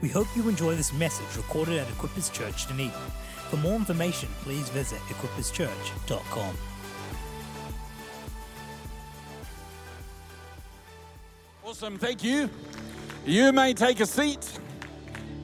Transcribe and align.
We 0.00 0.08
hope 0.08 0.28
you 0.36 0.48
enjoy 0.48 0.76
this 0.76 0.92
message 0.92 1.36
recorded 1.36 1.78
at 1.78 1.88
Equippers 1.88 2.32
Church 2.32 2.68
Dunedin. 2.68 2.92
For 3.50 3.56
more 3.56 3.74
information, 3.74 4.28
please 4.42 4.68
visit 4.68 4.98
equipperschurch.com. 5.08 6.54
Awesome, 11.64 11.98
thank 11.98 12.22
you. 12.22 12.48
You 13.26 13.52
may 13.52 13.74
take 13.74 14.00
a 14.00 14.06
seat. 14.06 14.58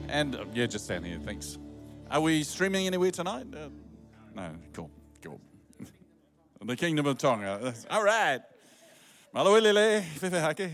And 0.07 0.35
uh, 0.35 0.45
yeah, 0.53 0.67
just 0.67 0.85
stand 0.85 1.05
here, 1.05 1.19
thanks. 1.19 1.57
Are 2.09 2.21
we 2.21 2.43
streaming 2.43 2.87
anywhere 2.87 3.11
tonight? 3.11 3.47
Uh, 3.53 3.69
no, 4.33 4.51
cool, 4.71 4.89
cool. 5.21 5.41
the 6.63 6.75
Kingdom 6.77 7.07
of 7.07 7.17
Tonga. 7.17 7.73
All 7.91 8.03
right. 8.03 8.39
Malawilele, 9.35 10.01
fefehake. 10.01 10.71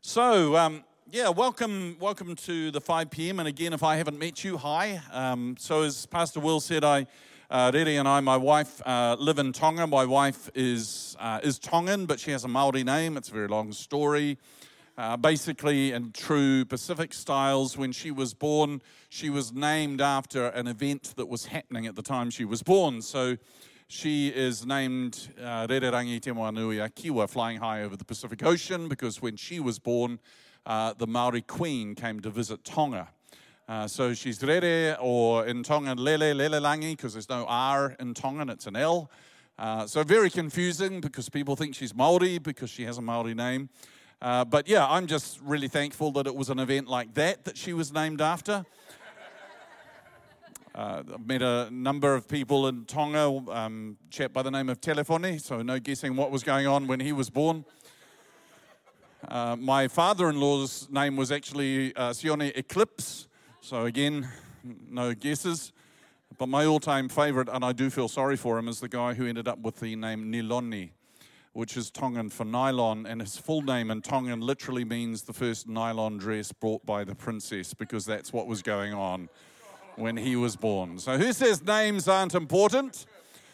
So, 0.00 0.56
um, 0.56 0.84
yeah, 1.12 1.28
welcome, 1.28 1.96
welcome 2.00 2.34
to 2.34 2.72
the 2.72 2.80
5 2.80 3.10
p.m. 3.10 3.38
And 3.38 3.46
again, 3.46 3.72
if 3.72 3.84
I 3.84 3.96
haven't 3.96 4.18
met 4.18 4.42
you, 4.42 4.56
hi. 4.56 5.00
Um, 5.12 5.54
so, 5.56 5.82
as 5.82 6.04
Pastor 6.06 6.40
Will 6.40 6.58
said, 6.58 6.82
I, 6.82 7.06
uh, 7.48 7.70
Rere 7.72 7.96
and 7.96 8.08
I, 8.08 8.18
my 8.20 8.36
wife, 8.36 8.82
uh, 8.84 9.16
live 9.18 9.38
in 9.38 9.52
Tonga. 9.52 9.86
My 9.86 10.04
wife 10.04 10.50
is 10.54 11.16
uh, 11.20 11.38
is 11.44 11.60
Tongan, 11.60 12.06
but 12.06 12.18
she 12.18 12.32
has 12.32 12.42
a 12.42 12.48
Maori 12.48 12.82
name. 12.82 13.16
It's 13.16 13.28
a 13.28 13.32
very 13.32 13.46
long 13.46 13.72
story. 13.72 14.36
Uh, 14.98 15.16
basically, 15.16 15.92
in 15.92 16.10
true 16.10 16.64
Pacific 16.64 17.14
styles, 17.14 17.78
when 17.78 17.92
she 17.92 18.10
was 18.10 18.34
born, 18.34 18.82
she 19.08 19.30
was 19.30 19.52
named 19.52 20.00
after 20.00 20.48
an 20.48 20.66
event 20.66 21.14
that 21.16 21.28
was 21.28 21.46
happening 21.46 21.86
at 21.86 21.94
the 21.94 22.02
time 22.02 22.30
she 22.30 22.44
was 22.44 22.64
born. 22.64 23.00
So 23.00 23.36
she 23.86 24.28
is 24.28 24.66
named 24.66 25.28
uh, 25.38 25.68
Rererangi 25.68 26.20
Te 26.20 26.30
Moanui 26.32 26.84
a 26.84 26.88
Kiwa, 26.88 27.28
flying 27.28 27.58
high 27.58 27.82
over 27.82 27.96
the 27.96 28.04
Pacific 28.04 28.44
Ocean, 28.44 28.88
because 28.88 29.22
when 29.22 29.36
she 29.36 29.60
was 29.60 29.78
born, 29.78 30.18
uh, 30.66 30.92
the 30.98 31.06
Maori 31.06 31.42
Queen 31.42 31.94
came 31.94 32.20
to 32.20 32.28
visit 32.28 32.64
Tonga. 32.64 33.08
Uh, 33.68 33.86
so 33.86 34.14
she's 34.14 34.42
Rere, 34.42 34.96
or 35.00 35.46
in 35.46 35.62
Tongan, 35.62 35.98
Lele, 35.98 36.34
Lelelangi, 36.34 36.96
because 36.96 37.14
there's 37.14 37.28
no 37.28 37.46
R 37.48 37.96
in 37.98 38.14
Tongan, 38.14 38.48
it's 38.48 38.66
an 38.66 38.76
L. 38.76 39.10
Uh, 39.58 39.86
so 39.86 40.02
very 40.02 40.28
confusing 40.28 41.00
because 41.00 41.28
people 41.28 41.56
think 41.56 41.74
she's 41.74 41.94
Maori 41.94 42.38
because 42.38 42.68
she 42.68 42.84
has 42.84 42.98
a 42.98 43.02
Maori 43.02 43.34
name. 43.34 43.70
Uh, 44.20 44.44
but 44.44 44.68
yeah, 44.68 44.86
I'm 44.86 45.06
just 45.06 45.40
really 45.40 45.68
thankful 45.68 46.10
that 46.12 46.26
it 46.26 46.34
was 46.34 46.50
an 46.50 46.58
event 46.58 46.88
like 46.88 47.14
that 47.14 47.44
that 47.44 47.56
she 47.56 47.72
was 47.72 47.92
named 47.92 48.20
after. 48.20 48.64
Uh, 50.74 51.02
I've 51.14 51.26
met 51.26 51.40
a 51.40 51.70
number 51.70 52.14
of 52.14 52.28
people 52.28 52.68
in 52.68 52.84
Tonga, 52.84 53.50
um, 53.50 53.96
chap 54.10 54.34
by 54.34 54.42
the 54.42 54.50
name 54.50 54.68
of 54.68 54.80
Telefone, 54.80 55.40
so 55.40 55.62
no 55.62 55.78
guessing 55.78 56.16
what 56.16 56.30
was 56.30 56.42
going 56.42 56.66
on 56.66 56.86
when 56.86 57.00
he 57.00 57.12
was 57.12 57.30
born. 57.30 57.64
Uh, 59.26 59.56
my 59.56 59.88
father 59.88 60.28
in 60.28 60.38
law's 60.38 60.88
name 60.90 61.16
was 61.16 61.32
actually 61.32 61.94
uh, 61.96 62.10
Sione 62.10 62.56
Eclipse, 62.56 63.26
so 63.60 63.86
again, 63.86 64.28
no 64.88 65.14
guesses. 65.14 65.72
But 66.38 66.48
my 66.48 66.66
all 66.66 66.80
time 66.80 67.08
favorite, 67.08 67.48
and 67.50 67.64
I 67.64 67.72
do 67.72 67.88
feel 67.88 68.08
sorry 68.08 68.36
for 68.36 68.58
him, 68.58 68.68
is 68.68 68.80
the 68.80 68.88
guy 68.88 69.14
who 69.14 69.26
ended 69.26 69.48
up 69.48 69.58
with 69.60 69.80
the 69.80 69.96
name 69.96 70.30
Niloni, 70.30 70.90
which 71.54 71.76
is 71.76 71.90
Tongan 71.90 72.28
for 72.28 72.44
nylon, 72.44 73.06
and 73.06 73.20
his 73.20 73.38
full 73.38 73.62
name 73.62 73.90
in 73.90 74.02
Tongan 74.02 74.40
literally 74.40 74.84
means 74.84 75.22
the 75.22 75.32
first 75.32 75.66
nylon 75.66 76.18
dress 76.18 76.52
brought 76.52 76.84
by 76.84 77.02
the 77.02 77.14
princess, 77.14 77.72
because 77.72 78.04
that's 78.04 78.32
what 78.32 78.46
was 78.46 78.62
going 78.62 78.92
on 78.92 79.28
when 79.96 80.16
he 80.18 80.36
was 80.36 80.56
born. 80.56 80.98
So, 80.98 81.16
who 81.16 81.32
says 81.32 81.64
names 81.64 82.06
aren't 82.06 82.34
important? 82.34 83.06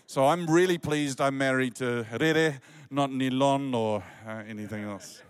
So, 0.06 0.26
I'm 0.26 0.50
really 0.50 0.76
pleased 0.76 1.20
I'm 1.20 1.38
married 1.38 1.76
to 1.76 2.04
Rere, 2.20 2.58
not 2.90 3.10
Nilon 3.10 3.74
or 3.74 4.02
uh, 4.26 4.42
anything 4.48 4.82
else. 4.82 5.22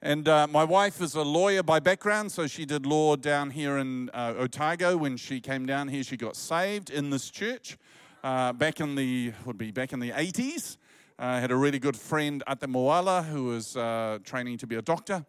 And 0.00 0.28
uh, 0.28 0.46
my 0.46 0.62
wife 0.62 1.00
is 1.00 1.16
a 1.16 1.22
lawyer 1.22 1.64
by 1.64 1.80
background, 1.80 2.30
so 2.30 2.46
she 2.46 2.64
did 2.64 2.86
law 2.86 3.16
down 3.16 3.50
here 3.50 3.78
in 3.78 4.10
uh, 4.10 4.34
Otago. 4.38 4.96
When 4.96 5.16
she 5.16 5.40
came 5.40 5.66
down 5.66 5.88
here, 5.88 6.04
she 6.04 6.16
got 6.16 6.36
saved 6.36 6.88
in 6.88 7.10
this 7.10 7.28
church 7.30 7.76
uh, 8.22 8.52
back 8.52 8.78
in 8.78 8.94
the 8.94 9.32
would 9.44 9.58
be 9.58 9.72
back 9.72 9.92
in 9.92 9.98
the 9.98 10.10
80s. 10.10 10.76
I 11.18 11.40
had 11.40 11.50
a 11.50 11.56
really 11.56 11.80
good 11.80 11.96
friend 11.96 12.44
at 12.46 12.60
the 12.60 12.68
Moala 12.68 13.24
who 13.24 13.46
was 13.46 13.76
uh, 13.76 14.18
training 14.22 14.58
to 14.58 14.68
be 14.68 14.76
a 14.76 14.82
doctor, 14.82 15.26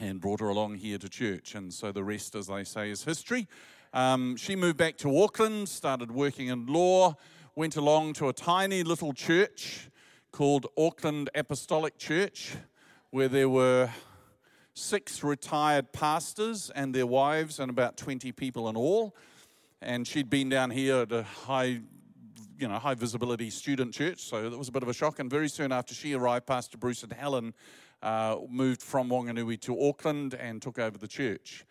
and 0.00 0.20
brought 0.20 0.40
her 0.40 0.48
along 0.48 0.74
here 0.74 0.98
to 0.98 1.08
church. 1.08 1.54
And 1.54 1.72
so 1.72 1.92
the 1.92 2.02
rest, 2.02 2.34
as 2.34 2.48
they 2.48 2.64
say, 2.64 2.90
is 2.90 3.04
history. 3.04 3.46
Um, 3.92 4.34
she 4.34 4.56
moved 4.56 4.78
back 4.78 4.96
to 4.98 5.16
Auckland, 5.16 5.68
started 5.68 6.10
working 6.10 6.48
in 6.48 6.66
law, 6.66 7.14
went 7.54 7.76
along 7.76 8.14
to 8.14 8.30
a 8.30 8.32
tiny 8.32 8.82
little 8.82 9.12
church 9.12 9.90
called 10.32 10.66
Auckland 10.76 11.30
Apostolic 11.36 11.98
Church, 11.98 12.56
where 13.10 13.28
there 13.28 13.48
were 13.48 13.90
six 14.74 15.22
retired 15.22 15.92
pastors 15.92 16.70
and 16.74 16.94
their 16.94 17.06
wives, 17.06 17.58
and 17.58 17.70
about 17.70 17.96
20 17.96 18.32
people 18.32 18.68
in 18.68 18.76
all. 18.76 19.16
And 19.82 20.06
she'd 20.06 20.30
been 20.30 20.48
down 20.48 20.70
here 20.70 20.96
at 20.96 21.12
a 21.12 21.22
high 21.22 21.80
you 22.58 22.68
know, 22.68 22.78
high 22.78 22.94
visibility 22.94 23.48
student 23.48 23.94
church, 23.94 24.20
so 24.20 24.50
that 24.50 24.58
was 24.58 24.68
a 24.68 24.72
bit 24.72 24.82
of 24.82 24.88
a 24.88 24.92
shock. 24.92 25.18
And 25.18 25.30
very 25.30 25.48
soon 25.48 25.72
after 25.72 25.94
she 25.94 26.12
arrived, 26.12 26.46
Pastor 26.46 26.76
Bruce 26.76 27.02
and 27.02 27.12
Helen 27.12 27.54
uh, 28.02 28.36
moved 28.50 28.82
from 28.82 29.08
Wanganui 29.08 29.58
to 29.62 29.82
Auckland 29.82 30.34
and 30.34 30.60
took 30.60 30.78
over 30.78 30.98
the 30.98 31.08
church. 31.08 31.64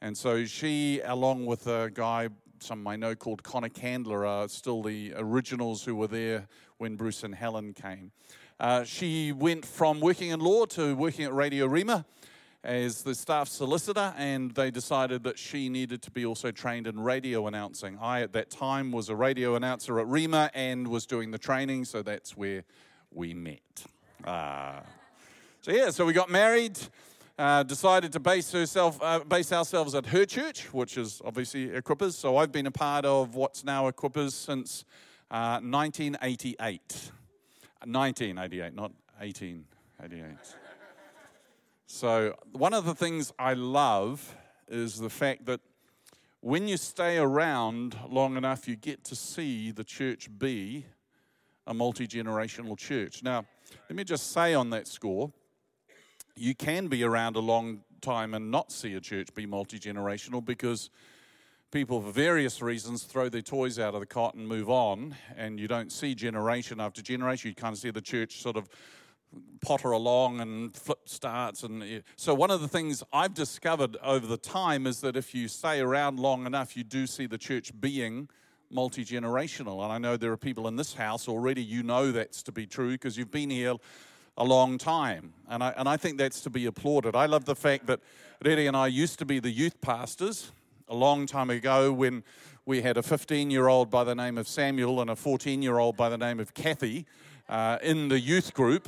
And 0.00 0.18
so 0.18 0.44
she, 0.44 1.00
along 1.04 1.46
with 1.46 1.68
a 1.68 1.90
guy 1.94 2.28
some 2.62 2.86
I 2.86 2.96
know 2.96 3.14
called 3.14 3.42
Connor 3.42 3.68
Candler, 3.68 4.24
are 4.26 4.48
still 4.48 4.82
the 4.82 5.12
originals 5.16 5.84
who 5.84 5.96
were 5.96 6.06
there 6.06 6.46
when 6.78 6.96
Bruce 6.96 7.24
and 7.24 7.34
Helen 7.34 7.72
came. 7.74 8.12
Uh, 8.60 8.84
she 8.84 9.32
went 9.32 9.64
from 9.64 10.00
working 10.00 10.30
in 10.30 10.40
law 10.40 10.64
to 10.66 10.94
working 10.94 11.24
at 11.24 11.32
Radio 11.34 11.66
Rhema 11.66 12.04
as 12.62 13.02
the 13.02 13.14
staff 13.14 13.48
solicitor, 13.48 14.14
and 14.16 14.52
they 14.52 14.70
decided 14.70 15.24
that 15.24 15.36
she 15.38 15.68
needed 15.68 16.00
to 16.02 16.10
be 16.12 16.24
also 16.24 16.52
trained 16.52 16.86
in 16.86 17.00
radio 17.00 17.48
announcing. 17.48 17.98
I, 18.00 18.22
at 18.22 18.32
that 18.34 18.50
time, 18.50 18.92
was 18.92 19.08
a 19.08 19.16
radio 19.16 19.56
announcer 19.56 19.98
at 19.98 20.06
Rhema 20.06 20.50
and 20.54 20.86
was 20.86 21.04
doing 21.06 21.32
the 21.32 21.38
training, 21.38 21.84
so 21.86 22.02
that's 22.02 22.36
where 22.36 22.62
we 23.10 23.34
met. 23.34 23.84
Uh, 24.24 24.80
so, 25.60 25.72
yeah, 25.72 25.90
so 25.90 26.06
we 26.06 26.12
got 26.12 26.30
married. 26.30 26.78
Uh, 27.38 27.64
decided 27.64 28.12
to 28.12 28.20
base 28.20 28.52
herself, 28.52 28.98
uh, 29.02 29.18
base 29.20 29.52
ourselves 29.52 29.94
at 29.96 30.06
her 30.06 30.24
church, 30.24 30.72
which 30.72 30.96
is 30.96 31.20
obviously 31.24 31.68
Equippers. 31.68 32.12
So 32.12 32.36
I've 32.36 32.52
been 32.52 32.66
a 32.66 32.70
part 32.70 33.04
of 33.04 33.34
what's 33.34 33.64
now 33.64 33.90
Equippers 33.90 34.32
since 34.32 34.84
Uh, 35.32 35.58
1988, 35.62 37.10
not 38.74 38.92
1888. 39.18 40.36
So, 41.86 42.34
one 42.52 42.74
of 42.74 42.84
the 42.84 42.94
things 42.94 43.32
I 43.38 43.54
love 43.54 44.34
is 44.68 44.98
the 44.98 45.10
fact 45.10 45.46
that 45.46 45.60
when 46.40 46.66
you 46.66 46.76
stay 46.76 47.18
around 47.18 47.96
long 48.08 48.36
enough, 48.36 48.66
you 48.66 48.76
get 48.76 49.04
to 49.04 49.14
see 49.14 49.70
the 49.70 49.84
church 49.84 50.28
be 50.38 50.86
a 51.66 51.74
multi 51.74 52.06
generational 52.06 52.76
church. 52.76 53.22
Now, 53.22 53.44
let 53.88 53.96
me 53.96 54.04
just 54.04 54.32
say 54.32 54.54
on 54.54 54.70
that 54.70 54.88
score, 54.88 55.32
you 56.34 56.54
can 56.54 56.88
be 56.88 57.04
around 57.04 57.36
a 57.36 57.40
long 57.40 57.82
time 58.00 58.34
and 58.34 58.50
not 58.50 58.72
see 58.72 58.94
a 58.94 59.00
church 59.00 59.32
be 59.34 59.46
multi 59.46 59.78
generational 59.78 60.44
because 60.44 60.90
people, 61.72 62.00
for 62.00 62.12
various 62.12 62.62
reasons, 62.62 63.02
throw 63.02 63.28
their 63.28 63.42
toys 63.42 63.78
out 63.78 63.94
of 63.94 64.00
the 64.00 64.06
cot 64.06 64.34
and 64.34 64.46
move 64.46 64.70
on, 64.70 65.16
and 65.36 65.58
you 65.58 65.66
don't 65.66 65.90
see 65.90 66.14
generation 66.14 66.80
after 66.80 67.02
generation. 67.02 67.48
You 67.48 67.54
kind 67.54 67.72
of 67.72 67.80
see 67.80 67.90
the 67.90 68.00
church 68.00 68.40
sort 68.40 68.56
of 68.56 68.68
potter 69.62 69.92
along 69.92 70.40
and 70.40 70.76
flip 70.76 71.08
starts 71.08 71.62
and 71.62 72.02
so 72.16 72.34
one 72.34 72.50
of 72.50 72.60
the 72.60 72.68
things 72.68 73.02
i've 73.14 73.32
discovered 73.32 73.96
over 74.02 74.26
the 74.26 74.36
time 74.36 74.86
is 74.86 75.00
that 75.00 75.16
if 75.16 75.34
you 75.34 75.48
stay 75.48 75.80
around 75.80 76.20
long 76.20 76.44
enough 76.44 76.76
you 76.76 76.84
do 76.84 77.06
see 77.06 77.24
the 77.24 77.38
church 77.38 77.72
being 77.80 78.28
multi-generational. 78.70 79.82
And 79.82 79.90
i 79.90 79.96
know 79.96 80.18
there 80.18 80.32
are 80.32 80.36
people 80.36 80.68
in 80.68 80.76
this 80.76 80.92
house 80.92 81.28
already 81.28 81.62
you 81.62 81.82
know 81.82 82.12
that's 82.12 82.42
to 82.42 82.52
be 82.52 82.66
true 82.66 82.90
because 82.90 83.16
you've 83.16 83.30
been 83.30 83.48
here 83.48 83.76
a 84.36 84.44
long 84.44 84.78
time. 84.78 85.34
And 85.48 85.62
I, 85.62 85.74
and 85.76 85.88
I 85.88 85.96
think 85.96 86.18
that's 86.18 86.40
to 86.42 86.50
be 86.50 86.64
applauded. 86.64 87.14
I 87.14 87.26
love 87.26 87.44
the 87.44 87.54
fact 87.54 87.86
that 87.86 88.00
Rere 88.44 88.66
and 88.66 88.76
i 88.76 88.86
used 88.86 89.18
to 89.20 89.24
be 89.24 89.40
the 89.40 89.50
youth 89.50 89.80
pastors 89.80 90.52
a 90.92 90.94
long 90.94 91.24
time 91.24 91.48
ago 91.48 91.90
when 91.90 92.22
we 92.66 92.82
had 92.82 92.98
a 92.98 93.02
15 93.02 93.50
year 93.50 93.66
old 93.66 93.88
by 93.88 94.04
the 94.04 94.14
name 94.14 94.36
of 94.36 94.46
samuel 94.46 95.00
and 95.00 95.08
a 95.08 95.16
14 95.16 95.62
year 95.62 95.78
old 95.78 95.96
by 95.96 96.10
the 96.10 96.18
name 96.18 96.38
of 96.38 96.52
kathy 96.52 97.06
uh, 97.48 97.78
in 97.82 98.08
the 98.08 98.20
youth 98.20 98.52
group 98.52 98.86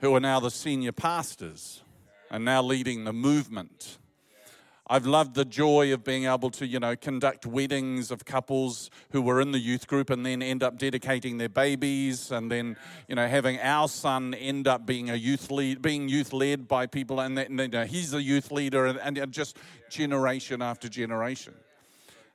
who 0.00 0.14
are 0.14 0.20
now 0.20 0.38
the 0.38 0.50
senior 0.50 0.92
pastors 0.92 1.82
and 2.30 2.44
now 2.44 2.62
leading 2.62 3.04
the 3.04 3.14
movement. 3.14 3.96
I've 4.88 5.06
loved 5.06 5.34
the 5.34 5.44
joy 5.44 5.92
of 5.92 6.02
being 6.02 6.24
able 6.24 6.50
to, 6.50 6.66
you 6.66 6.80
know, 6.80 6.96
conduct 6.96 7.46
weddings 7.46 8.10
of 8.10 8.24
couples 8.24 8.90
who 9.12 9.22
were 9.22 9.40
in 9.40 9.52
the 9.52 9.60
youth 9.60 9.86
group 9.86 10.10
and 10.10 10.26
then 10.26 10.42
end 10.42 10.62
up 10.62 10.76
dedicating 10.76 11.38
their 11.38 11.48
babies 11.48 12.32
and 12.32 12.50
then, 12.50 12.76
you 13.06 13.14
know, 13.14 13.28
having 13.28 13.60
our 13.60 13.86
son 13.86 14.34
end 14.34 14.66
up 14.66 14.84
being 14.84 15.08
a 15.08 15.14
youth 15.14 15.52
lead, 15.52 15.82
being 15.82 16.08
youth 16.08 16.32
led 16.32 16.66
by 16.66 16.86
people 16.86 17.20
and, 17.20 17.38
then, 17.38 17.56
you 17.56 17.68
know, 17.68 17.84
he's 17.84 18.12
a 18.12 18.20
youth 18.20 18.50
leader 18.50 18.86
and, 18.86 19.18
and 19.18 19.32
just 19.32 19.56
generation 19.88 20.60
after 20.60 20.88
generation. 20.88 21.54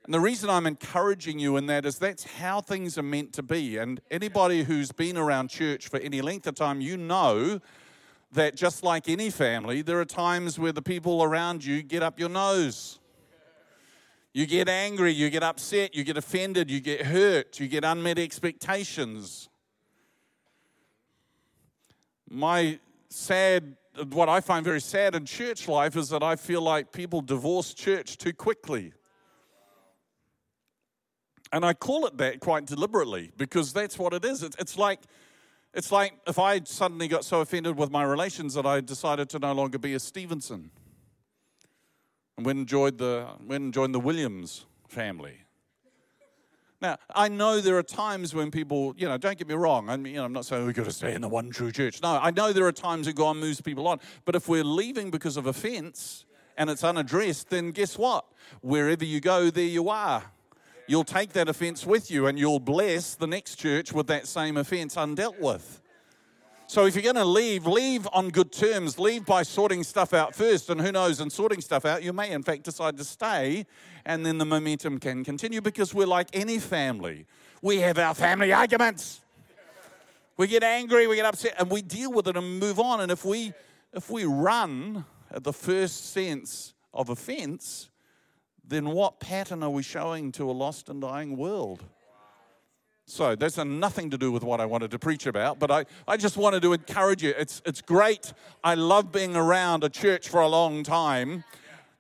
And 0.06 0.14
the 0.14 0.22
reason 0.22 0.50
I'm 0.50 0.66
encouraging 0.66 1.38
you 1.38 1.58
in 1.58 1.66
that 1.66 1.86
is 1.86 2.00
that's 2.00 2.24
how 2.24 2.62
things 2.62 2.98
are 2.98 3.04
meant 3.04 3.34
to 3.34 3.44
be. 3.44 3.76
And 3.76 4.00
anybody 4.10 4.64
who's 4.64 4.94
been 4.94 5.18
around 5.18 5.50
church 5.50 5.90
for 5.90 6.00
any 6.00 6.22
length 6.22 6.48
of 6.48 6.56
time, 6.56 6.80
you 6.80 6.96
know 6.96 7.60
that 8.32 8.56
just 8.56 8.84
like 8.84 9.08
any 9.08 9.30
family, 9.30 9.82
there 9.82 10.00
are 10.00 10.06
times 10.06 10.60
where 10.60 10.72
the 10.72 10.82
people 10.82 11.24
around 11.24 11.64
you 11.64 11.82
get 11.82 12.04
up 12.04 12.20
your 12.20 12.30
nose. 12.30 13.00
You 14.34 14.46
get 14.46 14.70
angry, 14.70 15.12
you 15.12 15.30
get 15.30 15.42
upset, 15.42 15.96
you 15.96 16.04
get 16.04 16.18
offended, 16.18 16.70
you 16.70 16.80
get 16.80 17.08
hurt, 17.08 17.60
you 17.60 17.68
get 17.68 17.84
unmet 17.84 18.20
expectations. 18.20 19.50
My 22.30 22.80
sad, 23.10 23.78
what 24.12 24.30
I 24.30 24.42
find 24.42 24.64
very 24.64 24.82
sad 24.82 25.16
in 25.16 25.26
church 25.26 25.68
life 25.68 25.96
is 25.96 26.10
that 26.10 26.22
I 26.22 26.36
feel 26.36 26.62
like 26.62 26.92
people 26.92 27.22
divorce 27.22 27.74
church 27.74 28.18
too 28.18 28.34
quickly. 28.34 28.94
And 31.52 31.66
I 31.66 31.74
call 31.74 32.06
it 32.06 32.18
that 32.18 32.40
quite 32.40 32.66
deliberately 32.66 33.32
because 33.38 33.74
that's 33.74 33.98
what 33.98 34.14
it 34.14 34.26
is. 34.26 34.44
It's, 34.44 34.78
like 34.78 35.00
it's 35.78 35.92
like 35.92 36.14
if 36.26 36.40
I 36.40 36.62
suddenly 36.64 37.08
got 37.08 37.24
so 37.24 37.42
offended 37.42 37.78
with 37.78 37.92
my 37.92 38.04
relations 38.04 38.56
that 38.56 38.66
I 38.66 38.82
decided 38.82 39.30
to 39.30 39.40
no 39.40 39.54
longer 39.54 39.78
be 39.78 39.94
a 39.94 40.00
Stephenson 40.00 40.72
and 42.36 42.46
went 42.46 42.58
and 42.58 42.68
joined 42.68 42.98
the, 42.98 43.28
went 43.46 43.64
and 43.64 43.74
joined 43.74 43.94
the 43.94 44.00
Williams 44.00 44.66
family. 44.88 45.38
Now, 46.82 46.98
I 47.14 47.28
know 47.28 47.62
there 47.62 47.78
are 47.78 47.84
times 47.84 48.34
when 48.34 48.50
people, 48.50 48.96
you 48.98 49.08
know, 49.08 49.18
don't 49.20 49.38
get 49.38 49.48
me 49.48 49.54
wrong. 49.54 49.88
I 49.90 49.98
mean, 49.98 50.14
you 50.14 50.20
know, 50.20 50.26
I'm 50.26 50.34
not 50.34 50.46
saying 50.46 50.66
we've 50.66 50.76
got 50.76 50.86
to 50.86 50.92
stay 50.92 51.14
in 51.14 51.22
the 51.22 51.30
one 51.30 51.52
true 51.52 51.72
church. 51.72 52.02
No, 52.02 52.20
I 52.20 52.32
know 52.32 52.54
there 52.54 52.66
are 52.66 52.72
times 52.72 53.06
when 53.06 53.16
God 53.16 53.38
moves 53.38 53.62
people 53.62 53.88
on. 53.88 54.00
But 54.26 54.36
if 54.36 54.48
we're 54.48 54.64
leaving 54.64 55.12
because 55.12 55.38
of 55.38 55.46
offense 55.46 56.26
and 56.58 56.72
it's 56.72 56.84
unaddressed, 56.84 57.50
then 57.52 57.70
guess 57.70 58.00
what? 58.00 58.26
Wherever 58.62 59.06
you 59.06 59.20
go, 59.20 59.52
there 59.52 59.64
you 59.64 59.90
are. 59.90 60.24
You'll 60.88 61.04
take 61.04 61.34
that 61.34 61.50
offense 61.50 61.86
with 61.86 62.10
you 62.10 62.28
and 62.28 62.40
you'll 62.40 62.60
bless 62.60 63.16
the 63.16 63.28
next 63.28 63.56
church 63.56 63.92
with 63.92 64.08
that 64.08 64.26
same 64.26 64.56
offense 64.58 64.96
undealt 64.96 65.40
with. 65.40 65.82
So 66.70 66.86
if 66.86 66.96
you're 66.96 67.04
going 67.04 67.16
to 67.16 67.26
leave, 67.26 67.66
leave 67.66 68.08
on 68.12 68.30
good 68.30 68.52
terms. 68.52 69.00
Leave 69.00 69.26
by 69.26 69.44
sorting 69.44 69.84
stuff 69.84 70.14
out 70.14 70.36
first. 70.36 70.70
And 70.70 70.82
who 70.82 70.92
knows, 70.92 71.22
in 71.22 71.30
sorting 71.30 71.62
stuff 71.62 71.86
out, 71.86 72.04
you 72.04 72.12
may 72.12 72.32
in 72.32 72.44
fact 72.44 72.64
decide 72.64 72.98
to 72.98 73.04
stay 73.04 73.66
and 74.06 74.26
then 74.26 74.38
the 74.38 74.46
momentum 74.46 75.00
can 75.00 75.24
continue 75.24 75.62
because 75.62 75.94
we're 75.94 76.08
like 76.08 76.30
any 76.34 76.60
family. 76.60 77.26
We 77.62 77.78
have 77.78 77.98
our 77.98 78.14
family 78.14 78.54
arguments. 78.54 79.22
We 80.38 80.48
get 80.48 80.64
angry, 80.64 81.08
we 81.08 81.16
get 81.16 81.26
upset, 81.26 81.56
and 81.58 81.70
we 81.70 81.82
deal 81.82 82.12
with 82.12 82.28
it 82.28 82.38
and 82.38 82.60
move 82.60 82.80
on. 82.80 83.02
And 83.02 83.12
if 83.12 83.26
we 83.26 83.54
if 83.94 84.10
we 84.10 84.26
run 84.26 85.06
at 85.32 85.44
the 85.44 85.54
first 85.54 86.12
sense 86.12 86.74
of 86.94 87.10
offense, 87.10 87.90
then 88.68 88.90
what 88.90 89.20
pattern 89.20 89.64
are 89.64 89.70
we 89.70 89.82
showing 89.82 90.32
to 90.34 90.50
a 90.50 90.52
lost 90.52 90.90
and 90.90 91.02
dying 91.02 91.38
world? 91.38 91.84
So 93.10 93.36
that's 93.36 93.58
nothing 93.58 94.10
to 94.10 94.18
do 94.18 94.34
with 94.34 94.44
what 94.44 94.60
I 94.60 94.66
wanted 94.66 94.92
to 94.92 95.00
preach 95.00 95.28
about, 95.28 95.60
but 95.60 95.72
I, 95.72 95.86
I 96.06 96.18
just 96.18 96.36
wanted 96.36 96.62
to 96.64 96.74
encourage 96.74 97.24
you. 97.24 97.34
It's, 97.38 97.62
it's 97.66 97.82
great. 97.82 98.34
I 98.66 98.76
love 98.76 99.14
being 99.14 99.38
around 99.38 99.86
a 99.86 99.90
church 99.90 100.28
for 100.28 100.42
a 100.42 100.48
long 100.48 100.84
time 100.84 101.46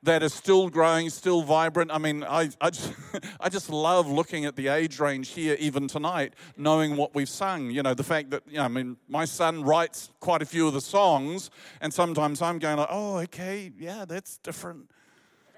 that 0.04 0.22
is 0.22 0.34
still 0.34 0.68
growing, 0.69 1.10
still 1.10 1.44
vibrant. 1.44 1.92
I 1.92 1.98
mean, 1.98 2.25
I, 2.25 2.50
I, 2.60 2.72
just, 2.72 2.94
I 3.40 3.48
just 3.48 3.69
love 3.69 4.10
looking 4.10 4.44
at 4.44 4.58
the 4.58 4.68
age 4.68 5.00
range 5.00 5.30
here, 5.30 5.56
even 5.60 5.88
tonight, 5.88 6.34
knowing 6.58 6.98
what 6.98 7.16
we've 7.16 7.30
sung. 7.30 7.72
You 7.72 7.84
know, 7.84 7.94
the 7.94 8.04
fact 8.04 8.30
that, 8.31 8.44
you 8.46 8.58
know, 8.58 8.64
I 8.64 8.68
mean, 8.68 8.98
my 9.08 9.24
son 9.24 9.64
writes 9.64 10.10
quite 10.19 10.42
a 10.42 10.46
few 10.46 10.68
of 10.68 10.74
the 10.74 10.81
songs, 10.81 11.52
and 11.80 11.94
sometimes 11.94 12.42
I'm 12.42 12.60
going 12.60 12.78
like, 12.78 12.90
oh, 12.92 13.19
okay, 13.19 13.72
yeah, 13.80 14.04
that's 14.04 14.40
different. 14.40 14.92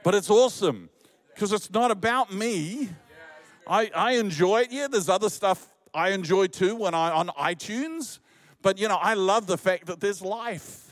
But 0.04 0.14
it's 0.14 0.30
awesome 0.30 0.90
because 1.40 1.54
it's 1.54 1.72
not 1.72 1.90
about 1.90 2.34
me. 2.34 2.90
I, 3.66 3.90
I 3.96 4.12
enjoy 4.18 4.64
it. 4.64 4.74
Yeah, 4.74 4.90
there's 4.90 5.08
other 5.08 5.30
stuff 5.30 5.66
I 5.94 6.10
enjoy 6.10 6.48
too 6.48 6.76
when 6.76 6.94
I 6.94 7.12
on 7.12 7.30
iTunes, 7.30 8.20
but 8.62 8.78
you 8.78 8.90
know, 8.90 8.98
I 8.98 9.14
love 9.14 9.48
the 9.48 9.58
fact 9.58 9.86
that 9.86 10.02
there's 10.02 10.22
life. 10.22 10.92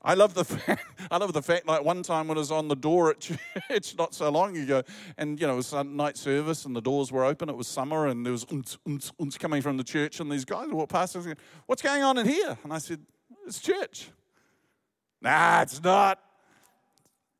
I 0.00 0.14
love 0.14 0.34
the 0.34 0.44
fact, 0.54 0.84
I 1.10 1.16
love 1.16 1.32
the 1.32 1.42
fact 1.42 1.66
like 1.66 1.82
one 1.82 2.04
time 2.04 2.28
when 2.28 2.38
I 2.38 2.40
was 2.40 2.52
on 2.52 2.68
the 2.68 2.76
door 2.76 3.10
at 3.10 3.18
church 3.18 3.96
not 3.98 4.14
so 4.14 4.30
long 4.30 4.56
ago, 4.56 4.84
and 5.18 5.40
you 5.40 5.48
know 5.48 5.54
it 5.54 5.56
was 5.56 5.72
night 5.72 6.16
service 6.16 6.64
and 6.64 6.76
the 6.76 6.80
doors 6.80 7.10
were 7.10 7.24
open. 7.24 7.48
It 7.48 7.56
was 7.56 7.66
summer 7.66 8.06
and 8.06 8.24
there 8.24 8.32
was 8.32 8.44
unts, 8.44 8.78
unts, 8.86 9.10
unts 9.20 9.36
coming 9.36 9.60
from 9.60 9.76
the 9.76 9.84
church, 9.84 10.20
and 10.20 10.30
these 10.30 10.44
guys 10.44 10.68
walked 10.68 10.92
past 10.92 11.16
and 11.16 11.24
said, 11.24 11.38
"What's 11.66 11.82
going 11.82 12.04
on 12.04 12.16
in 12.16 12.28
here?" 12.28 12.56
And 12.62 12.72
I 12.72 12.78
said, 12.78 13.00
"It's 13.44 13.58
church." 13.58 14.08
Nah, 15.20 15.62
it's 15.62 15.82
not. 15.82 16.20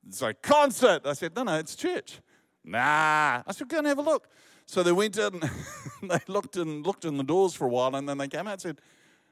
It's 0.08 0.22
a 0.22 0.34
concert. 0.34 1.02
I 1.04 1.14
said, 1.14 1.34
no, 1.34 1.42
no, 1.42 1.58
it's 1.58 1.74
church. 1.74 2.20
Nah. 2.64 3.42
I 3.46 3.52
said, 3.52 3.68
go 3.68 3.78
and 3.78 3.86
have 3.86 3.98
a 3.98 4.02
look. 4.02 4.28
So 4.66 4.82
they 4.82 4.92
went 4.92 5.16
in, 5.16 5.40
and 5.42 5.50
they 6.10 6.20
looked 6.28 6.56
and 6.56 6.84
looked 6.84 7.04
in 7.04 7.16
the 7.16 7.24
doors 7.24 7.54
for 7.54 7.66
a 7.66 7.68
while, 7.68 7.94
and 7.94 8.08
then 8.08 8.18
they 8.18 8.28
came 8.28 8.46
out 8.46 8.54
and 8.54 8.60
said, 8.60 8.78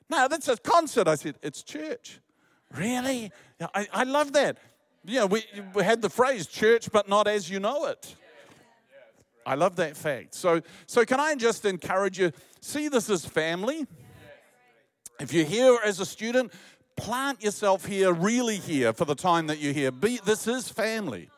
no, 0.09 0.29
that's 0.29 0.49
a 0.49 0.57
concert. 0.57 1.09
I 1.09 1.15
said, 1.17 1.37
it's 1.43 1.63
church. 1.63 2.21
Really? 2.77 3.33
I, 3.75 3.87
I 3.93 4.05
love 4.05 4.33
that. 4.33 4.59
Yeah, 5.05 5.25
we, 5.25 5.45
we 5.75 5.85
had 5.85 6.03
the 6.03 6.11
phrase 6.11 6.47
church, 6.47 6.91
but 6.91 7.09
not 7.09 7.29
as 7.29 7.51
you 7.51 7.61
know 7.61 7.87
it. 7.87 8.15
I 9.47 9.55
love 9.55 9.77
that 9.77 9.97
fact. 9.97 10.35
So, 10.35 10.63
so 10.87 11.05
can 11.05 11.21
I 11.21 11.35
just 11.35 11.65
encourage 11.65 12.19
you? 12.19 12.33
See 12.61 12.89
this 12.89 13.11
as 13.11 13.27
family. 13.27 13.87
If 15.21 15.33
you're 15.33 15.45
here 15.45 15.79
as 15.85 16.01
a 16.01 16.07
student, 16.07 16.53
plant 16.97 17.43
yourself 17.43 17.87
here, 17.87 18.13
really 18.13 18.57
here, 18.57 18.93
for 18.93 19.05
the 19.05 19.15
time 19.15 19.47
that 19.49 19.59
you're 19.59 19.73
here. 19.73 19.91
Be, 19.91 20.21
this 20.25 20.47
is 20.47 20.69
family. 20.69 21.31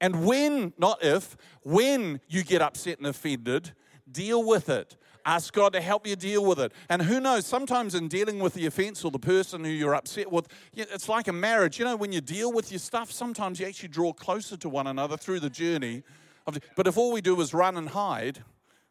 And 0.00 0.26
when, 0.26 0.72
not 0.78 1.02
if, 1.02 1.36
when 1.62 2.20
you 2.28 2.44
get 2.44 2.62
upset 2.62 2.98
and 2.98 3.06
offended, 3.06 3.72
deal 4.10 4.44
with 4.46 4.68
it. 4.68 4.96
Ask 5.24 5.52
God 5.52 5.72
to 5.72 5.80
help 5.80 6.06
you 6.06 6.14
deal 6.14 6.44
with 6.44 6.60
it. 6.60 6.72
And 6.88 7.02
who 7.02 7.18
knows, 7.18 7.46
sometimes 7.46 7.96
in 7.96 8.06
dealing 8.06 8.38
with 8.38 8.54
the 8.54 8.66
offense 8.66 9.04
or 9.04 9.10
the 9.10 9.18
person 9.18 9.64
who 9.64 9.70
you're 9.70 9.94
upset 9.94 10.30
with, 10.30 10.46
it's 10.72 11.08
like 11.08 11.26
a 11.26 11.32
marriage. 11.32 11.80
You 11.80 11.84
know, 11.84 11.96
when 11.96 12.12
you 12.12 12.20
deal 12.20 12.52
with 12.52 12.70
your 12.70 12.78
stuff, 12.78 13.10
sometimes 13.10 13.58
you 13.58 13.66
actually 13.66 13.88
draw 13.88 14.12
closer 14.12 14.56
to 14.58 14.68
one 14.68 14.86
another 14.86 15.16
through 15.16 15.40
the 15.40 15.50
journey. 15.50 16.04
Of, 16.46 16.58
but 16.76 16.86
if 16.86 16.96
all 16.96 17.10
we 17.10 17.20
do 17.20 17.40
is 17.40 17.52
run 17.52 17.76
and 17.76 17.88
hide 17.88 18.44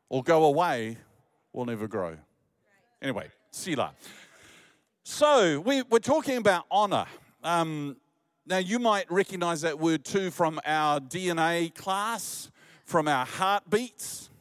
or 0.10 0.24
go 0.24 0.44
away, 0.44 0.98
we'll 1.54 1.66
never 1.66 1.88
grow. 1.88 2.18
Anyway, 3.02 3.30
Selah. 3.52 3.94
So, 5.08 5.60
we, 5.60 5.82
are 5.82 6.00
talking 6.00 6.38
about 6.38 6.66
honor. 6.72 7.06
Um, 7.44 7.98
now, 8.48 8.58
you 8.58 8.80
might 8.80 9.10
recognize 9.12 9.62
that 9.62 9.78
word 9.78 10.04
too 10.04 10.32
from 10.32 10.60
our 10.66 11.00
DNA 11.00 11.76
class, 11.76 12.50
from 12.86 13.08
our 13.08 13.24
heartbeats. 13.24 14.32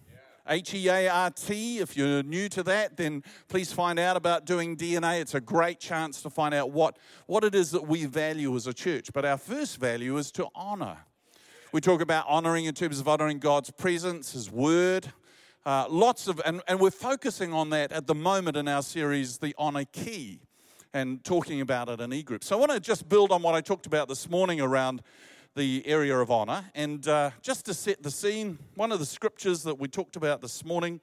H 0.49 0.73
E 0.73 0.89
A 0.89 1.09
R 1.09 1.31
T. 1.31 1.81
If 1.81 1.99
you're 1.99 2.23
new 2.23 2.49
to 2.49 2.63
that, 2.63 2.97
then 2.97 3.23
please 3.49 3.75
find 3.75 3.99
out 3.99 4.17
about 4.17 4.47
doing 4.47 4.75
DNA. 4.75 5.21
It's 5.21 5.35
a 5.35 5.41
great 5.41 5.81
chance 5.81 6.23
to 6.23 6.31
find 6.31 6.55
out 6.55 6.71
what, 6.71 6.99
what 7.27 7.45
it 7.45 7.55
is 7.55 7.71
that 7.73 7.87
we 7.87 8.07
value 8.07 8.57
as 8.57 8.67
a 8.67 8.73
church. 8.73 9.11
But 9.13 9.27
our 9.27 9.37
first 9.37 9.79
value 9.79 10.17
is 10.17 10.33
to 10.33 10.49
honor. 10.55 10.97
We 11.73 11.83
talk 11.83 12.01
about 12.01 12.25
honoring 12.27 12.65
in 12.65 12.75
terms 12.75 13.01
of 13.01 13.07
honoring 13.07 13.39
God's 13.39 13.71
presence, 13.71 14.33
His 14.33 14.51
word. 14.51 15.13
Uh, 15.67 15.85
lots 15.91 16.27
of, 16.27 16.41
and, 16.47 16.63
and 16.67 16.81
we're 16.81 16.91
focusing 16.91 17.53
on 17.53 17.69
that 17.71 17.93
at 17.93 18.07
the 18.07 18.15
moment 18.15 18.57
in 18.57 18.67
our 18.67 18.83
series, 18.83 19.39
The 19.39 19.55
Honor 19.59 19.85
Key 19.85 20.41
and 20.95 21.23
talking 21.25 21.61
about 21.61 21.89
it 21.89 22.01
in 22.01 22.13
e 22.13 22.23
groups. 22.23 22.47
So 22.47 22.57
I 22.57 22.59
want 22.61 22.71
to 22.73 22.81
just 22.81 23.09
build 23.09 23.33
on 23.33 23.43
what 23.43 23.55
I 23.55 23.61
talked 23.61 23.85
about 23.85 24.09
this 24.09 24.31
morning 24.31 24.61
around 24.61 25.03
the 25.57 25.83
area 25.87 26.17
of 26.17 26.31
honor. 26.31 26.65
And 26.75 27.07
uh, 27.07 27.31
just 27.43 27.67
to 27.67 27.75
set 27.75 28.03
the 28.03 28.11
scene, 28.11 28.59
one 28.77 28.93
of 28.93 29.01
the 29.01 29.07
scriptures 29.07 29.65
that 29.65 29.79
we 29.79 29.89
talked 29.89 30.17
about 30.17 30.41
this 30.41 30.65
morning 30.65 31.01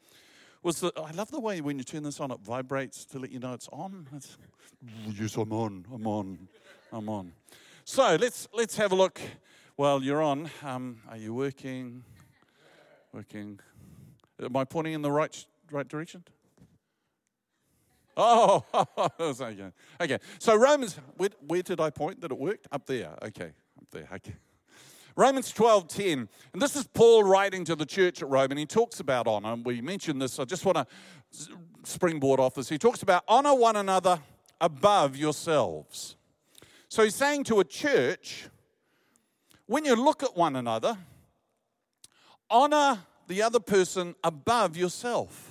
was 0.63 0.79
that 0.79 0.97
I 0.97 1.11
love 1.11 1.29
the 1.29 1.39
way 1.39 1.59
when 1.59 1.77
you 1.77 1.83
turn 1.83 2.03
this 2.03 2.19
on, 2.19 2.31
it 2.31 2.39
vibrates 2.39 3.05
to 3.05 3.19
let 3.19 3.31
you 3.31 3.39
know 3.39 3.53
it's 3.53 3.67
on. 3.73 4.07
It's, 4.15 4.37
yes, 5.07 5.35
I'm 5.35 5.51
on, 5.51 5.85
I'm 5.93 6.07
on, 6.07 6.47
I'm 6.93 7.09
on. 7.09 7.33
So 7.83 8.15
let's, 8.15 8.47
let's 8.53 8.77
have 8.77 8.93
a 8.93 8.95
look 8.95 9.19
while 9.75 10.01
you're 10.01 10.21
on. 10.21 10.49
Um, 10.63 11.01
are 11.09 11.17
you 11.17 11.33
working? 11.33 12.03
Working. 13.11 13.59
Am 14.41 14.55
I 14.55 14.63
pointing 14.63 14.93
in 14.93 15.01
the 15.01 15.11
right, 15.11 15.45
right 15.69 15.87
direction? 15.87 16.23
Oh, 18.17 18.65
okay. 20.01 20.17
So 20.39 20.55
Romans, 20.55 20.99
where, 21.15 21.29
where, 21.47 21.61
did 21.61 21.79
I 21.79 21.89
point 21.89 22.19
that 22.21 22.31
it 22.31 22.37
worked? 22.37 22.67
Up 22.71 22.85
there. 22.85 23.15
Okay. 23.23 23.51
Up 23.77 23.87
there. 23.91 24.07
Okay. 24.13 24.35
Romans 25.15 25.51
12, 25.51 25.87
10. 25.87 26.29
And 26.53 26.61
this 26.61 26.75
is 26.75 26.87
Paul 26.87 27.23
writing 27.23 27.63
to 27.65 27.75
the 27.75 27.85
church 27.85 28.21
at 28.21 28.29
Rome, 28.29 28.51
and 28.51 28.59
he 28.59 28.65
talks 28.65 28.99
about 28.99 29.27
honor. 29.27 29.53
And 29.53 29.65
we 29.65 29.81
mentioned 29.81 30.21
this. 30.21 30.39
I 30.39 30.45
just 30.45 30.65
want 30.65 30.77
to 30.77 30.87
springboard 31.83 32.39
off 32.39 32.55
this. 32.55 32.69
He 32.69 32.77
talks 32.77 33.01
about 33.01 33.23
honor 33.27 33.55
one 33.55 33.75
another 33.75 34.19
above 34.59 35.15
yourselves. 35.15 36.15
So 36.87 37.03
he's 37.03 37.15
saying 37.15 37.45
to 37.45 37.61
a 37.61 37.63
church, 37.63 38.49
when 39.65 39.85
you 39.85 39.95
look 39.95 40.23
at 40.23 40.35
one 40.35 40.57
another, 40.57 40.97
honor 42.49 42.99
the 43.27 43.41
other 43.41 43.59
person 43.59 44.15
above 44.23 44.75
yourself. 44.75 45.50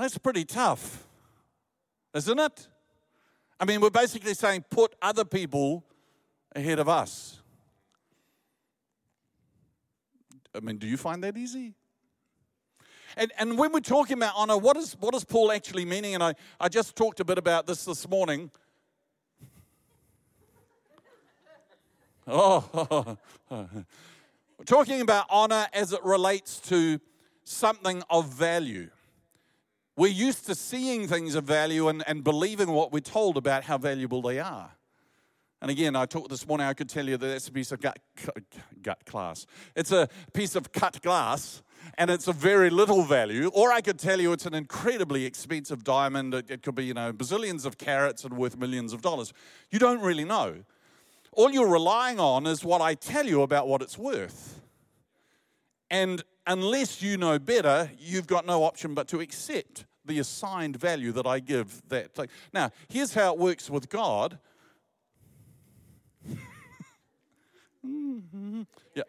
That's 0.00 0.16
pretty 0.16 0.46
tough, 0.46 1.06
isn't 2.14 2.38
it? 2.38 2.68
I 3.60 3.66
mean, 3.66 3.82
we're 3.82 3.90
basically 3.90 4.32
saying 4.32 4.64
put 4.70 4.94
other 5.02 5.26
people 5.26 5.84
ahead 6.56 6.78
of 6.78 6.88
us. 6.88 7.42
I 10.54 10.60
mean, 10.60 10.78
do 10.78 10.86
you 10.86 10.96
find 10.96 11.22
that 11.22 11.36
easy? 11.36 11.74
And, 13.14 13.30
and 13.38 13.58
when 13.58 13.72
we're 13.72 13.80
talking 13.80 14.16
about 14.16 14.32
honor, 14.36 14.56
what 14.56 14.78
is, 14.78 14.96
what 14.98 15.14
is 15.14 15.22
Paul 15.22 15.52
actually 15.52 15.84
meaning? 15.84 16.14
And 16.14 16.24
I, 16.24 16.34
I 16.58 16.70
just 16.70 16.96
talked 16.96 17.20
a 17.20 17.24
bit 17.24 17.36
about 17.36 17.66
this 17.66 17.84
this 17.84 18.08
morning. 18.08 18.50
Oh, 22.32 23.18
we're 23.50 24.64
talking 24.64 25.00
about 25.00 25.26
honor 25.30 25.66
as 25.72 25.92
it 25.92 26.02
relates 26.04 26.60
to 26.60 27.00
something 27.42 28.04
of 28.08 28.28
value. 28.32 28.88
We're 30.00 30.06
used 30.06 30.46
to 30.46 30.54
seeing 30.54 31.06
things 31.06 31.34
of 31.34 31.44
value 31.44 31.88
and, 31.88 32.02
and 32.06 32.24
believing 32.24 32.70
what 32.70 32.90
we're 32.90 33.00
told 33.00 33.36
about 33.36 33.64
how 33.64 33.76
valuable 33.76 34.22
they 34.22 34.38
are. 34.38 34.70
And 35.60 35.70
again, 35.70 35.94
I 35.94 36.06
talked 36.06 36.30
this 36.30 36.48
morning, 36.48 36.66
I 36.66 36.72
could 36.72 36.88
tell 36.88 37.06
you 37.06 37.18
that 37.18 37.26
that's 37.26 37.48
a 37.48 37.52
piece 37.52 37.70
of 37.70 37.82
gut, 37.82 37.98
gut 38.80 39.04
glass. 39.04 39.44
It's 39.76 39.92
a 39.92 40.08
piece 40.32 40.56
of 40.56 40.72
cut 40.72 41.02
glass 41.02 41.62
and 41.98 42.10
it's 42.10 42.28
of 42.28 42.36
very 42.36 42.70
little 42.70 43.02
value. 43.02 43.50
Or 43.52 43.72
I 43.72 43.82
could 43.82 43.98
tell 43.98 44.18
you 44.18 44.32
it's 44.32 44.46
an 44.46 44.54
incredibly 44.54 45.26
expensive 45.26 45.84
diamond. 45.84 46.32
It, 46.32 46.50
it 46.50 46.62
could 46.62 46.76
be, 46.76 46.86
you 46.86 46.94
know, 46.94 47.12
bazillions 47.12 47.66
of 47.66 47.76
carats 47.76 48.24
and 48.24 48.38
worth 48.38 48.56
millions 48.56 48.94
of 48.94 49.02
dollars. 49.02 49.34
You 49.70 49.78
don't 49.78 50.00
really 50.00 50.24
know. 50.24 50.64
All 51.32 51.50
you're 51.50 51.68
relying 51.68 52.18
on 52.18 52.46
is 52.46 52.64
what 52.64 52.80
I 52.80 52.94
tell 52.94 53.26
you 53.26 53.42
about 53.42 53.68
what 53.68 53.82
it's 53.82 53.98
worth. 53.98 54.62
And 55.90 56.24
unless 56.46 57.02
you 57.02 57.18
know 57.18 57.38
better, 57.38 57.90
you've 57.98 58.26
got 58.26 58.46
no 58.46 58.64
option 58.64 58.94
but 58.94 59.06
to 59.08 59.20
accept 59.20 59.84
the 60.04 60.18
assigned 60.18 60.76
value 60.76 61.12
that 61.12 61.26
I 61.26 61.40
give 61.40 61.82
that. 61.88 62.10
Now, 62.52 62.70
here's 62.88 63.14
how 63.14 63.32
it 63.32 63.38
works 63.38 63.68
with 63.70 63.88
God. 63.88 64.38
mm-hmm. 67.86 68.62
Yeah. 68.94 69.04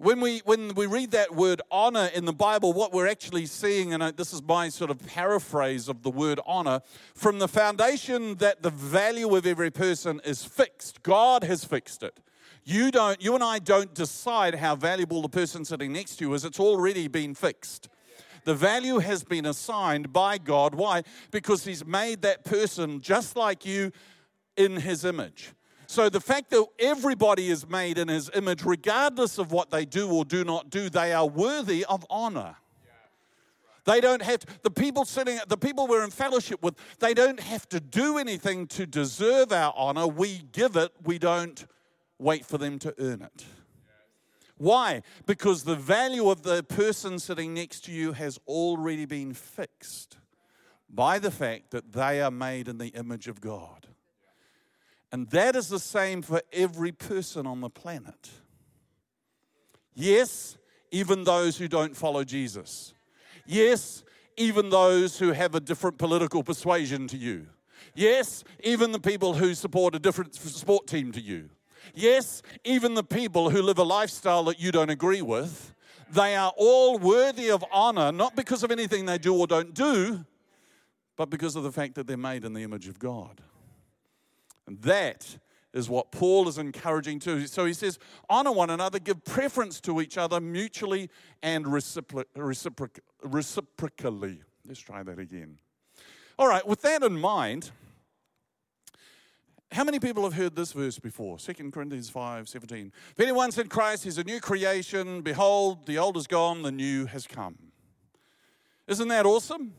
When 0.00 0.18
we, 0.22 0.38
when 0.46 0.74
we 0.76 0.86
read 0.86 1.10
that 1.10 1.34
word 1.34 1.60
honor 1.70 2.08
in 2.14 2.24
the 2.24 2.32
Bible, 2.32 2.72
what 2.72 2.90
we're 2.90 3.06
actually 3.06 3.44
seeing, 3.44 3.92
and 3.92 4.16
this 4.16 4.32
is 4.32 4.42
my 4.42 4.70
sort 4.70 4.90
of 4.90 5.06
paraphrase 5.06 5.90
of 5.90 6.02
the 6.02 6.10
word 6.10 6.40
honor, 6.46 6.80
from 7.14 7.38
the 7.38 7.46
foundation 7.46 8.36
that 8.36 8.62
the 8.62 8.70
value 8.70 9.36
of 9.36 9.44
every 9.44 9.70
person 9.70 10.18
is 10.24 10.42
fixed, 10.42 11.02
God 11.02 11.44
has 11.44 11.66
fixed 11.66 12.02
it. 12.02 12.18
You 12.64 12.90
don't, 12.90 13.22
you 13.22 13.34
and 13.34 13.44
I 13.44 13.58
don't 13.58 13.92
decide 13.92 14.54
how 14.54 14.74
valuable 14.74 15.20
the 15.20 15.28
person 15.28 15.66
sitting 15.66 15.92
next 15.92 16.16
to 16.16 16.24
you 16.24 16.32
is. 16.32 16.46
It's 16.46 16.60
already 16.60 17.06
been 17.06 17.34
fixed. 17.34 17.90
The 18.44 18.54
value 18.54 18.98
has 18.98 19.24
been 19.24 19.46
assigned 19.46 20.12
by 20.12 20.38
God. 20.38 20.74
Why? 20.74 21.02
Because 21.30 21.64
He's 21.64 21.84
made 21.84 22.22
that 22.22 22.44
person 22.44 23.00
just 23.00 23.36
like 23.36 23.64
you 23.64 23.92
in 24.56 24.76
His 24.76 25.04
image. 25.04 25.52
So 25.90 26.08
the 26.08 26.20
fact 26.20 26.50
that 26.50 26.64
everybody 26.78 27.48
is 27.48 27.68
made 27.68 27.98
in 27.98 28.06
his 28.06 28.30
image, 28.32 28.62
regardless 28.64 29.38
of 29.38 29.50
what 29.50 29.72
they 29.72 29.84
do 29.84 30.08
or 30.08 30.24
do 30.24 30.44
not 30.44 30.70
do, 30.70 30.88
they 30.88 31.12
are 31.12 31.26
worthy 31.26 31.84
of 31.84 32.06
honor. 32.08 32.54
They 33.86 34.00
don't 34.00 34.22
have 34.22 34.38
to, 34.38 34.46
the 34.62 34.70
people 34.70 35.04
sitting, 35.04 35.40
the 35.48 35.56
people 35.56 35.88
we're 35.88 36.04
in 36.04 36.12
fellowship 36.12 36.62
with, 36.62 36.76
they 37.00 37.12
don't 37.12 37.40
have 37.40 37.68
to 37.70 37.80
do 37.80 38.18
anything 38.18 38.68
to 38.68 38.86
deserve 38.86 39.50
our 39.50 39.74
honor. 39.76 40.06
We 40.06 40.44
give 40.52 40.76
it, 40.76 40.92
we 41.02 41.18
don't 41.18 41.66
wait 42.20 42.46
for 42.46 42.56
them 42.56 42.78
to 42.78 42.94
earn 43.00 43.22
it. 43.22 43.44
Why? 44.60 45.00
Because 45.24 45.64
the 45.64 45.74
value 45.74 46.28
of 46.28 46.42
the 46.42 46.62
person 46.62 47.18
sitting 47.18 47.54
next 47.54 47.86
to 47.86 47.92
you 47.92 48.12
has 48.12 48.38
already 48.46 49.06
been 49.06 49.32
fixed 49.32 50.18
by 50.86 51.18
the 51.18 51.30
fact 51.30 51.70
that 51.70 51.92
they 51.92 52.20
are 52.20 52.30
made 52.30 52.68
in 52.68 52.76
the 52.76 52.88
image 52.88 53.26
of 53.26 53.40
God. 53.40 53.86
And 55.10 55.30
that 55.30 55.56
is 55.56 55.70
the 55.70 55.78
same 55.78 56.20
for 56.20 56.42
every 56.52 56.92
person 56.92 57.46
on 57.46 57.62
the 57.62 57.70
planet. 57.70 58.28
Yes, 59.94 60.58
even 60.90 61.24
those 61.24 61.56
who 61.56 61.66
don't 61.66 61.96
follow 61.96 62.22
Jesus. 62.22 62.92
Yes, 63.46 64.04
even 64.36 64.68
those 64.68 65.18
who 65.18 65.32
have 65.32 65.54
a 65.54 65.60
different 65.60 65.96
political 65.96 66.42
persuasion 66.42 67.08
to 67.08 67.16
you. 67.16 67.46
Yes, 67.94 68.44
even 68.62 68.92
the 68.92 69.00
people 69.00 69.32
who 69.32 69.54
support 69.54 69.94
a 69.94 69.98
different 69.98 70.34
sport 70.34 70.86
team 70.86 71.12
to 71.12 71.20
you. 71.20 71.48
Yes, 71.94 72.42
even 72.64 72.94
the 72.94 73.04
people 73.04 73.50
who 73.50 73.62
live 73.62 73.78
a 73.78 73.84
lifestyle 73.84 74.44
that 74.44 74.60
you 74.60 74.72
don't 74.72 74.90
agree 74.90 75.22
with. 75.22 75.74
They 76.12 76.34
are 76.34 76.52
all 76.56 76.98
worthy 76.98 77.50
of 77.50 77.64
honor, 77.72 78.10
not 78.10 78.34
because 78.34 78.62
of 78.62 78.70
anything 78.70 79.06
they 79.06 79.18
do 79.18 79.34
or 79.36 79.46
don't 79.46 79.72
do, 79.74 80.24
but 81.16 81.30
because 81.30 81.54
of 81.54 81.62
the 81.62 81.72
fact 81.72 81.94
that 81.94 82.06
they're 82.06 82.16
made 82.16 82.44
in 82.44 82.52
the 82.52 82.62
image 82.62 82.88
of 82.88 82.98
God. 82.98 83.40
And 84.66 84.80
that 84.82 85.38
is 85.72 85.88
what 85.88 86.10
Paul 86.10 86.48
is 86.48 86.58
encouraging 86.58 87.20
to. 87.20 87.46
So 87.46 87.64
he 87.64 87.72
says, 87.72 87.98
honor 88.28 88.52
one 88.52 88.70
another, 88.70 88.98
give 88.98 89.24
preference 89.24 89.80
to 89.82 90.00
each 90.00 90.18
other 90.18 90.40
mutually 90.40 91.10
and 91.42 91.64
recipro- 91.64 92.24
reciproc- 92.36 92.98
reciprocally. 93.22 94.42
Let's 94.66 94.80
try 94.80 95.02
that 95.02 95.18
again. 95.18 95.58
All 96.38 96.48
right, 96.48 96.66
with 96.66 96.82
that 96.82 97.02
in 97.02 97.20
mind, 97.20 97.70
how 99.72 99.84
many 99.84 100.00
people 100.00 100.24
have 100.24 100.34
heard 100.34 100.56
this 100.56 100.72
verse 100.72 100.98
before? 100.98 101.38
2 101.38 101.70
Corinthians 101.70 102.10
5 102.10 102.48
17. 102.48 102.92
If 103.12 103.20
anyone 103.20 103.52
said 103.52 103.70
Christ, 103.70 104.04
is 104.04 104.18
a 104.18 104.24
new 104.24 104.40
creation. 104.40 105.22
Behold, 105.22 105.86
the 105.86 105.98
old 105.98 106.16
is 106.16 106.26
gone, 106.26 106.62
the 106.62 106.72
new 106.72 107.06
has 107.06 107.26
come. 107.26 107.56
Isn't 108.88 109.08
that 109.08 109.26
awesome? 109.26 109.72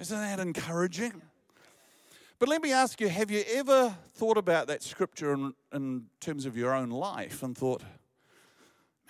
Isn't 0.00 0.18
that 0.18 0.40
encouraging? 0.40 1.22
But 2.38 2.48
let 2.48 2.60
me 2.60 2.72
ask 2.72 3.00
you 3.00 3.08
have 3.08 3.30
you 3.30 3.44
ever 3.48 3.96
thought 4.14 4.36
about 4.36 4.66
that 4.66 4.82
scripture 4.82 5.32
in, 5.32 5.54
in 5.72 6.06
terms 6.20 6.44
of 6.44 6.56
your 6.56 6.74
own 6.74 6.90
life 6.90 7.42
and 7.42 7.56
thought, 7.56 7.82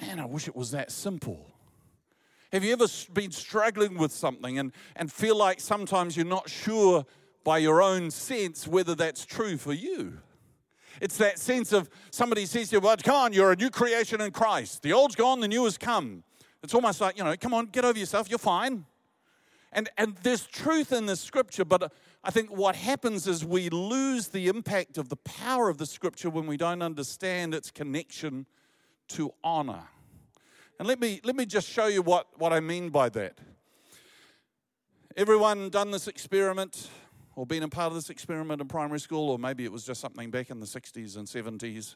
man, 0.00 0.20
I 0.20 0.26
wish 0.26 0.46
it 0.46 0.54
was 0.54 0.70
that 0.72 0.92
simple? 0.92 1.50
Have 2.52 2.62
you 2.62 2.72
ever 2.74 2.86
been 3.12 3.32
struggling 3.32 3.96
with 3.96 4.12
something 4.12 4.58
and, 4.58 4.72
and 4.94 5.10
feel 5.10 5.36
like 5.36 5.60
sometimes 5.60 6.16
you're 6.16 6.26
not 6.26 6.48
sure 6.48 7.04
by 7.42 7.58
your 7.58 7.82
own 7.82 8.10
sense 8.10 8.68
whether 8.68 8.94
that's 8.94 9.24
true 9.24 9.56
for 9.56 9.72
you? 9.72 10.18
It's 11.00 11.16
that 11.18 11.38
sense 11.38 11.72
of 11.72 11.90
somebody 12.10 12.46
says 12.46 12.70
to 12.70 12.76
you, 12.76 12.80
well, 12.80 12.96
come 12.96 13.14
on, 13.14 13.32
you're 13.32 13.52
a 13.52 13.56
new 13.56 13.70
creation 13.70 14.20
in 14.20 14.30
Christ. 14.30 14.82
The 14.82 14.92
old's 14.92 15.14
gone, 15.14 15.40
the 15.40 15.48
new 15.48 15.64
has 15.64 15.78
come. 15.78 16.22
It's 16.62 16.74
almost 16.74 17.00
like, 17.00 17.18
you 17.18 17.24
know, 17.24 17.36
come 17.36 17.54
on, 17.54 17.66
get 17.66 17.84
over 17.84 17.98
yourself, 17.98 18.28
you're 18.28 18.38
fine. 18.38 18.86
And, 19.72 19.90
and 19.98 20.16
there's 20.22 20.46
truth 20.46 20.92
in 20.92 21.06
the 21.06 21.16
scripture, 21.16 21.64
but 21.64 21.82
uh, 21.82 21.88
I 22.24 22.30
think 22.30 22.50
what 22.50 22.74
happens 22.76 23.26
is 23.26 23.44
we 23.44 23.68
lose 23.68 24.28
the 24.28 24.48
impact 24.48 24.96
of 24.96 25.10
the 25.10 25.16
power 25.16 25.68
of 25.68 25.78
the 25.78 25.86
scripture 25.86 26.30
when 26.30 26.46
we 26.46 26.56
don't 26.56 26.82
understand 26.82 27.54
its 27.54 27.70
connection 27.70 28.46
to 29.08 29.32
honor. 29.44 29.84
And 30.78 30.88
let 30.88 30.98
me, 30.98 31.20
let 31.24 31.36
me 31.36 31.46
just 31.46 31.68
show 31.68 31.86
you 31.86 32.02
what, 32.02 32.26
what 32.36 32.52
I 32.52 32.60
mean 32.60 32.88
by 32.90 33.08
that. 33.10 33.38
Everyone 35.16 35.70
done 35.70 35.90
this 35.90 36.08
experiment 36.08 36.88
or 37.36 37.46
been 37.46 37.62
a 37.62 37.68
part 37.68 37.88
of 37.88 37.94
this 37.94 38.10
experiment 38.10 38.60
in 38.60 38.66
primary 38.66 38.98
school, 38.98 39.30
or 39.30 39.38
maybe 39.38 39.64
it 39.64 39.70
was 39.70 39.84
just 39.84 40.00
something 40.00 40.30
back 40.30 40.50
in 40.50 40.58
the 40.58 40.66
60s 40.66 41.16
and 41.16 41.26
70s 41.26 41.94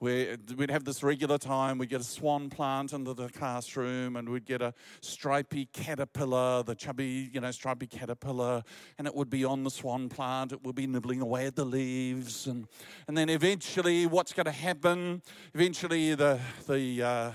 where 0.00 0.38
we'd 0.56 0.70
have 0.70 0.84
this 0.84 1.02
regular 1.02 1.36
time. 1.36 1.76
We'd 1.76 1.90
get 1.90 2.00
a 2.00 2.04
swan 2.04 2.48
plant 2.48 2.94
into 2.94 3.12
the 3.12 3.28
classroom, 3.28 4.16
and 4.16 4.28
we'd 4.30 4.46
get 4.46 4.62
a 4.62 4.72
stripy 5.02 5.66
caterpillar, 5.66 6.62
the 6.62 6.74
chubby, 6.74 7.30
you 7.32 7.40
know, 7.40 7.50
stripy 7.50 7.86
caterpillar, 7.86 8.64
and 8.98 9.06
it 9.06 9.14
would 9.14 9.28
be 9.28 9.44
on 9.44 9.62
the 9.62 9.70
swan 9.70 10.08
plant. 10.08 10.52
It 10.52 10.64
would 10.64 10.74
be 10.74 10.86
nibbling 10.86 11.20
away 11.20 11.46
at 11.46 11.54
the 11.54 11.66
leaves, 11.66 12.46
and 12.46 12.66
and 13.06 13.16
then 13.16 13.28
eventually, 13.28 14.06
what's 14.06 14.32
going 14.32 14.46
to 14.46 14.52
happen? 14.52 15.20
Eventually, 15.52 16.14
the 16.14 16.40
the 16.66 17.02
uh, 17.02 17.32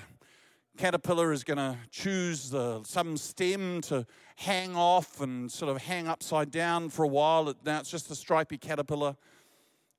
caterpillar 0.78 1.32
is 1.32 1.44
going 1.44 1.58
to 1.58 1.78
choose 1.90 2.50
the, 2.50 2.84
some 2.84 3.18
stem 3.18 3.82
to 3.82 4.06
hang 4.36 4.76
off 4.76 5.22
and 5.22 5.52
sort 5.52 5.72
of 5.72 5.82
hang 5.82 6.08
upside 6.08 6.52
down 6.52 6.90
for 6.90 7.04
a 7.04 7.08
while. 7.08 7.54
Now 7.66 7.80
it's 7.80 7.90
just 7.90 8.12
a 8.12 8.16
stripy 8.16 8.58
caterpillar 8.58 9.16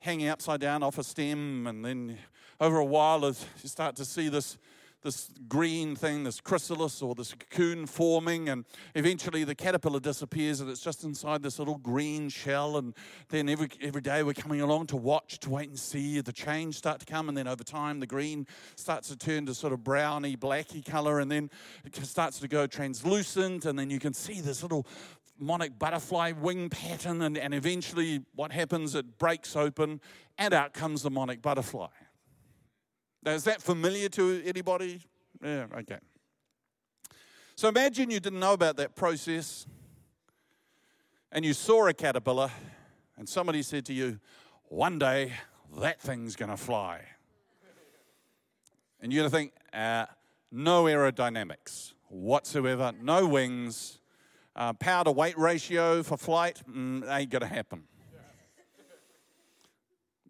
hanging 0.01 0.29
upside 0.29 0.61
down 0.61 0.83
off 0.83 0.99
a 0.99 1.05
stem, 1.05 1.67
and 1.67 1.85
then 1.85 2.19
over 2.61 2.79
a 2.79 2.85
while, 2.85 3.25
you 3.25 3.69
start 3.69 3.97
to 3.97 4.05
see 4.05 4.29
this, 4.29 4.59
this 5.03 5.31
green 5.49 5.95
thing, 5.95 6.25
this 6.25 6.41
chrysalis 6.41 7.01
or 7.01 7.15
this 7.15 7.33
cocoon 7.33 7.87
forming, 7.87 8.49
and 8.49 8.65
eventually 8.95 9.45
the 9.45 9.55
caterpillar 9.55 10.01
disappears 10.01 10.61
and 10.61 10.69
it's 10.69 10.81
just 10.81 11.05
inside 11.05 11.43
this 11.43 11.59
little 11.59 11.79
green 11.79 12.29
shell. 12.29 12.77
And 12.77 12.95
then 13.29 13.49
every, 13.49 13.69
every 13.81 14.01
day 14.01 14.23
we're 14.23 14.35
coming 14.35 14.61
along 14.61 14.87
to 14.89 14.97
watch, 14.97 15.39
to 15.41 15.51
wait 15.51 15.69
and 15.69 15.79
see 15.79 16.21
the 16.21 16.33
change 16.33 16.77
start 16.77 17.01
to 17.01 17.07
come. 17.07 17.29
And 17.29 17.37
then 17.37 17.47
over 17.47 17.63
time, 17.63 18.01
the 18.01 18.07
green 18.07 18.47
starts 18.75 19.09
to 19.09 19.17
turn 19.17 19.47
to 19.47 19.55
sort 19.55 19.73
of 19.73 19.85
browny, 19.85 20.37
blacky 20.37 20.85
color, 20.85 21.21
and 21.21 21.31
then 21.31 21.51
it 21.85 21.95
starts 22.05 22.41
to 22.41 22.49
go 22.49 22.67
translucent. 22.67 23.65
And 23.65 23.79
then 23.79 23.91
you 23.91 24.01
can 24.01 24.13
see 24.13 24.41
this 24.41 24.63
little 24.63 24.87
monarch 25.39 25.79
butterfly 25.79 26.33
wing 26.33 26.69
pattern, 26.69 27.23
and, 27.23 27.37
and 27.37 27.55
eventually 27.55 28.23
what 28.35 28.53
happens, 28.53 28.95
it 28.95 29.19
breaks 29.19 29.55
open, 29.55 30.01
and 30.39 30.55
out 30.55 30.73
comes 30.73 31.03
the 31.03 31.11
monarch 31.11 31.43
butterfly. 31.43 31.89
Now, 33.27 33.33
is 33.33 33.43
that 33.43 33.61
familiar 33.61 34.09
to 34.11 34.41
anybody? 34.47 35.01
Yeah, 35.43 35.67
okay. 35.79 35.99
So 37.57 37.69
imagine 37.69 38.09
you 38.09 38.21
didn't 38.21 38.39
know 38.39 38.53
about 38.53 38.77
that 38.77 38.95
process 38.95 39.67
and 41.33 41.45
you 41.45 41.53
saw 41.53 41.89
a 41.89 41.93
caterpillar 41.93 42.53
and 43.19 43.29
somebody 43.29 43.63
said 43.63 43.85
to 43.87 43.93
you, 43.93 44.21
one 44.69 45.01
day 45.01 45.33
that 45.79 46.01
thing's 46.01 46.37
going 46.37 46.53
to 46.53 46.57
fly. 46.57 47.01
And 49.01 49.13
you're 49.13 49.23
going 49.23 49.31
to 49.33 49.37
think, 49.37 49.53
uh, 49.73 50.07
no 50.53 50.85
aerodynamics 50.85 51.95
whatsoever, 52.09 52.93
no 53.03 53.27
wings, 53.27 53.99
uh, 54.55 54.73
power 54.75 55.03
to 55.03 55.11
weight 55.11 55.37
ratio 55.37 56.05
for 56.05 56.17
flight 56.17 56.63
mm, 56.71 57.03
ain't 57.13 57.31
going 57.31 57.41
to 57.41 57.49
happen. 57.49 57.83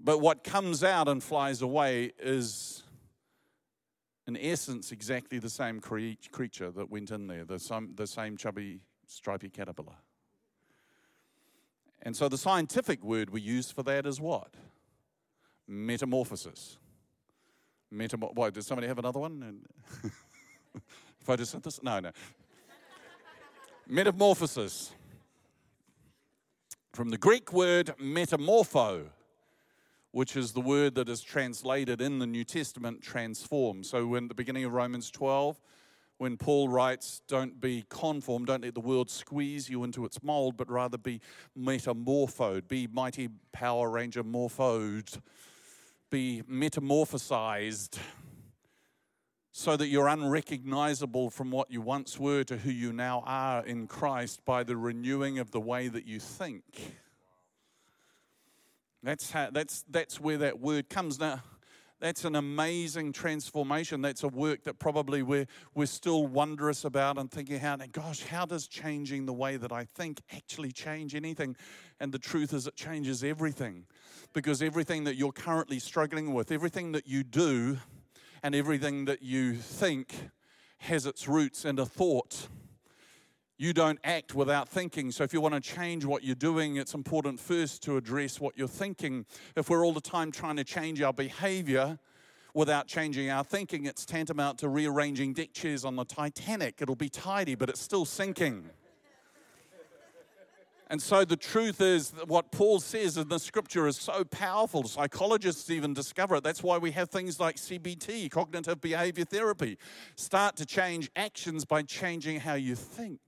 But 0.03 0.21
what 0.23 0.45
comes 0.45 0.83
out 0.83 1.09
and 1.09 1.23
flies 1.23 1.61
away 1.61 2.13
is, 2.19 2.85
in 4.27 4.37
essence, 4.37 4.91
exactly 4.91 5.39
the 5.39 5.51
same 5.51 5.81
cre- 5.81 6.19
creature 6.33 6.71
that 6.73 6.91
went 6.91 7.11
in 7.11 7.27
there, 7.27 7.45
the, 7.45 7.59
some, 7.59 7.93
the 7.95 8.07
same 8.07 8.37
chubby, 8.37 8.81
stripy 9.07 9.49
caterpillar. 9.49 9.97
And 12.03 12.17
so 12.17 12.29
the 12.29 12.39
scientific 12.39 13.05
word 13.05 13.31
we 13.31 13.41
use 13.41 13.71
for 13.71 13.83
that 13.85 14.07
is 14.07 14.21
what? 14.21 14.55
Metamorphosis. 15.69 16.79
Metamor- 17.93 18.35
Why, 18.35 18.51
does 18.51 18.67
somebody 18.67 18.89
have 18.89 18.99
another 18.99 19.21
one? 19.21 19.61
Photosynthesis? 21.27 21.83
No, 21.83 22.01
no. 22.01 22.11
Metamorphosis. 23.87 24.93
From 26.93 27.11
the 27.11 27.19
Greek 27.19 27.53
word 27.53 27.93
metamorpho, 28.01 29.07
which 30.17 30.35
is 30.35 30.53
the 30.53 30.61
word 30.63 30.95
that 30.95 31.11
is 31.11 31.21
translated 31.21 32.01
in 32.01 32.19
the 32.19 32.27
New 32.27 32.43
Testament 32.43 33.03
transform. 33.03 33.85
So, 33.85 34.07
when 34.07 34.29
the 34.29 34.35
beginning 34.35 34.65
of 34.65 34.73
Romans 34.73 35.11
12, 35.11 35.61
when 36.17 36.39
Paul 36.39 36.71
writes, 36.71 37.21
Don't 37.29 37.61
be 37.61 37.85
conformed, 37.91 38.47
don't 38.47 38.63
let 38.63 38.73
the 38.73 38.81
world 38.81 39.11
squeeze 39.11 39.69
you 39.69 39.85
into 39.85 40.07
its 40.07 40.23
mold, 40.23 40.57
but 40.57 40.71
rather 40.71 40.97
be 40.97 41.21
metamorphosed, 41.55 42.67
be 42.67 42.87
mighty 42.87 43.29
Power 43.53 43.91
Ranger 43.91 44.25
morphosed, 44.25 45.19
be 46.11 46.43
metamorphosized 46.51 47.99
so 49.53 49.77
that 49.77 49.89
you're 49.89 50.09
unrecognizable 50.09 51.29
from 51.29 51.51
what 51.51 51.71
you 51.71 51.83
once 51.83 52.19
were 52.19 52.43
to 52.45 52.57
who 52.57 52.71
you 52.71 52.91
now 52.91 53.23
are 53.27 53.67
in 53.67 53.87
Christ 53.87 54.43
by 54.47 54.63
the 54.63 54.79
renewing 54.79 55.39
of 55.39 55.51
the 55.51 55.61
way 55.61 55.89
that 55.89 56.07
you 56.07 56.21
think. 56.21 56.65
That's, 59.07 59.31
how, 59.31 59.51
that's, 59.53 59.85
that's 59.89 60.19
where 60.19 60.37
that 60.39 60.59
word 60.59 60.91
comes. 60.91 61.21
Now, 61.21 61.41
that's 62.01 62.25
an 62.25 62.35
amazing 62.35 63.13
transformation. 63.13 64.03
That's 64.03 64.25
a 64.25 64.29
work 64.29 64.65
that 64.65 64.81
probably 64.81 65.23
we're, 65.23 65.47
we're 65.77 65.87
still 65.87 66.27
wondrous 66.27 66.85
about 66.85 67.17
and 67.17 67.31
thinking, 67.31 67.61
how, 67.61 67.75
and 67.75 67.93
gosh, 67.93 68.25
how 68.25 68.47
does 68.47 68.67
changing 68.67 69.27
the 69.27 69.33
way 69.33 69.59
that 69.59 69.71
I 69.71 69.85
think 69.85 70.23
actually 70.35 70.73
change 70.73 71.15
anything? 71.15 71.55
And 72.01 72.11
the 72.11 72.19
truth 72.19 72.53
is, 72.53 72.67
it 72.67 72.75
changes 72.75 73.23
everything. 73.23 73.85
Because 74.33 74.61
everything 74.61 75.05
that 75.05 75.15
you're 75.15 75.31
currently 75.31 75.79
struggling 75.79 76.35
with, 76.35 76.51
everything 76.51 76.91
that 76.91 77.07
you 77.07 77.23
do, 77.23 77.79
and 78.43 78.57
everything 78.57 79.05
that 79.05 79.23
you 79.23 79.55
think 79.55 80.31
has 80.79 81.07
its 81.07 81.29
roots 81.29 81.65
in 81.65 81.79
a 81.79 81.87
thought. 81.87 82.49
You 83.59 83.73
don't 83.73 83.99
act 84.05 84.35
without 84.35 84.69
thinking. 84.69 85.11
So, 85.11 85.25
if 85.25 85.33
you 85.33 85.41
want 85.41 85.55
to 85.55 85.61
change 85.61 86.05
what 86.05 86.23
you're 86.23 86.35
doing, 86.35 86.77
it's 86.77 86.93
important 86.93 87.41
first 87.41 87.83
to 87.85 87.97
address 87.97 88.39
what 88.39 88.57
you're 88.59 88.69
thinking. 88.69 89.25
If 89.57 89.71
we're 89.71 89.85
all 89.85 89.95
the 89.95 90.01
time 90.01 90.31
trying 90.31 90.57
to 90.57 90.65
change 90.65 91.01
our 91.01 91.13
behavior 91.13 91.99
without 92.53 92.87
changing 92.87 93.31
our 93.31 93.45
thinking, 93.45 93.87
it's 93.87 94.05
tantamount 94.05 94.59
to 94.59 94.69
rearranging 94.69 95.33
deck 95.33 95.55
chairs 95.55 95.87
on 95.87 95.97
the 95.97 96.05
Titanic. 96.05 96.83
It'll 96.83 96.97
be 96.97 97.09
tidy, 97.09 97.55
but 97.55 97.71
it's 97.71 97.81
still 97.81 98.05
sinking. 98.05 98.69
And 100.89 101.03
so 101.03 101.25
the 101.25 101.37
truth 101.37 101.81
is 101.81 102.11
that 102.11 102.29
what 102.29 102.53
Paul 102.53 102.79
says 102.79 103.17
in 103.17 103.29
the 103.29 103.41
scripture 103.41 103.89
is 103.89 103.97
so 103.97 104.23
powerful. 104.25 104.85
Psychologists 104.85 105.69
even 105.69 105.95
discover 105.95 106.37
it. 106.37 106.45
That's 106.45 106.63
why 106.63 106.79
we 106.79 106.93
have 106.93 107.11
things 107.11 107.41
like 107.41 107.57
CBT, 107.57 108.31
cognitive 108.31 108.81
behavior 108.81 109.25
therapy. 109.25 109.79
Start 110.15 110.55
to 110.57 110.65
change 110.65 111.11
actions 111.17 111.65
by 111.65 111.83
changing 111.83 112.39
how 112.39 112.55
you 112.55 112.77
think. 112.77 113.19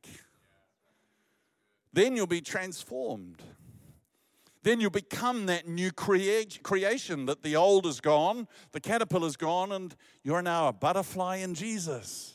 Then 1.93 2.15
you'll 2.15 2.29
be 2.29 2.41
transformed. 2.41 3.43
Then 4.63 4.81
you'll 4.81 4.91
become 4.91 5.47
that 5.47 5.67
new 5.67 5.91
creation 5.91 7.27
that 7.27 7.43
the 7.43 7.57
old 7.57 7.87
is 7.87 8.01
gone, 8.01 8.47
the 8.71 8.81
caterpillar's 8.81 9.37
gone, 9.37 9.73
and 9.73 9.97
you're 10.23 10.43
now 10.43 10.69
a 10.69 10.73
butterfly 10.73 11.37
in 11.37 11.55
Jesus. 11.55 12.35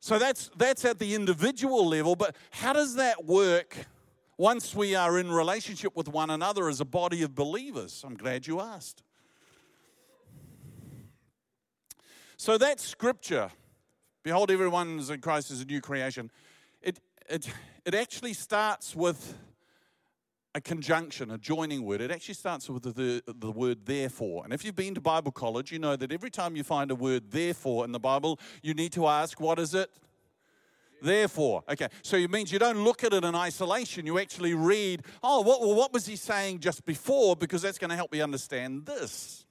So 0.00 0.18
that's, 0.18 0.50
that's 0.56 0.84
at 0.84 0.98
the 0.98 1.14
individual 1.14 1.86
level, 1.86 2.14
but 2.14 2.36
how 2.50 2.72
does 2.72 2.94
that 2.96 3.24
work 3.24 3.76
once 4.36 4.74
we 4.74 4.94
are 4.94 5.18
in 5.18 5.30
relationship 5.30 5.96
with 5.96 6.08
one 6.08 6.30
another 6.30 6.68
as 6.68 6.80
a 6.80 6.84
body 6.84 7.22
of 7.22 7.34
believers? 7.34 8.04
I'm 8.06 8.16
glad 8.16 8.46
you 8.46 8.60
asked. 8.60 9.02
So 12.36 12.56
that 12.56 12.78
scripture, 12.78 13.50
behold, 14.22 14.52
everyone 14.52 15.00
is 15.00 15.10
in 15.10 15.20
Christ 15.20 15.50
is 15.50 15.60
a 15.60 15.64
new 15.64 15.80
creation, 15.80 16.30
it, 16.80 17.00
it, 17.28 17.50
it 17.84 17.96
actually 17.96 18.32
starts 18.32 18.94
with 18.94 19.34
a 20.54 20.60
conjunction, 20.60 21.30
a 21.30 21.38
joining 21.38 21.84
word. 21.84 22.00
It 22.00 22.10
actually 22.10 22.34
starts 22.34 22.68
with 22.68 22.82
the, 22.82 22.92
the, 22.92 23.34
the, 23.34 23.50
word 23.50 23.84
therefore. 23.84 24.44
And 24.44 24.52
if 24.52 24.64
you've 24.64 24.76
been 24.76 24.94
to 24.94 25.00
Bible 25.00 25.30
college, 25.30 25.70
you 25.70 25.78
know 25.78 25.94
that 25.96 26.10
every 26.10 26.30
time 26.30 26.56
you 26.56 26.64
find 26.64 26.90
a 26.90 26.94
word 26.94 27.30
therefore 27.30 27.84
in 27.84 27.92
the 27.92 28.00
Bible, 28.00 28.40
you 28.62 28.74
need 28.74 28.92
to 28.94 29.06
ask, 29.06 29.40
what 29.40 29.58
is 29.58 29.74
it? 29.74 29.90
Therefore. 31.00 31.62
Okay, 31.68 31.88
so 32.02 32.16
it 32.16 32.30
means 32.30 32.50
you 32.50 32.58
don't 32.58 32.82
look 32.82 33.04
at 33.04 33.12
it 33.12 33.24
in 33.24 33.34
isolation. 33.34 34.06
You 34.06 34.18
actually 34.18 34.54
read, 34.54 35.02
oh, 35.22 35.42
what, 35.42 35.60
well, 35.60 35.74
what 35.74 35.92
was 35.92 36.06
he 36.06 36.16
saying 36.16 36.60
just 36.60 36.84
before? 36.84 37.36
Because 37.36 37.62
that's 37.62 37.78
going 37.78 37.90
to 37.90 37.96
help 37.96 38.10
me 38.10 38.20
understand 38.20 38.86
this. 38.86 39.44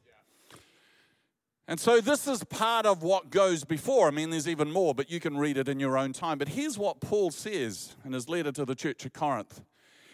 And 1.69 1.79
so 1.79 1.99
this 1.99 2.27
is 2.27 2.43
part 2.45 2.85
of 2.85 3.03
what 3.03 3.29
goes 3.29 3.65
before. 3.65 4.07
I 4.07 4.11
mean, 4.11 4.29
there's 4.29 4.47
even 4.47 4.71
more, 4.71 4.95
but 4.95 5.11
you 5.11 5.19
can 5.19 5.37
read 5.37 5.57
it 5.57 5.67
in 5.67 5.79
your 5.79 5.97
own 5.97 6.13
time. 6.13 6.37
But 6.37 6.49
here's 6.49 6.77
what 6.77 7.01
Paul 7.01 7.29
says 7.29 7.95
in 8.05 8.13
his 8.13 8.29
letter 8.29 8.53
to 8.53 8.65
the 8.65 8.75
church 8.75 9.05
of 9.05 9.13
Corinth. 9.13 9.61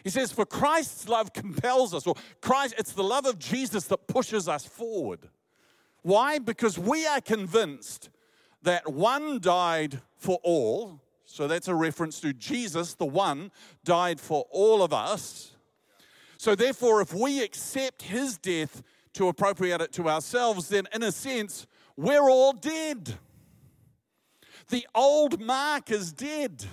He 0.04 0.10
says, 0.10 0.30
For 0.30 0.44
Christ's 0.44 1.08
love 1.08 1.32
compels 1.32 1.94
us, 1.94 2.06
or 2.06 2.14
Christ, 2.42 2.74
it's 2.78 2.92
the 2.92 3.02
love 3.02 3.24
of 3.24 3.38
Jesus 3.38 3.84
that 3.84 4.06
pushes 4.06 4.48
us 4.48 4.66
forward. 4.66 5.30
Why? 6.02 6.38
Because 6.38 6.78
we 6.78 7.06
are 7.06 7.22
convinced 7.22 8.10
that 8.62 8.92
one 8.92 9.40
died 9.40 10.00
for 10.18 10.38
all. 10.42 11.00
So 11.24 11.48
that's 11.48 11.68
a 11.68 11.74
reference 11.74 12.20
to 12.20 12.34
Jesus, 12.34 12.94
the 12.94 13.06
one, 13.06 13.50
died 13.82 14.20
for 14.20 14.44
all 14.50 14.82
of 14.82 14.92
us. 14.92 15.56
So 16.36 16.54
therefore, 16.54 17.00
if 17.00 17.14
we 17.14 17.42
accept 17.42 18.02
his 18.02 18.36
death 18.36 18.82
to 19.14 19.28
appropriate 19.28 19.80
it 19.80 19.92
to 19.92 20.10
ourselves, 20.10 20.68
then 20.68 20.86
in 20.92 21.02
a 21.02 21.12
sense, 21.12 21.66
we're 21.96 22.28
all 22.28 22.52
dead. 22.52 23.18
The 24.68 24.86
old 24.94 25.40
Mark 25.40 25.90
is 25.90 26.12
dead. 26.12 26.66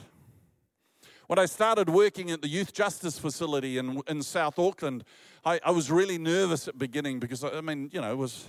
When 1.31 1.39
I 1.39 1.45
started 1.45 1.89
working 1.89 2.29
at 2.31 2.41
the 2.41 2.49
Youth 2.49 2.73
Justice 2.73 3.17
Facility 3.17 3.77
in, 3.77 4.01
in 4.09 4.21
South 4.21 4.59
Auckland, 4.59 5.05
I, 5.45 5.61
I 5.63 5.71
was 5.71 5.89
really 5.89 6.17
nervous 6.17 6.67
at 6.67 6.73
the 6.73 6.79
beginning 6.79 7.21
because, 7.21 7.41
I 7.41 7.61
mean, 7.61 7.89
you 7.93 8.01
know, 8.01 8.11
it 8.11 8.17
was, 8.17 8.47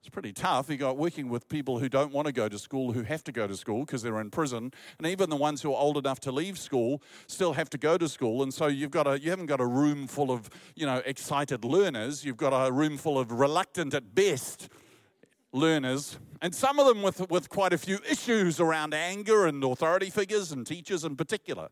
it's 0.00 0.10
pretty 0.10 0.34
tough. 0.34 0.68
You 0.68 0.76
got 0.76 0.98
working 0.98 1.30
with 1.30 1.48
people 1.48 1.78
who 1.78 1.88
don't 1.88 2.12
want 2.12 2.26
to 2.26 2.32
go 2.32 2.46
to 2.46 2.58
school, 2.58 2.92
who 2.92 3.02
have 3.02 3.24
to 3.24 3.32
go 3.32 3.46
to 3.46 3.56
school 3.56 3.86
because 3.86 4.02
they're 4.02 4.20
in 4.20 4.28
prison, 4.28 4.74
and 4.98 5.06
even 5.06 5.30
the 5.30 5.36
ones 5.36 5.62
who 5.62 5.72
are 5.72 5.80
old 5.80 5.96
enough 5.96 6.20
to 6.20 6.30
leave 6.30 6.58
school 6.58 7.00
still 7.28 7.54
have 7.54 7.70
to 7.70 7.78
go 7.78 7.96
to 7.96 8.06
school. 8.10 8.42
And 8.42 8.52
so 8.52 8.66
you've 8.66 8.90
got 8.90 9.06
a, 9.06 9.18
you 9.18 9.30
haven't 9.30 9.46
got 9.46 9.62
a 9.62 9.66
room 9.66 10.06
full 10.06 10.30
of 10.30 10.50
you 10.76 10.84
know 10.84 11.00
excited 11.06 11.64
learners. 11.64 12.26
You've 12.26 12.36
got 12.36 12.50
a 12.50 12.70
room 12.70 12.98
full 12.98 13.18
of 13.18 13.32
reluctant 13.32 13.94
at 13.94 14.14
best 14.14 14.68
learners, 15.54 16.18
and 16.42 16.54
some 16.54 16.78
of 16.78 16.86
them 16.88 17.00
with 17.00 17.30
with 17.30 17.48
quite 17.48 17.72
a 17.72 17.78
few 17.78 18.00
issues 18.06 18.60
around 18.60 18.92
anger 18.92 19.46
and 19.46 19.64
authority 19.64 20.10
figures 20.10 20.52
and 20.52 20.66
teachers 20.66 21.04
in 21.04 21.16
particular. 21.16 21.70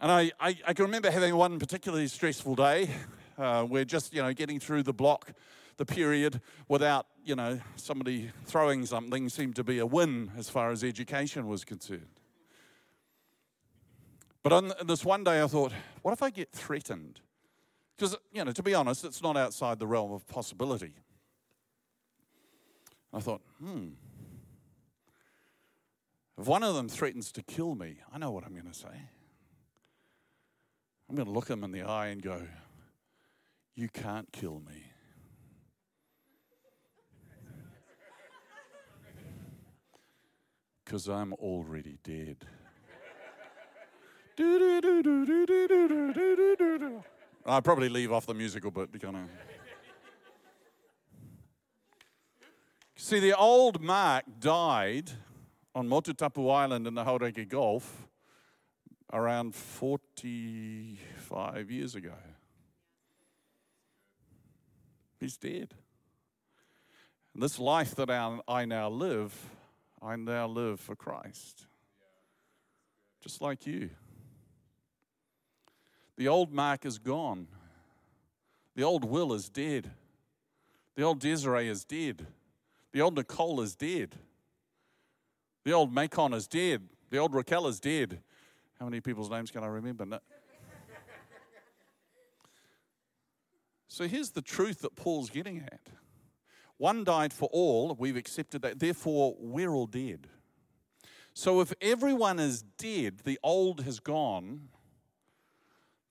And 0.00 0.12
I, 0.12 0.30
I, 0.38 0.56
I, 0.64 0.72
can 0.74 0.84
remember 0.84 1.10
having 1.10 1.34
one 1.34 1.58
particularly 1.58 2.06
stressful 2.06 2.54
day 2.54 2.88
uh, 3.36 3.64
where 3.64 3.84
just, 3.84 4.14
you 4.14 4.22
know, 4.22 4.32
getting 4.32 4.60
through 4.60 4.84
the 4.84 4.92
block, 4.92 5.32
the 5.76 5.84
period, 5.84 6.40
without, 6.68 7.06
you 7.24 7.34
know, 7.34 7.60
somebody 7.74 8.30
throwing 8.44 8.86
something 8.86 9.28
seemed 9.28 9.56
to 9.56 9.64
be 9.64 9.80
a 9.80 9.86
win 9.86 10.30
as 10.38 10.48
far 10.48 10.70
as 10.70 10.84
education 10.84 11.48
was 11.48 11.64
concerned. 11.64 12.20
But 14.44 14.52
on 14.52 14.72
this 14.86 15.04
one 15.04 15.24
day, 15.24 15.42
I 15.42 15.48
thought, 15.48 15.72
what 16.02 16.12
if 16.12 16.22
I 16.22 16.30
get 16.30 16.52
threatened? 16.52 17.20
Because, 17.96 18.16
you 18.32 18.44
know, 18.44 18.52
to 18.52 18.62
be 18.62 18.74
honest, 18.74 19.04
it's 19.04 19.20
not 19.20 19.36
outside 19.36 19.80
the 19.80 19.86
realm 19.88 20.12
of 20.12 20.28
possibility. 20.28 20.92
I 23.12 23.18
thought, 23.18 23.40
hmm, 23.60 23.88
if 26.38 26.46
one 26.46 26.62
of 26.62 26.76
them 26.76 26.88
threatens 26.88 27.32
to 27.32 27.42
kill 27.42 27.74
me, 27.74 27.96
I 28.12 28.18
know 28.18 28.30
what 28.30 28.44
I'm 28.44 28.52
going 28.52 28.70
to 28.70 28.78
say. 28.78 29.08
I'm 31.08 31.16
going 31.16 31.26
to 31.26 31.32
look 31.32 31.48
him 31.48 31.64
in 31.64 31.72
the 31.72 31.82
eye 31.82 32.08
and 32.08 32.22
go, 32.22 32.42
You 33.74 33.88
can't 33.88 34.30
kill 34.32 34.60
me. 34.60 34.82
Because 40.84 41.08
I'm 41.08 41.34
already 41.34 41.98
dead. 42.02 42.46
I'll 47.46 47.62
probably 47.62 47.88
leave 47.88 48.12
off 48.12 48.26
the 48.26 48.34
musical 48.34 48.70
bit, 48.70 49.00
kind 49.00 49.16
of. 49.16 49.22
See, 52.96 53.20
the 53.20 53.36
old 53.36 53.80
Mark 53.80 54.24
died 54.40 55.10
on 55.74 55.88
Motutapu 55.88 56.52
Island 56.52 56.86
in 56.86 56.94
the 56.94 57.04
Hauraki 57.04 57.48
Gulf 57.48 58.07
around 59.12 59.54
45 59.54 61.70
years 61.70 61.94
ago. 61.94 62.12
He's 65.18 65.36
dead. 65.36 65.74
And 67.34 67.42
this 67.42 67.58
life 67.58 67.94
that 67.96 68.10
I 68.10 68.64
now 68.64 68.88
live, 68.88 69.34
I 70.00 70.16
now 70.16 70.46
live 70.46 70.80
for 70.80 70.94
Christ. 70.94 71.66
Just 73.20 73.40
like 73.40 73.66
you. 73.66 73.90
The 76.16 76.28
old 76.28 76.52
Mark 76.52 76.84
is 76.84 76.98
gone. 76.98 77.48
The 78.76 78.82
old 78.82 79.04
Will 79.04 79.32
is 79.32 79.48
dead. 79.48 79.90
The 80.94 81.02
old 81.02 81.20
Desiree 81.20 81.68
is 81.68 81.84
dead. 81.84 82.26
The 82.92 83.00
old 83.00 83.16
Nicole 83.16 83.60
is 83.60 83.76
dead. 83.76 84.16
The 85.64 85.72
old 85.72 85.92
Macon 85.92 86.32
is 86.32 86.46
dead. 86.46 86.88
The 87.10 87.18
old 87.18 87.34
Raquel 87.34 87.66
is 87.66 87.80
dead. 87.80 88.20
How 88.78 88.86
many 88.86 89.00
people's 89.00 89.30
names 89.30 89.50
can 89.50 89.64
I 89.64 89.66
remember? 89.66 90.06
No. 90.06 90.20
so 93.88 94.06
here's 94.06 94.30
the 94.30 94.42
truth 94.42 94.82
that 94.82 94.94
Paul's 94.94 95.30
getting 95.30 95.58
at. 95.58 95.80
One 96.76 97.02
died 97.02 97.32
for 97.32 97.48
all, 97.52 97.96
we've 97.98 98.16
accepted 98.16 98.62
that, 98.62 98.78
therefore 98.78 99.34
we're 99.38 99.72
all 99.72 99.86
dead. 99.86 100.28
So 101.34 101.60
if 101.60 101.72
everyone 101.80 102.38
is 102.38 102.62
dead, 102.62 103.20
the 103.24 103.38
old 103.42 103.82
has 103.82 103.98
gone, 103.98 104.68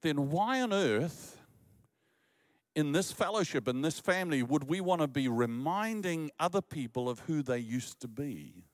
then 0.02 0.30
why 0.30 0.62
on 0.62 0.74
earth, 0.74 1.38
in 2.76 2.92
this 2.92 3.12
fellowship, 3.12 3.68
in 3.68 3.82
this 3.82 4.00
family, 4.00 4.44
would 4.44 4.66
we 4.66 4.82
want 4.82 5.02
to 5.02 5.08
be 5.08 5.28
reminding 5.28 6.32
other 6.40 6.62
people 6.62 7.10
of 7.10 7.20
who 7.22 7.42
they 7.42 7.60
used 7.60 8.00
to 8.02 8.08
be 8.08 8.66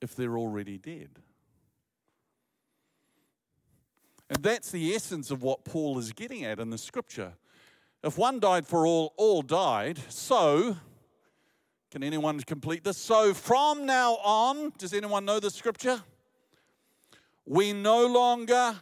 if 0.00 0.14
they're 0.14 0.38
already 0.38 0.78
dead? 0.78 1.18
And 4.30 4.42
that's 4.42 4.70
the 4.70 4.94
essence 4.94 5.30
of 5.30 5.42
what 5.42 5.64
Paul 5.64 5.98
is 5.98 6.12
getting 6.12 6.44
at 6.44 6.58
in 6.58 6.70
the 6.70 6.78
scripture. 6.78 7.34
If 8.02 8.18
one 8.18 8.40
died 8.40 8.66
for 8.66 8.86
all, 8.86 9.14
all 9.16 9.42
died. 9.42 9.98
So, 10.08 10.76
can 11.90 12.02
anyone 12.02 12.40
complete 12.40 12.84
this? 12.84 12.96
So, 12.96 13.34
from 13.34 13.86
now 13.86 14.14
on, 14.16 14.72
does 14.78 14.92
anyone 14.92 15.24
know 15.24 15.40
the 15.40 15.50
scripture? 15.50 16.02
We 17.46 17.72
no 17.72 18.06
longer 18.06 18.76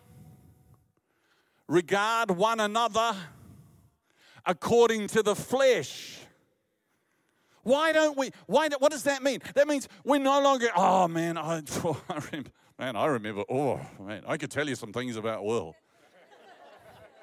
regard 1.69 2.31
one 2.31 2.61
another 2.61 3.17
according 4.47 5.09
to 5.09 5.23
the 5.23 5.35
flesh. 5.35 6.19
Why 7.63 7.93
don't 7.93 8.17
we? 8.17 8.31
Why? 8.47 8.69
What 8.79 8.93
does 8.93 9.05
that 9.05 9.23
mean? 9.23 9.41
That 9.55 9.69
means 9.69 9.89
we're 10.05 10.19
no 10.19 10.43
longer. 10.43 10.69
Oh 10.75 11.07
man, 11.07 11.39
I, 11.39 11.63
I 12.09 12.19
remember. 12.31 12.51
Man, 12.83 12.97
I 12.97 13.07
remember, 13.07 13.45
oh, 13.49 13.81
man, 14.01 14.25
I 14.27 14.37
could 14.37 14.51
tell 14.51 14.69
you 14.69 14.75
some 14.75 14.93
things 14.93 15.15
about 15.15 15.45
Will. 15.45 15.77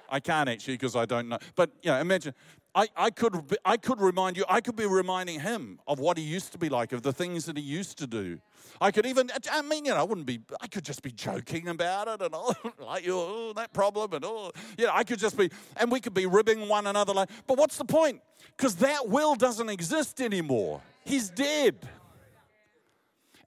I 0.09 0.21
can't 0.21 0.47
actually 0.47 0.75
because 0.75 0.95
I 0.95 1.03
don't 1.03 1.27
know. 1.27 1.37
But, 1.53 1.71
you 1.81 1.91
know, 1.91 1.99
imagine, 1.99 2.33
I, 2.73 2.87
I, 2.95 3.09
could, 3.09 3.57
I 3.65 3.75
could 3.75 3.99
remind 3.99 4.37
you, 4.37 4.45
I 4.47 4.61
could 4.61 4.77
be 4.77 4.85
reminding 4.85 5.41
him 5.41 5.81
of 5.85 5.99
what 5.99 6.17
he 6.17 6.23
used 6.23 6.53
to 6.53 6.57
be 6.57 6.69
like, 6.69 6.93
of 6.93 7.01
the 7.01 7.11
things 7.11 7.43
that 7.47 7.57
he 7.57 7.61
used 7.61 7.97
to 7.97 8.07
do. 8.07 8.39
I 8.79 8.91
could 8.91 9.05
even, 9.05 9.29
I 9.51 9.61
mean, 9.61 9.83
you 9.83 9.91
know, 9.91 9.97
I 9.97 10.03
wouldn't 10.03 10.27
be, 10.27 10.39
I 10.61 10.67
could 10.67 10.85
just 10.85 11.03
be 11.03 11.11
joking 11.11 11.67
about 11.67 12.07
it 12.07 12.21
and 12.21 12.33
all, 12.33 12.55
oh, 12.63 12.71
like, 12.85 13.05
you 13.05 13.17
oh, 13.17 13.51
that 13.57 13.73
problem 13.73 14.13
and 14.13 14.23
all. 14.23 14.53
You 14.77 14.85
know, 14.85 14.93
I 14.93 15.03
could 15.03 15.19
just 15.19 15.37
be, 15.37 15.51
and 15.75 15.91
we 15.91 15.99
could 15.99 16.13
be 16.13 16.25
ribbing 16.25 16.69
one 16.69 16.87
another 16.87 17.11
like, 17.11 17.29
but 17.47 17.57
what's 17.57 17.75
the 17.75 17.83
point? 17.83 18.21
Because 18.55 18.77
that 18.77 19.09
will 19.09 19.35
doesn't 19.35 19.67
exist 19.67 20.21
anymore. 20.21 20.81
He's 21.03 21.29
dead. 21.29 21.75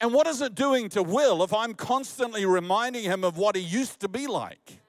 And 0.03 0.13
what 0.13 0.27
is 0.27 0.43
it 0.43 0.57
doing 0.57 0.89
to 0.91 1.03
Will 1.03 1.45
if 1.45 1.55
I'm 1.55 1.75
constantly 1.75 2.45
reminding 2.45 3.05
him 3.05 3.23
of 3.23 3.37
what 3.39 3.55
he 3.55 3.63
used 3.63 4.01
to 4.01 4.09
be 4.09 4.27
like? 4.27 4.81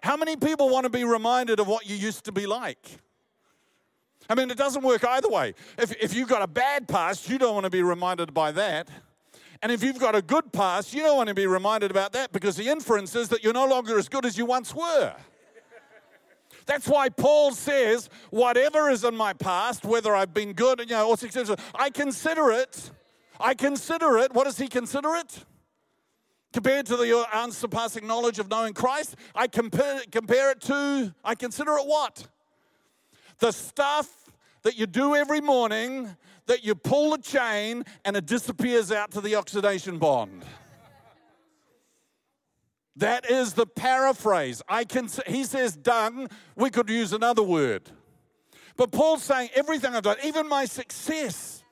How 0.00 0.16
many 0.16 0.36
people 0.36 0.68
want 0.68 0.84
to 0.84 0.90
be 0.90 1.02
reminded 1.02 1.58
of 1.58 1.66
what 1.66 1.90
you 1.90 1.96
used 1.96 2.24
to 2.26 2.32
be 2.32 2.46
like? 2.46 3.00
I 4.30 4.36
mean, 4.36 4.50
it 4.52 4.56
doesn't 4.56 4.82
work 4.82 5.04
either 5.04 5.28
way. 5.28 5.54
If, 5.76 5.92
if 6.00 6.14
you've 6.14 6.28
got 6.28 6.40
a 6.40 6.46
bad 6.46 6.86
past, 6.86 7.28
you 7.28 7.36
don't 7.36 7.52
want 7.52 7.64
to 7.64 7.70
be 7.70 7.82
reminded 7.82 8.32
by 8.32 8.52
that. 8.52 8.88
And 9.60 9.72
if 9.72 9.82
you've 9.82 9.98
got 9.98 10.14
a 10.14 10.22
good 10.22 10.52
past, 10.52 10.94
you 10.94 11.02
don't 11.02 11.16
want 11.16 11.30
to 11.30 11.34
be 11.34 11.48
reminded 11.48 11.90
about 11.90 12.12
that 12.12 12.30
because 12.30 12.54
the 12.54 12.68
inference 12.68 13.16
is 13.16 13.28
that 13.30 13.42
you're 13.42 13.52
no 13.52 13.66
longer 13.66 13.98
as 13.98 14.08
good 14.08 14.24
as 14.24 14.38
you 14.38 14.46
once 14.46 14.72
were. 14.72 15.16
That's 16.66 16.86
why 16.86 17.08
Paul 17.08 17.50
says, 17.50 18.08
whatever 18.30 18.88
is 18.88 19.02
in 19.02 19.16
my 19.16 19.32
past, 19.32 19.84
whether 19.84 20.14
I've 20.14 20.32
been 20.32 20.52
good 20.52 20.78
you 20.78 20.86
know, 20.86 21.08
or 21.08 21.16
successful, 21.16 21.56
I 21.74 21.90
consider 21.90 22.52
it 22.52 22.90
I 23.40 23.54
consider 23.54 24.18
it, 24.18 24.32
what 24.32 24.44
does 24.44 24.58
he 24.58 24.68
consider 24.68 25.14
it? 25.16 25.44
Compared 26.52 26.86
to 26.86 26.96
the 26.96 27.26
unsurpassing 27.32 28.06
knowledge 28.06 28.38
of 28.38 28.48
knowing 28.48 28.74
Christ, 28.74 29.16
I 29.34 29.48
compare, 29.48 30.02
compare 30.12 30.52
it 30.52 30.60
to, 30.62 31.12
I 31.24 31.34
consider 31.34 31.72
it 31.72 31.86
what? 31.86 32.28
The 33.38 33.50
stuff 33.50 34.30
that 34.62 34.78
you 34.78 34.86
do 34.86 35.16
every 35.16 35.40
morning 35.40 36.16
that 36.46 36.64
you 36.64 36.74
pull 36.74 37.10
the 37.10 37.18
chain 37.18 37.84
and 38.04 38.16
it 38.16 38.26
disappears 38.26 38.92
out 38.92 39.10
to 39.12 39.20
the 39.20 39.34
oxidation 39.34 39.98
pond. 39.98 40.44
That 42.96 43.28
is 43.28 43.54
the 43.54 43.66
paraphrase. 43.66 44.62
I 44.68 44.84
can 44.84 45.08
he 45.26 45.42
says 45.42 45.74
done, 45.74 46.28
we 46.54 46.70
could 46.70 46.88
use 46.88 47.12
another 47.12 47.42
word. 47.42 47.90
But 48.76 48.92
Paul's 48.92 49.24
saying 49.24 49.50
everything 49.54 49.94
I've 49.94 50.04
done, 50.04 50.16
even 50.24 50.48
my 50.48 50.64
success, 50.64 51.63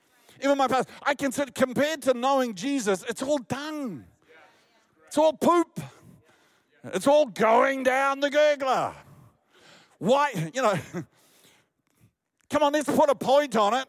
even 0.43 0.59
my 0.59 0.69
past, 0.69 0.89
I 1.03 1.15
can 1.15 1.33
say 1.33 1.47
compared 1.55 2.03
to 2.03 2.15
knowing 2.15 2.55
Jesus, 2.55 3.05
it's 3.09 3.23
all 3.23 3.39
done. 3.39 4.05
It's 5.07 5.19
all 5.19 5.33
poop. 5.33 5.81
It's 6.85 7.07
all 7.07 7.27
going 7.27 7.83
down 7.83 8.21
the 8.21 8.31
gurgler. 8.31 8.95
Why, 9.99 10.51
you 10.53 10.63
know, 10.63 10.75
come 12.51 12.63
on, 12.63 12.73
let's 12.73 12.91
put 12.91 13.09
a 13.09 13.15
point 13.15 13.55
on 13.57 13.75
it. 13.75 13.87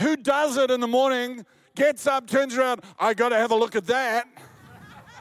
Who 0.00 0.16
does 0.16 0.56
it 0.56 0.70
in 0.70 0.80
the 0.80 0.86
morning, 0.86 1.46
gets 1.74 2.06
up, 2.06 2.26
turns 2.26 2.56
around, 2.56 2.82
I 2.98 3.14
got 3.14 3.30
to 3.30 3.36
have 3.36 3.50
a 3.50 3.56
look 3.56 3.76
at 3.76 3.86
that. 3.86 4.26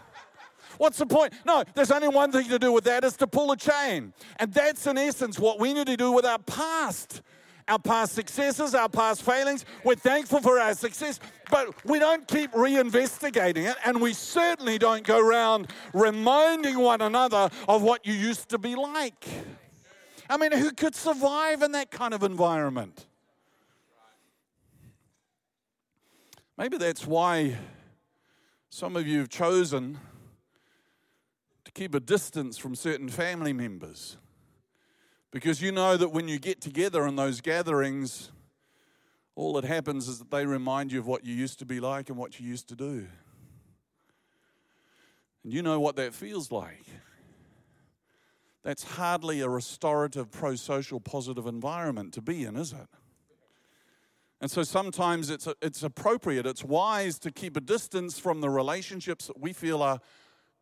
What's 0.77 0.97
the 0.97 1.05
point? 1.05 1.33
No, 1.45 1.63
there's 1.75 1.91
only 1.91 2.09
one 2.09 2.31
thing 2.31 2.49
to 2.49 2.59
do 2.59 2.71
with 2.73 2.83
that 2.85 3.03
is 3.03 3.15
to 3.17 3.27
pull 3.27 3.51
a 3.51 3.57
chain. 3.57 4.13
And 4.37 4.53
that's 4.53 4.87
in 4.87 4.97
essence 4.97 5.39
what 5.39 5.59
we 5.59 5.73
need 5.73 5.87
to 5.87 5.97
do 5.97 6.11
with 6.11 6.25
our 6.25 6.39
past 6.39 7.21
our 7.67 7.79
past 7.79 8.13
successes, 8.13 8.75
our 8.75 8.89
past 8.89 9.21
failings. 9.23 9.65
We're 9.83 9.95
thankful 9.95 10.41
for 10.41 10.59
our 10.59 10.73
success, 10.73 11.19
but 11.49 11.73
we 11.85 11.99
don't 11.99 12.27
keep 12.27 12.51
reinvestigating 12.51 13.69
it, 13.69 13.77
and 13.85 14.01
we 14.01 14.13
certainly 14.13 14.77
don't 14.77 15.03
go 15.03 15.19
around 15.19 15.67
reminding 15.93 16.79
one 16.79 17.01
another 17.01 17.49
of 17.67 17.81
what 17.81 18.05
you 18.05 18.13
used 18.13 18.49
to 18.49 18.57
be 18.57 18.75
like. 18.75 19.25
I 20.29 20.37
mean, 20.37 20.51
who 20.53 20.71
could 20.71 20.95
survive 20.95 21.61
in 21.61 21.73
that 21.73 21.91
kind 21.91 22.13
of 22.13 22.23
environment? 22.23 23.05
Maybe 26.57 26.77
that's 26.77 27.05
why 27.07 27.57
some 28.69 28.95
of 28.95 29.05
you 29.05 29.19
have 29.19 29.29
chosen 29.29 29.99
to 31.65 31.71
keep 31.71 31.95
a 31.95 31.99
distance 31.99 32.57
from 32.57 32.75
certain 32.75 33.09
family 33.09 33.51
members. 33.51 34.17
Because 35.31 35.61
you 35.61 35.71
know 35.71 35.95
that 35.95 36.09
when 36.09 36.27
you 36.27 36.39
get 36.39 36.59
together 36.59 37.07
in 37.07 37.15
those 37.15 37.39
gatherings, 37.39 38.31
all 39.35 39.53
that 39.53 39.63
happens 39.63 40.09
is 40.09 40.19
that 40.19 40.29
they 40.29 40.45
remind 40.45 40.91
you 40.91 40.99
of 40.99 41.07
what 41.07 41.25
you 41.25 41.33
used 41.33 41.57
to 41.59 41.65
be 41.65 41.79
like 41.79 42.09
and 42.09 42.17
what 42.17 42.39
you 42.39 42.47
used 42.47 42.67
to 42.67 42.75
do. 42.75 43.07
And 45.43 45.53
you 45.53 45.61
know 45.61 45.79
what 45.79 45.95
that 45.95 46.13
feels 46.13 46.51
like. 46.51 46.85
That's 48.63 48.83
hardly 48.83 49.41
a 49.41 49.49
restorative, 49.49 50.31
pro 50.31 50.55
social, 50.55 50.99
positive 50.99 51.47
environment 51.47 52.13
to 52.13 52.21
be 52.21 52.43
in, 52.43 52.57
is 52.57 52.73
it? 52.73 52.87
And 54.41 54.51
so 54.51 54.63
sometimes 54.63 55.29
it's, 55.29 55.47
it's 55.61 55.81
appropriate, 55.81 56.45
it's 56.45 56.63
wise 56.63 57.17
to 57.19 57.31
keep 57.31 57.55
a 57.55 57.61
distance 57.61 58.19
from 58.19 58.41
the 58.41 58.49
relationships 58.49 59.27
that 59.27 59.39
we 59.39 59.53
feel 59.53 59.81
are 59.81 59.99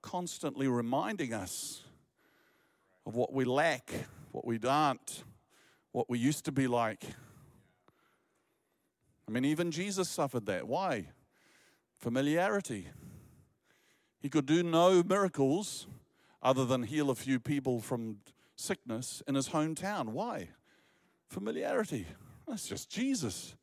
constantly 0.01 0.67
reminding 0.67 1.33
us 1.33 1.83
of 3.05 3.15
what 3.15 3.33
we 3.33 3.45
lack 3.45 3.91
what 4.39 4.47
we 4.47 4.59
aren't, 4.65 5.25
what 5.91 6.09
we 6.09 6.17
used 6.17 6.45
to 6.45 6.51
be 6.53 6.65
like. 6.65 7.03
I 9.27 9.31
mean, 9.31 9.43
even 9.43 9.69
Jesus 9.69 10.07
suffered 10.07 10.45
that. 10.45 10.65
Why? 10.65 11.07
Familiarity. 11.97 12.87
He 14.21 14.29
could 14.29 14.45
do 14.45 14.63
no 14.63 15.03
miracles 15.03 15.87
other 16.41 16.63
than 16.63 16.83
heal 16.83 17.09
a 17.09 17.15
few 17.15 17.37
people 17.41 17.81
from 17.81 18.19
sickness 18.55 19.21
in 19.27 19.35
his 19.35 19.49
hometown. 19.49 20.09
Why? 20.09 20.51
Familiarity. 21.27 22.07
That's 22.47 22.65
just 22.65 22.89
Jesus. 22.89 23.57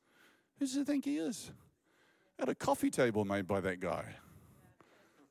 Who 0.59 0.67
does 0.67 0.75
he 0.75 0.85
think 0.85 1.07
he 1.07 1.17
is? 1.17 1.53
At 2.39 2.51
a 2.51 2.55
coffee 2.55 2.91
table 2.91 3.25
made 3.25 3.47
by 3.47 3.61
that 3.63 3.81
guy. 3.81 4.17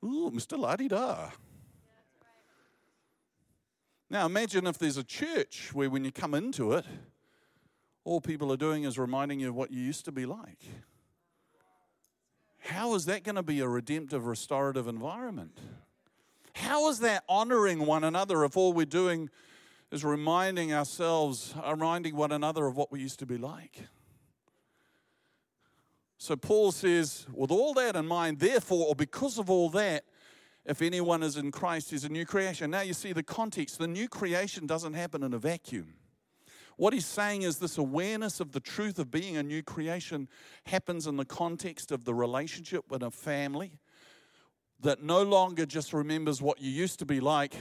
Ooh, 0.04 0.32
Mr. 0.34 0.58
La 0.58 0.76
Da. 0.76 1.30
Now 4.16 4.28
imagine 4.28 4.66
if 4.66 4.78
there's 4.78 4.96
a 4.96 5.04
church 5.04 5.72
where 5.74 5.90
when 5.90 6.06
you 6.06 6.12
come 6.14 6.34
into 6.34 6.72
it, 6.72 6.86
all 8.06 8.22
people 8.22 8.50
are 8.50 8.56
doing 8.56 8.86
is 8.86 8.98
reminding 8.98 9.42
you 9.42 9.50
of 9.50 9.56
what 9.56 9.72
you 9.72 9.82
used 9.82 10.06
to 10.06 10.14
be 10.14 10.26
like. 10.26 10.64
How 12.60 12.94
is 12.94 13.04
that 13.08 13.26
going 13.26 13.36
to 13.36 13.44
be 13.44 13.60
a 13.60 13.68
redemptive, 13.68 14.26
restorative 14.26 14.88
environment? 14.88 15.60
How 16.54 16.88
is 16.88 17.00
that 17.00 17.26
honoring 17.28 17.86
one 17.86 18.06
another 18.06 18.46
if 18.46 18.56
all 18.56 18.72
we're 18.72 18.86
doing 18.86 19.30
is 19.92 20.06
reminding 20.06 20.72
ourselves, 20.72 21.54
uh, 21.62 21.72
reminding 21.72 22.16
one 22.16 22.32
another 22.32 22.68
of 22.68 22.78
what 22.78 22.94
we 22.94 23.02
used 23.02 23.20
to 23.20 23.26
be 23.26 23.38
like? 23.38 23.82
So 26.18 26.38
Paul 26.38 26.72
says, 26.72 27.26
with 27.34 27.52
all 27.52 27.74
that 27.74 27.98
in 27.98 28.08
mind, 28.08 28.40
therefore, 28.40 28.88
or 28.88 28.96
because 28.96 29.38
of 29.38 29.50
all 29.50 29.70
that, 29.72 30.06
if 30.66 30.82
anyone 30.82 31.22
is 31.22 31.38
in 31.38 31.52
Christ, 31.52 31.92
he's 31.92 32.04
a 32.04 32.10
new 32.10 32.26
creation. 32.26 32.72
Now 32.72 32.82
you 32.82 32.94
see 32.94 33.14
the 33.14 33.24
context. 33.24 33.78
The 33.78 33.88
new 33.88 34.08
creation 34.08 34.66
doesn't 34.66 34.94
happen 34.94 35.24
in 35.24 35.34
a 35.34 35.38
vacuum. 35.38 35.94
What 36.78 36.94
he's 36.94 37.06
saying 37.06 37.44
is 37.44 37.58
this 37.58 37.78
awareness 37.78 38.40
of 38.40 38.52
the 38.52 38.60
truth 38.60 39.00
of 39.00 39.10
being 39.10 39.38
a 39.38 39.44
new 39.44 39.64
creation 39.64 40.28
happens 40.66 41.08
in 41.08 41.16
the 41.16 41.26
context 41.26 41.92
of 41.92 42.04
the 42.04 42.14
relationship 42.14 42.90
with 42.90 43.02
a 43.02 43.12
family 43.12 43.80
that 44.82 45.02
no 45.02 45.24
longer 45.24 45.66
just 45.66 45.94
remembers 45.94 46.42
what 46.42 46.60
you 46.60 46.70
used 46.70 47.00
to 47.00 47.06
be 47.06 47.22
like, 47.22 47.56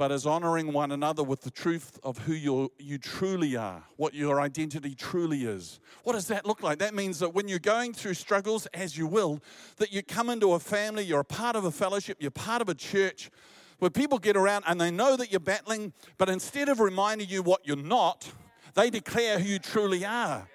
but 0.00 0.10
as 0.10 0.24
honoring 0.24 0.72
one 0.72 0.92
another 0.92 1.22
with 1.22 1.42
the 1.42 1.50
truth 1.50 2.00
of 2.02 2.16
who 2.16 2.32
you 2.32 2.72
you 2.78 2.96
truly 2.96 3.54
are, 3.54 3.82
what 3.96 4.14
your 4.14 4.40
identity 4.40 4.94
truly 4.94 5.44
is. 5.44 5.78
What 6.04 6.14
does 6.14 6.26
that 6.28 6.46
look 6.46 6.62
like? 6.62 6.78
That 6.78 6.94
means 6.94 7.18
that 7.18 7.34
when 7.34 7.48
you're 7.48 7.58
going 7.58 7.92
through 7.92 8.14
struggles, 8.14 8.64
as 8.72 8.96
you 8.96 9.06
will, 9.06 9.42
that 9.76 9.92
you 9.92 10.02
come 10.02 10.30
into 10.30 10.54
a 10.54 10.58
family, 10.58 11.04
you're 11.04 11.20
a 11.20 11.24
part 11.24 11.54
of 11.54 11.66
a 11.66 11.70
fellowship, 11.70 12.16
you're 12.18 12.30
part 12.30 12.62
of 12.62 12.70
a 12.70 12.74
church 12.74 13.30
where 13.78 13.90
people 13.90 14.18
get 14.18 14.38
around 14.38 14.64
and 14.66 14.80
they 14.80 14.90
know 14.90 15.16
that 15.16 15.30
you're 15.30 15.38
battling, 15.38 15.92
but 16.16 16.30
instead 16.30 16.70
of 16.70 16.80
reminding 16.80 17.28
you 17.28 17.42
what 17.42 17.60
you're 17.66 17.76
not, 17.76 18.26
they 18.72 18.88
declare 18.88 19.38
who 19.38 19.50
you 19.50 19.58
truly 19.58 20.06
are. 20.06 20.48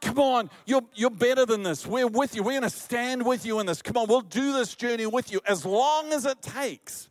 Come 0.00 0.20
on, 0.20 0.48
you're, 0.64 0.82
you're 0.94 1.10
better 1.10 1.44
than 1.44 1.64
this. 1.64 1.84
We're 1.84 2.06
with 2.06 2.36
you. 2.36 2.44
We're 2.44 2.60
going 2.60 2.70
to 2.70 2.70
stand 2.70 3.26
with 3.26 3.44
you 3.44 3.58
in 3.58 3.66
this. 3.66 3.82
Come 3.82 3.96
on, 3.96 4.06
we'll 4.06 4.20
do 4.20 4.52
this 4.52 4.76
journey 4.76 5.06
with 5.06 5.32
you 5.32 5.40
as 5.44 5.66
long 5.66 6.12
as 6.12 6.24
it 6.24 6.40
takes 6.40 7.08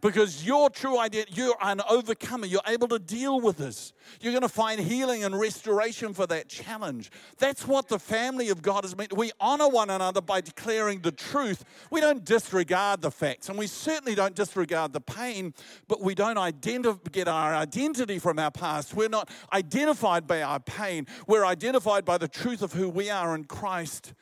because 0.00 0.44
your 0.44 0.70
true 0.70 0.98
identity, 0.98 1.32
you're 1.34 1.56
an 1.60 1.80
overcomer. 1.88 2.46
You're 2.46 2.60
able 2.66 2.88
to 2.88 2.98
deal 2.98 3.40
with 3.40 3.58
this. 3.58 3.92
You're 4.20 4.32
going 4.32 4.42
to 4.42 4.48
find 4.48 4.80
healing 4.80 5.24
and 5.24 5.38
restoration 5.38 6.14
for 6.14 6.26
that 6.26 6.48
challenge. 6.48 7.10
That's 7.38 7.66
what 7.66 7.88
the 7.88 7.98
family 7.98 8.48
of 8.50 8.62
God 8.62 8.84
is 8.84 8.96
meant. 8.96 9.16
We 9.16 9.32
honor 9.40 9.68
one 9.68 9.90
another 9.90 10.20
by 10.20 10.40
declaring 10.40 11.00
the 11.00 11.12
truth. 11.12 11.64
We 11.90 12.00
don't 12.00 12.24
disregard 12.24 13.02
the 13.02 13.10
facts, 13.10 13.48
and 13.48 13.58
we 13.58 13.66
certainly 13.66 14.14
don't 14.14 14.34
disregard 14.34 14.92
the 14.92 15.00
pain, 15.00 15.54
but 15.88 16.00
we 16.00 16.14
don't 16.14 16.38
identify, 16.38 16.98
get 17.12 17.28
our 17.28 17.54
identity 17.54 18.18
from 18.18 18.38
our 18.38 18.50
past. 18.50 18.94
We're 18.94 19.08
not 19.08 19.30
identified 19.52 20.26
by 20.26 20.42
our 20.42 20.60
pain. 20.60 21.06
We're 21.26 21.44
identified 21.44 22.04
by 22.04 22.18
the 22.18 22.28
truth 22.28 22.62
of 22.62 22.72
who 22.72 22.88
we 22.88 23.10
are 23.10 23.34
in 23.34 23.44
Christ. 23.44 24.14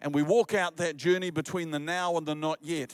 And 0.00 0.12
we 0.12 0.22
walk 0.22 0.52
out 0.52 0.76
that 0.78 0.96
journey 0.96 1.30
between 1.30 1.70
the 1.70 1.78
now 1.78 2.16
and 2.16 2.26
the 2.26 2.34
not 2.34 2.58
yet 2.60 2.92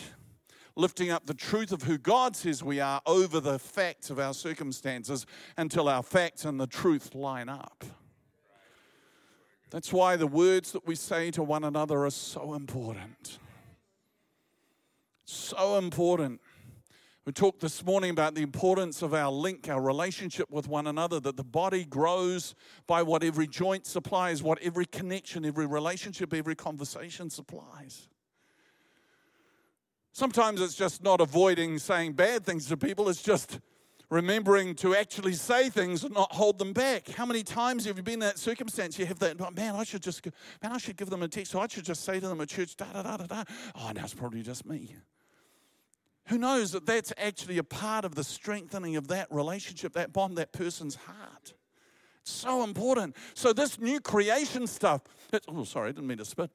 lifting 0.79 1.11
up 1.11 1.27
the 1.27 1.35
truth 1.35 1.73
of 1.73 1.83
who 1.83 1.99
God 1.99 2.37
says 2.37 2.63
we 2.63 2.79
are 2.79 3.03
over 3.05 3.41
the 3.41 3.59
facts 3.59 4.11
of 4.11 4.21
our 4.21 4.33
circumstances 4.33 5.27
until 5.57 5.89
our 5.89 6.05
facts 6.05 6.45
and 6.45 6.59
the 6.59 6.69
truth 6.69 7.17
line 7.17 7.49
up. 7.49 7.85
That's 9.71 9.93
why 9.93 10.15
the 10.17 10.29
words 10.29 10.73
that 10.73 10.87
we 10.87 10.95
say 10.95 11.33
to 11.33 11.43
one 11.43 11.65
another 11.65 12.05
are 12.05 12.11
so 12.11 12.55
important. 12.55 13.39
So 15.25 15.77
important. 15.77 16.41
We 17.27 17.33
talked 17.33 17.61
this 17.61 17.85
morning 17.85 18.11
about 18.11 18.37
the 18.37 18.43
importance 18.43 19.03
of 19.03 19.13
our 19.13 19.33
link, 19.33 19.69
our 19.69 19.83
relationship 19.83 20.49
with 20.49 20.69
one 20.69 20.87
another, 20.87 21.19
that 21.21 21.37
the 21.37 21.45
body 21.45 21.85
grows 21.85 22.55
by 22.87 23.03
what 23.03 23.25
every 23.25 23.49
joint 23.49 23.85
supplies, 23.85 24.45
what 24.45 24.59
every 24.63 24.87
connection, 24.87 25.45
every 25.45 25.67
relationship, 25.67 26.33
every 26.33 26.55
conversation 26.55 27.29
supplies. 27.29 28.09
Sometimes 30.19 30.61
it's 30.61 30.75
just 30.75 31.05
not 31.05 31.21
avoiding 31.21 31.79
saying 31.79 32.15
bad 32.15 32.45
things 32.45 32.67
to 32.67 32.77
people, 32.77 33.09
it's 33.09 33.23
just 33.23 33.61
remembering 34.11 34.75
to 34.75 34.97
actually 34.97 35.35
say 35.35 35.71
things 35.71 36.03
and 36.03 36.13
not 36.13 36.33
hold 36.33 36.59
them 36.59 36.73
back. 36.73 37.09
How 37.11 37.25
many 37.25 37.45
times 37.45 37.85
have 37.85 37.99
you 37.99 38.03
been 38.03 38.15
in 38.15 38.21
that 38.21 38.37
circumstance? 38.37 38.99
You 38.99 39.07
have 39.07 39.21
that, 39.21 39.39
man, 39.55 39.77
I 39.77 39.85
should 39.85 40.03
just, 40.03 40.27
man, 40.61 40.73
I 40.73 40.79
should 40.79 40.97
give 40.97 41.09
them 41.09 41.23
a 41.23 41.29
text, 41.29 41.53
so 41.53 41.61
I 41.61 41.69
should 41.69 41.85
just 41.85 42.03
say 42.03 42.19
to 42.19 42.27
them 42.27 42.41
at 42.41 42.49
church, 42.49 42.75
da 42.77 42.87
da 42.87 43.03
da 43.03 43.17
da 43.19 43.27
da. 43.27 43.45
Oh, 43.77 43.93
now 43.95 44.03
it's 44.03 44.13
probably 44.13 44.43
just 44.43 44.67
me. 44.67 44.97
Who 46.27 46.37
knows 46.37 46.73
that 46.73 46.85
that's 46.85 47.13
actually 47.17 47.59
a 47.59 47.63
part 47.63 48.05
of 48.05 48.17
the 48.17 48.25
strengthening 48.25 48.97
of 48.97 49.07
that 49.07 49.29
relationship, 49.31 49.93
that 49.93 50.13
bond, 50.13 50.37
that 50.39 50.51
person's 50.51 50.97
heart. 50.97 51.55
It's 52.23 52.33
so 52.33 52.65
important. 52.65 53.15
So, 53.35 53.53
this 53.53 53.79
new 53.79 54.01
creation 54.01 54.67
stuff, 54.67 55.03
oh, 55.47 55.63
sorry, 55.63 55.91
I 55.91 55.93
didn't 55.93 56.09
mean 56.09 56.19
to 56.19 56.25
spit 56.25 56.51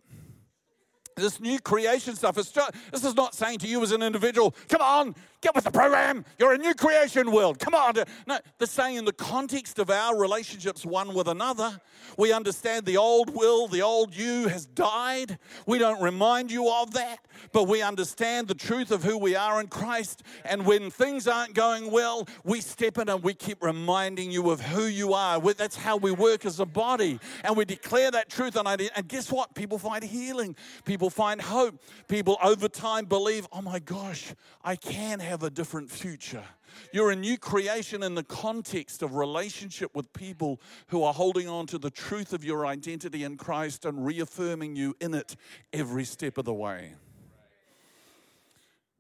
this 1.16 1.40
new 1.40 1.60
creation 1.60 2.16
stuff. 2.16 2.38
It's 2.38 2.52
just, 2.52 2.74
this 2.92 3.04
is 3.04 3.16
not 3.16 3.36
saying 3.36 3.60
to 3.60 3.68
you 3.68 3.82
as 3.84 3.92
an 3.92 4.02
individual, 4.02 4.56
come 4.70 4.82
on, 4.82 5.16
get 5.44 5.54
with 5.54 5.66
the 5.66 5.72
program. 5.72 6.24
You're 6.40 6.54
a 6.54 6.58
new 6.58 6.74
creation 6.74 7.32
world. 7.32 7.60
Come 7.60 7.76
on. 7.76 7.96
No, 8.26 8.40
they're 8.58 8.68
saying 8.68 8.96
in 8.96 9.06
the 9.06 9.14
context 9.14 9.78
of 9.78 9.90
our 9.90 10.18
relationships 10.18 10.86
one 10.86 11.14
with 11.14 11.28
another, 11.28 11.80
we 12.18 12.32
understand 12.32 12.86
the 12.86 12.98
old 12.98 13.36
will, 13.36 13.68
the 13.68 13.82
old 13.82 14.16
you 14.16 14.48
has 14.48 14.66
died. 14.66 15.38
We 15.68 15.78
don't 15.78 16.02
remind 16.02 16.52
you 16.52 16.72
of 16.72 16.94
that, 16.94 17.18
but 17.52 17.66
we 17.66 17.82
understand 17.82 18.48
the 18.48 18.56
truth 18.56 18.92
of 18.92 19.04
who 19.04 19.18
we 19.18 19.36
are 19.36 19.60
in 19.60 19.68
Christ. 19.68 20.24
And 20.46 20.66
when 20.66 20.90
things 20.90 21.28
aren't 21.28 21.54
going 21.54 21.92
well, 21.92 22.28
we 22.44 22.62
step 22.62 22.98
in 22.98 23.10
and 23.10 23.22
we 23.22 23.34
keep 23.34 23.62
reminding 23.62 24.32
you 24.32 24.50
of 24.50 24.62
who 24.62 24.84
you 24.86 25.14
are. 25.14 25.40
That's 25.40 25.76
how 25.76 25.98
we 25.98 26.12
work 26.12 26.46
as 26.46 26.60
a 26.60 26.66
body. 26.66 27.20
And 27.44 27.58
we 27.58 27.66
declare 27.66 28.12
that 28.12 28.30
truth. 28.30 28.56
And, 28.56 29.08
guess 29.08 29.32
what? 29.32 29.56
People 29.56 29.78
find 29.78 30.04
healing. 30.04 30.56
People 30.86 31.10
find 31.10 31.42
hope. 31.42 31.82
People 32.08 32.38
over 32.42 32.70
time 32.70 33.06
believe, 33.06 33.48
oh 33.52 33.62
my 33.62 33.80
gosh, 33.80 34.34
I 34.64 34.76
can 34.76 35.20
have 35.20 35.33
a 35.42 35.50
different 35.50 35.90
future. 35.90 36.44
You're 36.92 37.10
a 37.10 37.16
new 37.16 37.38
creation 37.38 38.04
in 38.04 38.14
the 38.14 38.24
context 38.24 39.02
of 39.02 39.16
relationship 39.16 39.96
with 39.96 40.14
people 40.14 40.62
who 40.88 41.04
are 41.04 41.14
holding 41.14 41.48
on 41.48 41.66
to 41.68 41.80
the 41.80 41.90
truth 41.90 42.34
of 42.34 42.44
your 42.44 42.68
identity 42.68 43.24
in 43.24 43.38
Christ 43.38 43.86
and 43.86 44.06
reaffirming 44.06 44.76
you 44.76 44.96
in 45.00 45.16
it 45.16 45.36
every 45.72 46.04
step 46.04 46.38
of 46.38 46.46
the 46.46 46.54
way. 46.54 46.94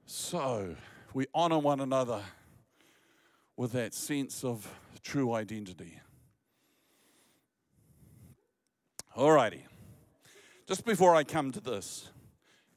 So, 0.05 0.75
we 1.13 1.27
honor 1.33 1.59
one 1.59 1.79
another 1.79 2.21
with 3.55 3.73
that 3.73 3.93
sense 3.93 4.43
of 4.43 4.67
true 5.03 5.33
identity. 5.33 5.99
Alrighty. 9.15 9.61
Just 10.67 10.85
before 10.85 11.13
I 11.13 11.23
come 11.23 11.51
to 11.51 11.59
this, 11.59 12.09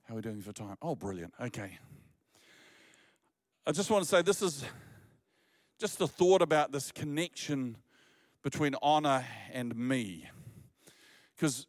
how 0.05 0.15
are 0.15 0.17
we 0.17 0.23
doing 0.23 0.43
for 0.43 0.53
time? 0.53 0.77
Oh, 0.83 0.95
brilliant. 0.95 1.33
Okay. 1.41 1.79
I 3.69 3.73
just 3.73 3.91
want 3.91 4.05
to 4.05 4.09
say 4.09 4.23
this 4.23 4.43
is 4.43 4.65
just 5.81 6.01
a 6.01 6.07
thought 6.07 6.41
about 6.41 6.71
this 6.71 6.93
connection 6.93 7.77
between 8.45 8.77
honor 8.81 9.25
and 9.53 9.75
me. 9.75 10.31
Because 11.35 11.67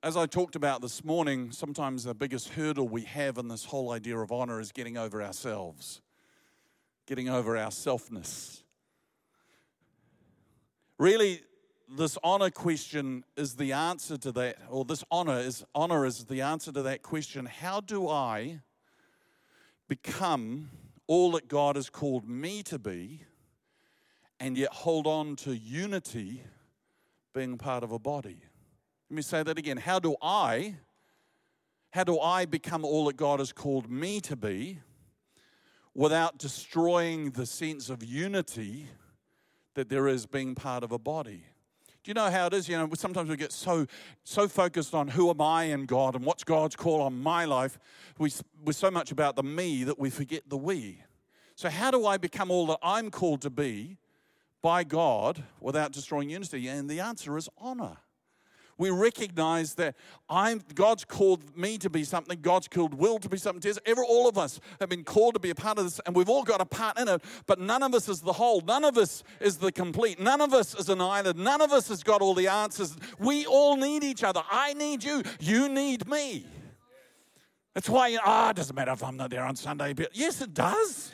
as 0.00 0.16
I 0.16 0.26
talked 0.26 0.54
about 0.54 0.80
this 0.80 1.02
morning, 1.02 1.50
sometimes 1.50 2.04
the 2.04 2.14
biggest 2.14 2.50
hurdle 2.50 2.88
we 2.88 3.02
have 3.02 3.36
in 3.36 3.48
this 3.48 3.64
whole 3.64 3.90
idea 3.90 4.16
of 4.16 4.30
honor 4.30 4.60
is 4.60 4.70
getting 4.70 4.96
over 4.96 5.20
ourselves, 5.20 6.00
getting 7.08 7.28
over 7.28 7.56
our 7.56 7.70
selfness. 7.70 8.62
Really, 10.98 11.40
this 11.88 12.16
honor 12.22 12.50
question 12.50 13.24
is 13.36 13.56
the 13.56 13.72
answer 13.72 14.16
to 14.18 14.30
that, 14.30 14.58
or 14.70 14.84
this 14.84 15.02
honor 15.10 15.40
is 15.40 15.64
honor 15.74 16.06
is 16.06 16.26
the 16.26 16.42
answer 16.42 16.70
to 16.70 16.82
that 16.82 17.02
question. 17.02 17.46
How 17.46 17.80
do 17.80 18.08
I 18.08 18.60
become 19.88 20.70
all 21.10 21.32
that 21.32 21.48
God 21.48 21.74
has 21.74 21.90
called 21.90 22.28
me 22.28 22.62
to 22.62 22.78
be, 22.78 23.22
and 24.38 24.56
yet 24.56 24.72
hold 24.72 25.08
on 25.08 25.34
to 25.34 25.56
unity 25.56 26.44
being 27.34 27.58
part 27.58 27.82
of 27.82 27.90
a 27.90 27.98
body? 27.98 28.38
Let 29.10 29.16
me 29.16 29.22
say 29.22 29.42
that 29.42 29.58
again. 29.58 29.76
How 29.76 29.98
do 29.98 30.14
I 30.22 30.76
how 31.90 32.04
do 32.04 32.20
I 32.20 32.44
become 32.44 32.84
all 32.84 33.06
that 33.06 33.16
God 33.16 33.40
has 33.40 33.50
called 33.50 33.90
me 33.90 34.20
to 34.20 34.36
be 34.36 34.78
without 35.96 36.38
destroying 36.38 37.32
the 37.32 37.44
sense 37.44 37.90
of 37.90 38.04
unity 38.04 38.86
that 39.74 39.88
there 39.88 40.06
is 40.06 40.26
being 40.26 40.54
part 40.54 40.84
of 40.84 40.92
a 40.92 40.98
body? 41.00 41.42
Do 42.02 42.10
you 42.10 42.14
know 42.14 42.30
how 42.30 42.46
it 42.46 42.54
is? 42.54 42.68
You 42.68 42.78
know, 42.78 42.88
sometimes 42.94 43.28
we 43.28 43.36
get 43.36 43.52
so 43.52 43.86
so 44.24 44.48
focused 44.48 44.94
on 44.94 45.08
who 45.08 45.28
am 45.28 45.40
I 45.40 45.64
in 45.64 45.84
God 45.84 46.14
and 46.14 46.24
what's 46.24 46.44
God's 46.44 46.74
call 46.74 47.02
on 47.02 47.22
my 47.22 47.44
life. 47.44 47.78
We, 48.18 48.32
we're 48.64 48.72
so 48.72 48.90
much 48.90 49.12
about 49.12 49.36
the 49.36 49.42
me 49.42 49.84
that 49.84 49.98
we 49.98 50.08
forget 50.08 50.48
the 50.48 50.56
we. 50.56 51.02
So, 51.56 51.68
how 51.68 51.90
do 51.90 52.06
I 52.06 52.16
become 52.16 52.50
all 52.50 52.66
that 52.68 52.78
I'm 52.82 53.10
called 53.10 53.42
to 53.42 53.50
be 53.50 53.98
by 54.62 54.82
God 54.82 55.44
without 55.60 55.92
destroying 55.92 56.30
unity? 56.30 56.68
And 56.68 56.88
the 56.88 57.00
answer 57.00 57.36
is 57.36 57.50
honor 57.58 57.98
we 58.80 58.88
recognize 58.88 59.74
that 59.74 59.94
I'm 60.30 60.62
God's 60.74 61.04
called 61.04 61.54
me 61.54 61.76
to 61.76 61.90
be 61.90 62.02
something, 62.02 62.40
God's 62.40 62.66
called 62.66 62.94
Will 62.94 63.18
to 63.18 63.28
be 63.28 63.36
something. 63.36 63.70
Ever 63.84 64.02
all 64.02 64.26
of 64.26 64.38
us 64.38 64.58
have 64.80 64.88
been 64.88 65.04
called 65.04 65.34
to 65.34 65.40
be 65.40 65.50
a 65.50 65.54
part 65.54 65.76
of 65.76 65.84
this, 65.84 66.00
and 66.06 66.16
we've 66.16 66.30
all 66.30 66.44
got 66.44 66.62
a 66.62 66.64
part 66.64 66.98
in 66.98 67.06
it, 67.06 67.22
but 67.46 67.60
none 67.60 67.82
of 67.82 67.94
us 67.94 68.08
is 68.08 68.22
the 68.22 68.32
whole. 68.32 68.62
None 68.62 68.84
of 68.84 68.96
us 68.96 69.22
is 69.38 69.58
the 69.58 69.70
complete. 69.70 70.18
None 70.18 70.40
of 70.40 70.54
us 70.54 70.74
is 70.74 70.88
an 70.88 71.02
island. 71.02 71.38
None 71.38 71.60
of 71.60 71.72
us 71.72 71.88
has 71.88 72.02
got 72.02 72.22
all 72.22 72.32
the 72.32 72.48
answers. 72.48 72.96
We 73.18 73.44
all 73.44 73.76
need 73.76 74.02
each 74.02 74.24
other. 74.24 74.42
I 74.50 74.72
need 74.72 75.04
you. 75.04 75.24
You 75.40 75.68
need 75.68 76.08
me. 76.08 76.46
That's 77.74 77.90
why, 77.90 78.16
ah, 78.24 78.46
oh, 78.46 78.50
it 78.50 78.56
doesn't 78.56 78.74
matter 78.74 78.92
if 78.92 79.04
I'm 79.04 79.18
not 79.18 79.28
there 79.28 79.44
on 79.44 79.56
Sunday. 79.56 79.92
But 79.92 80.08
yes, 80.14 80.40
it 80.40 80.54
does. 80.54 81.12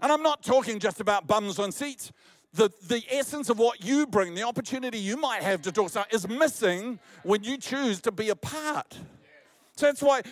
And 0.00 0.10
I'm 0.10 0.24
not 0.24 0.42
talking 0.42 0.80
just 0.80 1.00
about 1.00 1.28
bums 1.28 1.60
on 1.60 1.70
seats. 1.70 2.10
The, 2.52 2.68
the 2.88 3.02
essence 3.10 3.48
of 3.48 3.58
what 3.58 3.84
you 3.84 4.06
bring, 4.06 4.34
the 4.34 4.42
opportunity 4.42 4.98
you 4.98 5.16
might 5.16 5.42
have 5.42 5.62
to 5.62 5.72
talk 5.72 5.92
is 6.12 6.28
missing 6.28 6.98
when 7.22 7.44
you 7.44 7.56
choose 7.56 8.00
to 8.02 8.10
be 8.10 8.30
a 8.30 8.36
part. 8.36 8.98
So 9.76 9.86
that's 9.86 10.02
why 10.02 10.22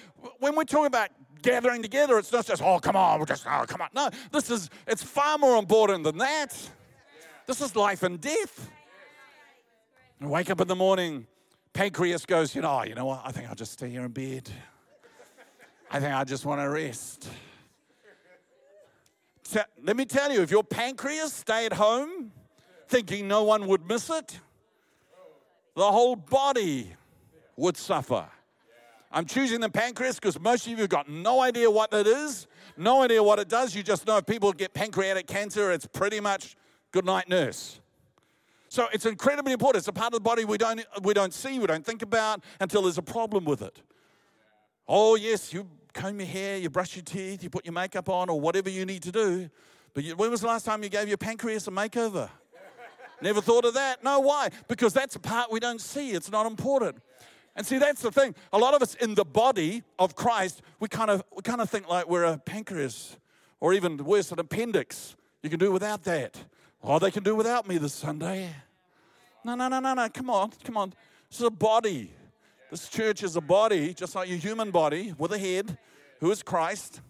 when 0.40 0.57
we're 0.57 0.64
talking 0.64 0.87
about 0.87 1.11
gathering 1.42 1.81
together, 1.81 2.18
it's 2.18 2.33
not 2.33 2.44
just, 2.44 2.61
oh, 2.61 2.81
come 2.81 2.96
on, 2.96 3.18
we'll 3.18 3.26
just, 3.26 3.46
oh, 3.46 3.64
come 3.68 3.81
on. 3.81 3.88
No, 3.94 4.11
this 4.33 4.50
is, 4.50 4.68
it's 4.87 5.02
far 5.02 5.38
more 5.38 5.57
important 5.59 6.02
than 6.02 6.18
that. 6.18 6.54
This 7.46 7.61
is 7.61 7.76
life 7.76 8.02
and 8.02 8.20
death. 8.20 8.68
I 10.20 10.26
wake 10.26 10.50
up 10.50 10.61
in 10.61 10.66
the 10.66 10.74
morning, 10.74 11.26
pancreas 11.72 12.26
goes, 12.26 12.54
you 12.54 12.62
know, 12.62 12.81
oh, 12.81 12.83
you 12.83 12.96
know 12.96 13.07
what? 13.07 13.22
I 13.24 13.31
think 13.31 13.48
I'll 13.48 13.54
just 13.54 13.72
stay 13.72 13.88
here 13.88 14.02
in 14.02 14.11
bed. 14.11 14.50
I 15.90 16.00
think 16.00 16.12
I 16.12 16.24
just 16.24 16.44
want 16.44 16.61
to 16.61 16.68
rest. 16.68 17.31
So, 19.48 19.62
let 19.82 19.96
me 19.96 20.04
tell 20.04 20.30
you, 20.30 20.42
if 20.42 20.50
your 20.50 20.62
pancreas 20.62 21.32
stayed 21.32 21.72
at 21.72 21.72
home 21.72 22.32
thinking 22.87 23.26
no 23.26 23.44
one 23.44 23.66
would 23.66 23.88
miss 23.88 24.11
it, 24.11 24.38
the 25.74 25.90
whole 25.90 26.16
body 26.16 26.94
would 27.56 27.78
suffer. 27.78 28.28
I'm 29.11 29.24
choosing 29.24 29.61
the 29.61 29.70
pancreas 29.70 30.16
because 30.16 30.38
most 30.38 30.66
of 30.66 30.72
you 30.72 30.76
have 30.76 30.90
got 30.90 31.08
no 31.08 31.40
idea 31.40 31.70
what 31.70 31.90
that 31.92 32.06
is, 32.06 32.46
no 32.76 33.00
idea 33.00 33.22
what 33.22 33.38
it 33.38 33.48
does. 33.48 33.74
You 33.74 33.82
just 33.82 34.06
know 34.06 34.18
if 34.18 34.26
people 34.26 34.52
get 34.52 34.74
pancreatic 34.74 35.26
cancer, 35.26 35.72
it's 35.72 35.87
pretty 35.87 36.20
much 36.20 36.54
good 36.92 37.06
night, 37.06 37.26
nurse. 37.26 37.80
So 38.68 38.88
it's 38.92 39.06
incredibly 39.06 39.54
important. 39.54 39.80
It's 39.80 39.88
a 39.88 39.94
part 39.94 40.08
of 40.08 40.18
the 40.18 40.24
body 40.24 40.44
we 40.44 40.58
don't, 40.58 40.84
we 41.00 41.14
don't 41.14 41.32
see, 41.32 41.58
we 41.58 41.66
don't 41.66 41.87
think 41.87 42.02
about 42.02 42.44
until 42.61 42.82
there's 42.82 42.98
a 42.98 43.02
problem 43.02 43.46
with 43.46 43.62
it. 43.62 43.80
Oh, 44.87 45.16
yes, 45.16 45.54
you 45.54 45.66
comb 45.98 46.20
your 46.20 46.28
hair, 46.28 46.56
you 46.56 46.70
brush 46.70 46.94
your 46.94 47.02
teeth, 47.02 47.42
you 47.42 47.50
put 47.50 47.66
your 47.66 47.72
makeup 47.72 48.08
on, 48.08 48.28
or 48.28 48.40
whatever 48.40 48.70
you 48.70 48.87
need 48.87 49.02
to 49.02 49.12
do. 49.12 49.50
But 49.94 50.04
you, 50.04 50.14
when 50.16 50.30
was 50.30 50.40
the 50.40 50.46
last 50.46 50.64
time 50.64 50.82
you 50.82 50.88
gave 50.88 51.08
your 51.08 51.16
pancreas 51.16 51.66
a 51.66 51.70
makeover? 51.70 52.30
Never 53.20 53.40
thought 53.40 53.64
of 53.64 53.74
that? 53.74 54.04
No, 54.04 54.20
why? 54.20 54.50
Because 54.68 54.92
that's 54.92 55.16
a 55.16 55.18
part 55.18 55.50
we 55.50 55.58
don't 55.58 55.80
see. 55.80 56.12
It's 56.12 56.30
not 56.30 56.46
important. 56.46 56.98
And 57.56 57.66
see, 57.66 57.78
that's 57.78 58.02
the 58.02 58.12
thing. 58.12 58.37
A 58.52 58.58
lot 58.58 58.74
of 58.74 58.82
us 58.82 58.94
in 58.94 59.16
the 59.16 59.24
body 59.24 59.82
of 59.98 60.14
Christ, 60.14 60.62
we 60.78 60.87
kind 60.87 61.11
of, 61.11 61.24
we 61.34 61.42
kind 61.42 61.61
of 61.61 61.68
think 61.68 61.88
like 61.88 62.08
we're 62.08 62.22
a 62.22 62.38
pancreas 62.38 63.16
or 63.58 63.74
even 63.74 63.96
worse, 63.96 64.30
an 64.30 64.38
appendix. 64.38 65.16
You 65.42 65.50
can 65.50 65.58
do 65.58 65.72
without 65.72 66.04
that. 66.04 66.38
Oh, 66.82 67.00
they 67.00 67.11
can 67.11 67.24
do 67.24 67.34
without 67.34 67.66
me 67.66 67.76
this 67.78 67.94
Sunday. 67.94 68.50
No, 69.44 69.56
no, 69.56 69.66
no, 69.66 69.80
no, 69.80 69.94
no. 69.94 70.08
Come 70.08 70.30
on, 70.30 70.52
come 70.62 70.76
on. 70.76 70.94
This 71.28 71.40
is 71.40 71.46
a 71.46 71.50
body. 71.50 72.12
This 72.70 72.88
church 72.88 73.22
is 73.22 73.34
a 73.34 73.40
body, 73.40 73.94
just 73.94 74.14
like 74.14 74.28
your 74.28 74.38
human 74.38 74.70
body, 74.70 75.14
with 75.16 75.32
a 75.32 75.38
head, 75.38 75.78
who 76.20 76.31
is 76.31 76.42
Christ. 76.42 77.00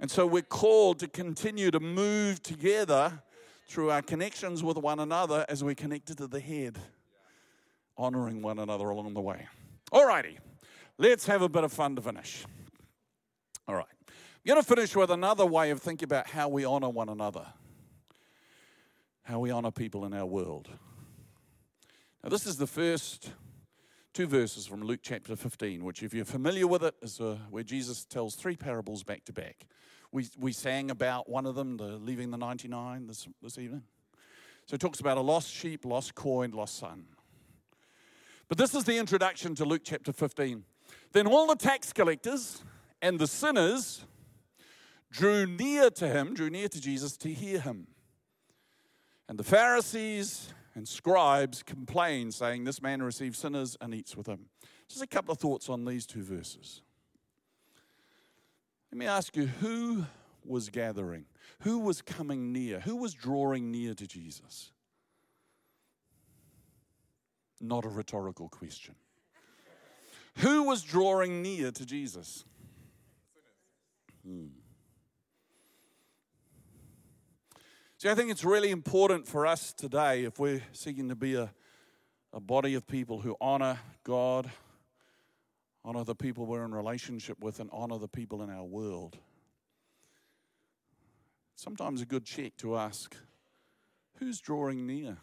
And 0.00 0.10
so 0.10 0.26
we're 0.26 0.42
called 0.42 0.98
to 1.00 1.08
continue 1.08 1.70
to 1.70 1.80
move 1.80 2.42
together 2.42 3.22
through 3.66 3.90
our 3.90 4.02
connections 4.02 4.62
with 4.62 4.76
one 4.76 5.00
another 5.00 5.46
as 5.48 5.64
we're 5.64 5.74
connected 5.74 6.18
to 6.18 6.26
the 6.26 6.40
head 6.40 6.78
honoring 7.96 8.42
one 8.42 8.58
another 8.58 8.88
along 8.88 9.14
the 9.14 9.20
way. 9.20 9.46
All 9.92 10.06
righty, 10.06 10.38
let's 10.98 11.26
have 11.26 11.42
a 11.42 11.48
bit 11.48 11.64
of 11.64 11.72
fun 11.72 11.96
to 11.96 12.02
finish. 12.02 12.44
All 13.68 13.74
right, 13.74 13.86
I'm 14.08 14.16
going 14.46 14.60
to 14.60 14.66
finish 14.66 14.94
with 14.94 15.10
another 15.10 15.46
way 15.46 15.70
of 15.70 15.80
thinking 15.80 16.06
about 16.06 16.26
how 16.26 16.48
we 16.48 16.64
honor 16.64 16.88
one 16.88 17.08
another, 17.08 17.46
how 19.22 19.38
we 19.38 19.50
honor 19.50 19.70
people 19.70 20.04
in 20.04 20.12
our 20.12 20.26
world. 20.26 20.68
Now, 22.22 22.30
this 22.30 22.46
is 22.46 22.56
the 22.56 22.66
first 22.66 23.30
two 24.14 24.26
verses 24.28 24.64
from 24.64 24.80
Luke 24.80 25.00
chapter 25.02 25.34
15, 25.34 25.84
which, 25.84 26.04
if 26.04 26.14
you're 26.14 26.24
familiar 26.24 26.68
with 26.68 26.84
it, 26.84 26.94
is 27.02 27.20
uh, 27.20 27.36
where 27.50 27.64
Jesus 27.64 28.04
tells 28.04 28.36
three 28.36 28.54
parables 28.54 29.02
back 29.02 29.24
to 29.24 29.32
back. 29.32 29.66
We, 30.12 30.28
we 30.38 30.52
sang 30.52 30.92
about 30.92 31.28
one 31.28 31.46
of 31.46 31.56
them, 31.56 31.76
the 31.76 31.96
leaving 31.96 32.30
the 32.30 32.38
99 32.38 33.08
this, 33.08 33.26
this 33.42 33.58
evening. 33.58 33.82
So 34.66 34.76
it 34.76 34.80
talks 34.80 35.00
about 35.00 35.18
a 35.18 35.20
lost 35.20 35.52
sheep, 35.52 35.84
lost 35.84 36.14
coin, 36.14 36.52
lost 36.52 36.78
son. 36.78 37.06
But 38.48 38.56
this 38.56 38.72
is 38.72 38.84
the 38.84 38.96
introduction 38.98 39.56
to 39.56 39.64
Luke 39.64 39.82
chapter 39.84 40.12
15. 40.12 40.62
Then 41.12 41.26
all 41.26 41.48
the 41.48 41.56
tax 41.56 41.92
collectors 41.92 42.62
and 43.02 43.18
the 43.18 43.26
sinners 43.26 44.04
drew 45.10 45.44
near 45.44 45.90
to 45.90 46.06
him, 46.06 46.34
drew 46.34 46.50
near 46.50 46.68
to 46.68 46.80
Jesus 46.80 47.16
to 47.16 47.32
hear 47.32 47.58
him. 47.58 47.88
And 49.28 49.40
the 49.40 49.44
Pharisees 49.44 50.54
and 50.74 50.88
scribes 50.88 51.62
complain, 51.62 52.32
saying, 52.32 52.64
This 52.64 52.82
man 52.82 53.02
receives 53.02 53.38
sinners 53.38 53.76
and 53.80 53.94
eats 53.94 54.16
with 54.16 54.26
them. 54.26 54.46
Just 54.88 55.02
a 55.02 55.06
couple 55.06 55.32
of 55.32 55.38
thoughts 55.38 55.68
on 55.68 55.84
these 55.84 56.06
two 56.06 56.22
verses. 56.22 56.82
Let 58.92 58.98
me 58.98 59.06
ask 59.06 59.36
you 59.36 59.46
who 59.46 60.04
was 60.44 60.68
gathering? 60.68 61.24
Who 61.60 61.78
was 61.78 62.02
coming 62.02 62.52
near? 62.52 62.80
Who 62.80 62.96
was 62.96 63.14
drawing 63.14 63.70
near 63.70 63.94
to 63.94 64.06
Jesus? 64.06 64.70
Not 67.60 67.84
a 67.84 67.88
rhetorical 67.88 68.48
question. 68.48 68.94
Who 70.38 70.64
was 70.64 70.82
drawing 70.82 71.42
near 71.42 71.70
to 71.70 71.86
Jesus? 71.86 72.44
Hmm. 74.26 74.46
See, 78.04 78.10
I 78.10 78.14
think 78.14 78.30
it's 78.30 78.44
really 78.44 78.70
important 78.70 79.26
for 79.26 79.46
us 79.46 79.72
today, 79.72 80.24
if 80.24 80.38
we're 80.38 80.60
seeking 80.72 81.08
to 81.08 81.14
be 81.14 81.36
a, 81.36 81.50
a 82.34 82.40
body 82.40 82.74
of 82.74 82.86
people 82.86 83.22
who 83.22 83.34
honor 83.40 83.78
God, 84.02 84.50
honor 85.86 86.04
the 86.04 86.14
people 86.14 86.44
we're 86.44 86.66
in 86.66 86.74
relationship 86.74 87.38
with, 87.40 87.60
and 87.60 87.70
honor 87.72 87.96
the 87.96 88.06
people 88.06 88.42
in 88.42 88.50
our 88.50 88.64
world. 88.64 89.16
Sometimes 91.56 92.02
a 92.02 92.04
good 92.04 92.26
check 92.26 92.58
to 92.58 92.76
ask 92.76 93.16
who's 94.18 94.38
drawing 94.38 94.86
near? 94.86 95.16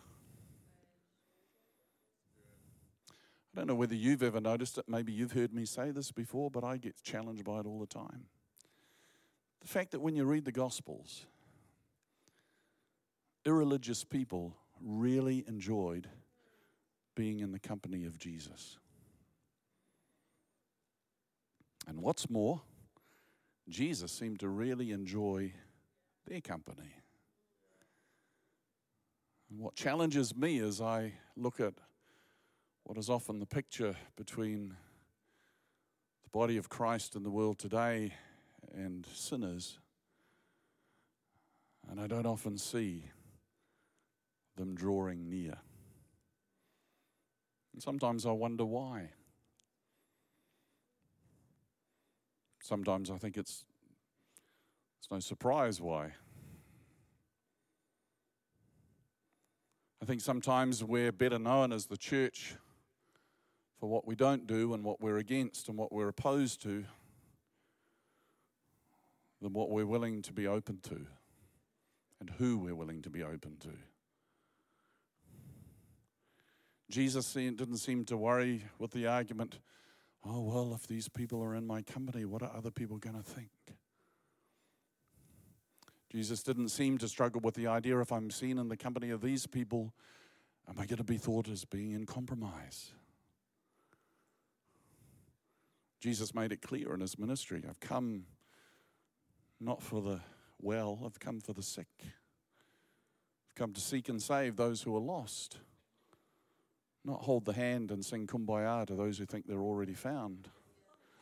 I 3.53 3.57
don't 3.59 3.67
know 3.67 3.75
whether 3.75 3.93
you've 3.93 4.23
ever 4.23 4.41
noticed 4.41 4.79
it. 4.79 4.85
Maybe 4.87 5.13
you've 5.13 5.33
heard 5.33 5.53
me 5.53 5.65
say 5.65 5.91
this 5.91 6.11
before, 6.11 6.49
but 6.49 6.63
I 6.63 6.77
get 6.77 6.95
challenged 7.03 7.45
by 7.45 7.59
it 7.59 7.67
all 7.67 7.79
the 7.79 7.85
time. 7.85 8.25
The 9.59 9.67
fact 9.67 9.91
that 9.91 9.99
when 9.99 10.15
you 10.15 10.25
read 10.25 10.45
the 10.45 10.51
Gospels, 10.51 11.27
irreligious 13.45 14.03
people 14.03 14.55
really 14.83 15.43
enjoyed 15.47 16.07
being 17.15 17.39
in 17.39 17.51
the 17.51 17.59
company 17.59 18.05
of 18.05 18.17
Jesus. 18.17 18.77
And 21.87 22.01
what's 22.01 22.29
more, 22.29 22.61
Jesus 23.69 24.11
seemed 24.11 24.39
to 24.39 24.49
really 24.49 24.91
enjoy 24.91 25.53
their 26.27 26.41
company. 26.41 26.93
And 29.49 29.59
what 29.59 29.75
challenges 29.75 30.35
me 30.35 30.59
as 30.59 30.79
I 30.79 31.13
look 31.35 31.59
at 31.59 31.73
what 32.83 32.97
is 32.97 33.09
often 33.09 33.39
the 33.39 33.45
picture 33.45 33.95
between 34.15 34.75
the 36.23 36.29
body 36.29 36.57
of 36.57 36.69
Christ 36.69 37.15
in 37.15 37.23
the 37.23 37.29
world 37.29 37.59
today 37.59 38.13
and 38.73 39.05
sinners. 39.13 39.79
And 41.89 41.99
I 41.99 42.07
don't 42.07 42.25
often 42.25 42.57
see 42.57 43.03
them 44.61 44.75
drawing 44.75 45.27
near. 45.27 45.57
And 47.73 47.81
sometimes 47.81 48.25
I 48.25 48.31
wonder 48.31 48.63
why. 48.63 49.09
Sometimes 52.61 53.09
I 53.09 53.17
think 53.17 53.37
it's, 53.37 53.65
it's 54.99 55.09
no 55.09 55.19
surprise 55.19 55.81
why. 55.81 56.11
I 59.99 60.05
think 60.05 60.21
sometimes 60.21 60.83
we're 60.83 61.11
better 61.11 61.39
known 61.39 61.73
as 61.73 61.87
the 61.87 61.97
church 61.97 62.55
for 63.79 63.89
what 63.89 64.05
we 64.05 64.15
don't 64.15 64.45
do 64.45 64.75
and 64.75 64.83
what 64.83 65.01
we're 65.01 65.17
against 65.17 65.69
and 65.69 65.77
what 65.77 65.91
we're 65.91 66.07
opposed 66.07 66.61
to 66.63 66.85
than 69.41 69.53
what 69.53 69.71
we're 69.71 69.87
willing 69.87 70.21
to 70.21 70.33
be 70.33 70.45
open 70.45 70.79
to 70.83 71.07
and 72.19 72.29
who 72.37 72.59
we're 72.59 72.75
willing 72.75 73.01
to 73.01 73.09
be 73.09 73.23
open 73.23 73.57
to. 73.61 73.71
Jesus 76.91 77.33
didn't 77.33 77.77
seem 77.77 78.05
to 78.05 78.17
worry 78.17 78.65
with 78.77 78.91
the 78.91 79.07
argument, 79.07 79.59
oh, 80.25 80.41
well, 80.41 80.73
if 80.73 80.87
these 80.87 81.07
people 81.07 81.41
are 81.41 81.55
in 81.55 81.65
my 81.65 81.81
company, 81.81 82.25
what 82.25 82.43
are 82.43 82.51
other 82.55 82.71
people 82.71 82.97
going 82.97 83.15
to 83.15 83.23
think? 83.23 83.49
Jesus 86.11 86.43
didn't 86.43 86.69
seem 86.69 86.97
to 86.97 87.07
struggle 87.07 87.39
with 87.41 87.55
the 87.55 87.67
idea 87.67 87.97
if 87.99 88.11
I'm 88.11 88.29
seen 88.29 88.57
in 88.57 88.67
the 88.67 88.75
company 88.75 89.09
of 89.11 89.21
these 89.21 89.47
people, 89.47 89.93
am 90.67 90.77
I 90.77 90.85
going 90.85 90.97
to 90.97 91.03
be 91.05 91.17
thought 91.17 91.47
as 91.47 91.63
being 91.63 91.91
in 91.93 92.05
compromise? 92.05 92.91
Jesus 96.01 96.35
made 96.35 96.51
it 96.51 96.61
clear 96.61 96.93
in 96.93 96.99
his 96.99 97.17
ministry 97.17 97.63
I've 97.69 97.79
come 97.79 98.25
not 99.59 99.81
for 99.81 100.01
the 100.01 100.19
well, 100.59 100.99
I've 101.05 101.19
come 101.19 101.39
for 101.39 101.53
the 101.53 101.63
sick. 101.63 101.87
I've 102.01 103.55
come 103.55 103.73
to 103.73 103.81
seek 103.81 104.09
and 104.09 104.21
save 104.21 104.57
those 104.57 104.81
who 104.81 104.95
are 104.95 105.01
lost, 105.01 105.57
not 107.03 107.21
hold 107.21 107.45
the 107.45 107.53
hand 107.53 107.91
and 107.91 108.05
sing 108.05 108.27
kumbaya 108.27 108.85
to 108.85 108.95
those 108.95 109.17
who 109.17 109.25
think 109.25 109.47
they're 109.47 109.61
already 109.61 109.93
found. 109.93 110.49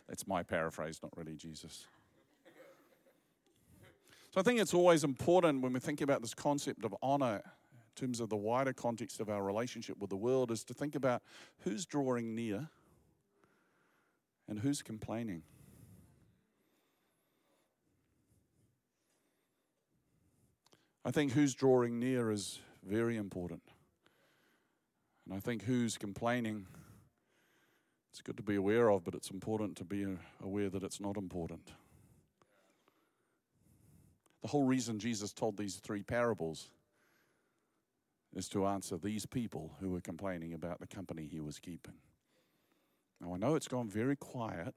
That's 0.07 0.27
my 0.27 0.43
paraphrase, 0.43 0.99
not 1.01 1.15
really 1.15 1.35
Jesus. 1.35 1.87
So 4.31 4.39
I 4.39 4.43
think 4.43 4.59
it's 4.59 4.73
always 4.73 5.03
important 5.03 5.61
when 5.61 5.73
we 5.73 5.79
think 5.79 6.01
about 6.01 6.21
this 6.21 6.33
concept 6.33 6.85
of 6.85 6.95
honor 7.01 7.41
in 7.43 7.95
terms 7.95 8.19
of 8.19 8.29
the 8.29 8.37
wider 8.37 8.73
context 8.73 9.19
of 9.19 9.29
our 9.29 9.43
relationship 9.43 9.97
with 9.99 10.09
the 10.09 10.17
world 10.17 10.51
is 10.51 10.63
to 10.65 10.73
think 10.73 10.95
about 10.95 11.21
who's 11.59 11.85
drawing 11.85 12.35
near 12.35 12.69
and 14.47 14.59
who's 14.59 14.81
complaining. 14.81 15.43
I 21.05 21.11
think 21.11 21.31
who's 21.31 21.55
drawing 21.55 21.99
near 21.99 22.31
is 22.31 22.59
very 22.83 23.17
important. 23.17 23.63
And 25.29 25.37
I 25.37 25.39
think 25.39 25.63
who's 25.63 25.95
complaining, 25.95 26.65
it's 28.11 28.21
good 28.23 28.37
to 28.37 28.43
be 28.43 28.55
aware 28.55 28.89
of, 28.89 29.03
but 29.03 29.13
it's 29.13 29.29
important 29.29 29.77
to 29.77 29.85
be 29.85 30.03
uh, 30.03 30.15
aware 30.43 30.71
that 30.71 30.81
it's 30.81 30.99
not 30.99 31.17
important. 31.17 31.69
The 34.41 34.47
whole 34.47 34.63
reason 34.63 34.97
Jesus 34.97 35.31
told 35.31 35.55
these 35.55 35.75
three 35.75 36.01
parables 36.01 36.71
is 38.35 38.49
to 38.49 38.65
answer 38.65 38.97
these 38.97 39.27
people 39.27 39.75
who 39.79 39.91
were 39.91 40.01
complaining 40.01 40.55
about 40.55 40.79
the 40.79 40.87
company 40.87 41.27
he 41.31 41.39
was 41.39 41.59
keeping. 41.59 41.93
Now, 43.21 43.35
I 43.35 43.37
know 43.37 43.53
it's 43.53 43.67
gone 43.67 43.87
very 43.87 44.15
quiet, 44.15 44.73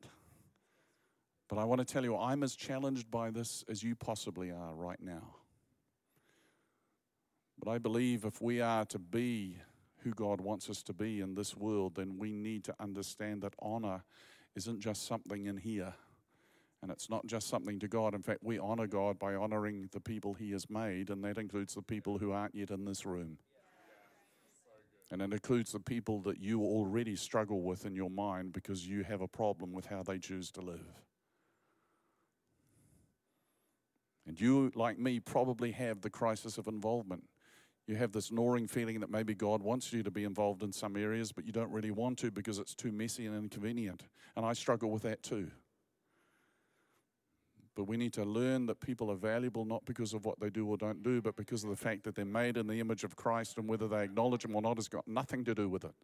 but 1.49 1.59
I 1.59 1.65
want 1.65 1.79
to 1.79 1.87
tell 1.87 2.05
you, 2.05 2.15
I'm 2.15 2.43
as 2.43 2.55
challenged 2.55 3.11
by 3.11 3.31
this 3.31 3.65
as 3.71 3.83
you 3.83 3.95
possibly 3.95 4.51
are 4.51 4.75
right 4.75 5.01
now. 5.01 5.37
But 7.59 7.71
I 7.71 7.79
believe 7.79 8.27
if 8.27 8.43
we 8.43 8.61
are 8.61 8.85
to 8.87 8.99
be 8.99 9.57
who 10.03 10.11
God 10.11 10.41
wants 10.41 10.69
us 10.69 10.83
to 10.85 10.93
be 10.93 11.21
in 11.21 11.35
this 11.35 11.57
world, 11.57 11.95
then 11.97 12.19
we 12.19 12.33
need 12.33 12.65
to 12.65 12.75
understand 12.81 13.43
that 13.43 13.55
honor 13.61 14.03
isn't 14.55 14.81
just 14.81 15.07
something 15.07 15.47
in 15.47 15.57
here. 15.57 15.95
And 16.83 16.91
it's 16.91 17.09
not 17.09 17.27
just 17.27 17.49
something 17.49 17.79
to 17.79 17.89
God. 17.89 18.13
In 18.15 18.23
fact, 18.23 18.41
we 18.43 18.59
honor 18.59 18.89
God 18.89 19.19
by 19.19 19.35
honoring 19.35 19.89
the 19.93 20.01
people 20.01 20.35
He 20.35 20.51
has 20.51 20.69
made, 20.69 21.11
and 21.11 21.23
that 21.25 21.39
includes 21.39 21.75
the 21.75 21.83
people 21.83 22.19
who 22.19 22.33
aren't 22.33 22.55
yet 22.55 22.71
in 22.71 22.85
this 22.85 23.07
room. 23.07 23.39
And 25.13 25.21
it 25.21 25.33
includes 25.33 25.73
the 25.73 25.79
people 25.79 26.21
that 26.23 26.41
you 26.41 26.63
already 26.63 27.15
struggle 27.17 27.63
with 27.63 27.85
in 27.85 27.95
your 27.95 28.11
mind 28.11 28.53
because 28.53 28.89
you 28.89 29.05
have 29.05 29.21
a 29.21 29.29
problem 29.29 29.73
with 29.73 29.87
how 29.87 30.03
they 30.03 30.19
choose 30.19 30.51
to 30.53 30.61
live. 30.61 31.03
And 34.27 34.41
you, 34.41 34.73
like 34.75 34.99
me, 34.99 35.21
probably 35.21 35.73
have 35.73 36.01
the 36.01 36.11
crisis 36.11 36.57
of 36.57 36.67
involvement. 36.67 37.25
You 37.87 37.97
have 37.97 38.13
this 38.13 38.31
gnawing 38.31 38.69
feeling 38.69 39.01
that 39.01 39.11
maybe 39.11 39.35
God 39.35 39.63
wants 39.63 39.93
you 39.93 40.03
to 40.03 40.11
be 40.11 40.25
involved 40.25 40.63
in 40.63 40.73
some 40.73 40.97
areas, 40.97 41.33
but 41.33 41.45
you 41.45 41.53
don't 41.53 41.71
really 41.71 41.91
want 41.91 42.19
to 42.21 42.31
because 42.31 42.59
it's 42.59 42.75
too 42.75 42.93
messy 42.93 43.27
and 43.27 43.37
inconvenient. 43.37 44.05
And 44.37 44.47
I 44.47 44.53
struggle 44.53 44.91
with 44.91 45.03
that 45.03 45.23
too. 45.23 45.51
But 47.75 47.85
we 47.85 47.97
need 47.97 48.13
to 48.15 48.25
learn 48.25 48.67
that 48.67 48.81
people 48.81 49.11
are 49.11 49.17
valuable 49.17 49.65
not 49.65 49.85
because 49.85 50.13
of 50.13 50.25
what 50.25 50.39
they 50.39 50.51
do 50.51 50.67
or 50.67 50.77
don't 50.77 51.03
do, 51.03 51.23
but 51.23 51.37
because 51.37 51.65
of 51.65 51.71
the 51.71 51.77
fact 51.77 52.05
that 52.05 52.15
they're 52.15 52.25
made 52.25 52.57
in 52.57 52.67
the 52.67 52.79
image 52.79 53.03
of 53.03 53.17
Christ, 53.17 53.57
and 53.57 53.67
whether 53.67 53.89
they 53.89 54.05
acknowledge 54.05 54.45
Him 54.45 54.55
or 54.55 54.63
not 54.63 54.77
has 54.77 54.89
got 54.89 55.09
nothing 55.09 55.43
to 55.45 55.55
do 55.55 55.69
with 55.69 55.85
it. 55.85 55.95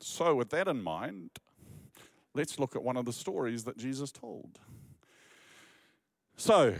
So, 0.00 0.34
with 0.34 0.50
that 0.50 0.68
in 0.68 0.82
mind, 0.82 1.30
let's 2.34 2.58
look 2.58 2.74
at 2.74 2.82
one 2.82 2.96
of 2.96 3.04
the 3.04 3.12
stories 3.12 3.64
that 3.64 3.76
Jesus 3.76 4.10
told. 4.10 4.58
So, 6.36 6.74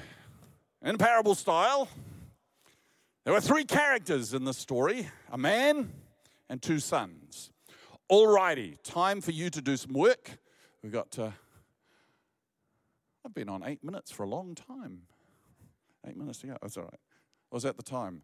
in 0.83 0.99
parable 0.99 1.35
style, 1.35 1.89
there 3.29 3.35
were 3.35 3.43
three 3.43 3.67
characters 3.67 4.33
in 4.33 4.47
this 4.47 4.57
story 4.57 5.07
a 5.31 5.37
man 5.37 5.93
and 6.49 6.63
two 6.63 6.79
sons. 6.79 7.51
Alrighty, 8.11 8.83
time 8.83 9.21
for 9.21 9.33
you 9.33 9.51
to 9.51 9.61
do 9.61 9.77
some 9.77 9.93
work. 9.93 10.39
We've 10.83 10.91
got 10.91 11.11
to 11.11 11.35
I've 13.27 13.35
been 13.35 13.51
on 13.51 13.65
eight 13.67 13.85
minutes 13.85 14.11
for 14.11 14.23
a 14.23 14.27
long 14.27 14.55
time. 14.55 15.03
Eight 16.07 16.17
minutes 16.17 16.39
to 16.39 16.47
go. 16.47 16.57
That's 16.63 16.79
all 16.79 16.85
right. 16.85 17.01
Was 17.53 17.65
that 17.65 17.77
the 17.77 17.83
time? 17.83 18.23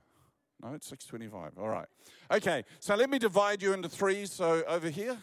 No, 0.62 0.72
it's 0.72 0.90
6.25. 0.90 1.58
All 1.58 1.68
right. 1.68 1.88
Okay, 2.30 2.64
so 2.80 2.94
let 2.94 3.10
me 3.10 3.18
divide 3.18 3.60
you 3.60 3.74
into 3.74 3.90
three. 3.90 4.24
So 4.24 4.62
over 4.66 4.88
here, 4.88 5.18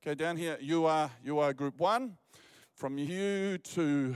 okay, 0.00 0.14
down 0.14 0.36
here, 0.36 0.58
you 0.60 0.86
are, 0.86 1.10
you 1.24 1.40
are 1.40 1.52
group 1.52 1.80
one. 1.80 2.18
From 2.76 2.98
you 2.98 3.58
to 3.58 4.14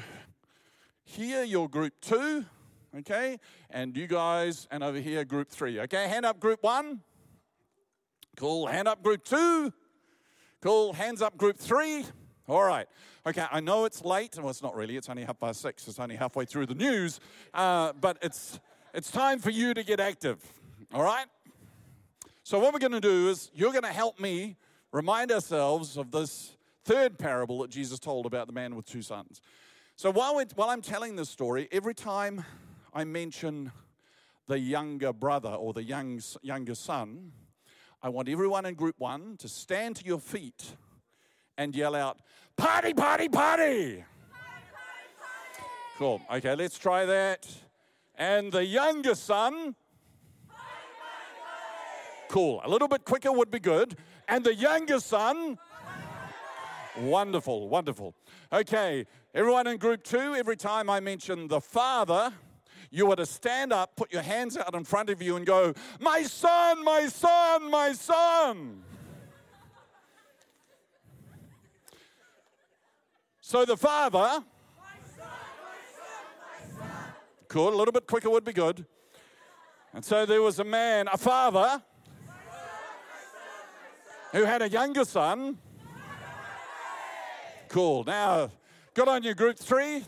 here, 1.03 1.43
you're 1.43 1.69
group 1.69 1.95
two. 2.01 2.45
Okay, 2.99 3.38
and 3.70 3.97
you 3.97 4.07
guys, 4.07 4.68
and 4.70 4.84
over 4.84 4.99
here, 4.99 5.24
group 5.24 5.49
three. 5.49 5.80
Okay, 5.80 6.09
hand 6.09 6.26
up 6.26 6.38
group 6.38 6.62
one. 6.62 7.01
Cool. 8.36 8.66
Hand 8.66 8.88
up 8.88 9.03
group 9.03 9.24
two. 9.24 9.72
Cool. 10.61 10.93
Hands 10.93 11.20
up 11.22 11.36
group 11.36 11.59
three. 11.59 12.05
All 12.49 12.64
right. 12.64 12.86
Okay, 13.26 13.45
I 13.51 13.61
know 13.61 13.84
it's 13.84 14.05
late. 14.05 14.36
Well, 14.36 14.51
it's 14.51 14.62
not 14.62 14.74
really. 14.74 14.97
It's 14.97 15.09
only 15.09 15.24
half 15.24 15.38
past 15.38 15.61
six. 15.61 15.86
It's 15.86 15.99
only 15.99 16.16
halfway 16.16 16.45
through 16.45 16.66
the 16.66 16.74
news. 16.74 17.20
Uh, 17.55 17.93
but 18.01 18.18
it's, 18.20 18.59
it's 18.95 19.11
time 19.11 19.38
for 19.38 19.51
you 19.51 19.74
to 19.74 19.84
get 19.84 20.01
active. 20.01 20.43
All 20.93 21.03
right? 21.03 21.26
So, 22.43 22.59
what 22.59 22.72
we're 22.72 22.80
going 22.80 22.93
to 22.93 23.01
do 23.01 23.28
is 23.28 23.51
you're 23.55 23.70
going 23.70 23.84
to 23.84 23.88
help 23.88 24.18
me 24.18 24.57
remind 24.93 25.30
ourselves 25.30 25.97
of 25.97 26.11
this 26.11 26.57
third 26.84 27.18
parable 27.18 27.61
that 27.61 27.70
Jesus 27.70 27.99
told 27.99 28.26
about 28.26 28.49
the 28.49 28.53
man 28.53 28.74
with 28.74 28.86
two 28.86 29.03
sons. 29.03 29.40
So, 29.97 30.11
while, 30.11 30.36
we 30.36 30.45
while 30.57 30.70
I'm 30.70 30.82
telling 30.82 31.16
this 31.16 31.30
story, 31.30 31.68
every 31.70 31.95
time 31.95 32.45
I 32.93 33.05
mention 33.05 33.72
the 34.47 34.59
younger 34.59 35.12
brother 35.12 35.51
or 35.51 35.72
the 35.72 35.82
young, 35.82 36.20
younger 36.43 36.74
son, 36.74 37.32
I 38.03 38.09
want 38.09 38.28
everyone 38.28 38.66
in 38.66 38.74
group 38.74 38.97
one 38.99 39.36
to 39.38 39.49
stand 39.49 39.97
to 39.97 40.05
your 40.05 40.18
feet 40.18 40.76
and 41.57 41.74
yell 41.74 41.95
out, 41.95 42.18
Party, 42.57 42.93
party, 42.93 43.28
party! 43.28 44.05
Cool. 45.97 46.20
Okay, 46.32 46.55
let's 46.55 46.78
try 46.78 47.07
that. 47.07 47.49
And 48.16 48.51
the 48.51 48.64
younger 48.64 49.14
son. 49.14 49.76
Cool. 52.28 52.61
A 52.64 52.68
little 52.68 52.88
bit 52.88 53.05
quicker 53.05 53.30
would 53.30 53.51
be 53.51 53.61
good. 53.61 53.97
And 54.26 54.45
the 54.45 54.55
younger 54.55 54.99
son. 54.99 55.59
Wonderful, 56.99 57.68
wonderful. 57.68 58.14
Okay, 58.53 59.07
everyone 59.34 59.66
in 59.66 59.78
group 59.78 60.03
two, 60.03 60.34
every 60.34 60.57
time 60.57 60.90
I 60.90 61.01
mention 61.01 61.47
the 61.47 61.61
father, 61.61 62.32
you 62.93 63.07
were 63.07 63.16
to 63.16 63.24
stand 63.24 63.72
up, 63.72 63.97
put 63.97 64.12
your 64.12 64.20
hands 64.20 64.59
out 64.59 64.74
in 64.74 64.84
front 64.84 65.09
of 65.09 65.22
you, 65.22 65.36
and 65.36 65.47
go, 65.47 65.72
My 65.99 66.22
son, 66.22 66.84
my 66.84 67.07
son, 67.07 67.70
my 67.70 67.93
son. 67.95 68.82
So 73.40 73.64
the 73.64 73.76
father. 73.76 74.45
Cool, 77.49 77.74
a 77.74 77.76
little 77.76 77.93
bit 77.93 78.07
quicker 78.07 78.30
would 78.30 78.45
be 78.45 78.53
good. 78.53 78.84
And 79.95 80.05
so 80.05 80.24
there 80.24 80.40
was 80.40 80.59
a 80.59 80.64
man, 80.64 81.09
a 81.12 81.18
father, 81.18 81.82
who 84.32 84.45
had 84.45 84.62
a 84.62 84.68
younger 84.68 85.05
son. 85.05 85.59
Cool. 87.68 88.05
Now, 88.05 88.51
good 88.93 89.09
on 89.09 89.22
you, 89.22 89.34
group 89.34 89.59
three. 89.59 90.05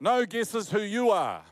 No 0.00 0.26
guesses 0.26 0.70
who 0.70 0.80
you 0.80 1.10
are. 1.10 1.42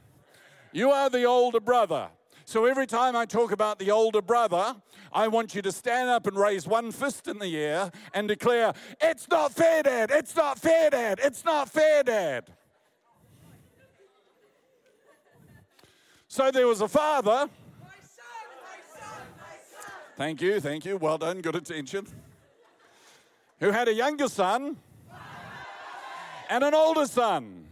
You 0.75 0.91
are 0.91 1.09
the 1.09 1.23
older 1.23 1.61
brother. 1.61 2.09
So 2.47 2.65
every 2.67 2.89
time 2.89 3.15
I 3.15 3.27
talk 3.27 3.53
about 3.53 3.79
the 3.79 3.93
older 3.93 4.21
brother, 4.21 4.75
I 5.13 5.29
want 5.29 5.55
you 5.55 5.63
to 5.63 5.71
stand 5.71 6.11
up 6.11 6.27
and 6.27 6.37
raise 6.37 6.67
one 6.67 6.91
fist 6.91 7.29
in 7.29 7.39
the 7.39 7.57
air 7.57 7.93
and 8.13 8.27
declare, 8.27 8.75
It's 9.01 9.29
not 9.29 9.53
fair, 9.53 9.85
Dad! 9.85 10.11
It's 10.13 10.35
not 10.35 10.59
fair, 10.59 10.91
Dad! 10.91 11.21
It's 11.23 11.45
not 11.45 11.71
fair, 11.71 12.03
Dad! 12.03 12.51
So 16.27 16.51
there 16.51 16.67
was 16.67 16.81
a 16.81 16.89
father. 16.89 17.49
Thank 20.17 20.43
you, 20.43 20.61
thank 20.61 20.85
you. 20.85 20.97
Well 20.97 21.19
done, 21.19 21.41
good 21.41 21.55
attention. 21.55 22.09
Who 23.61 23.71
had 23.71 23.87
a 23.87 23.95
younger 23.95 24.27
son 24.27 24.77
and 26.51 26.65
an 26.65 26.75
older 26.75 27.07
son. 27.07 27.69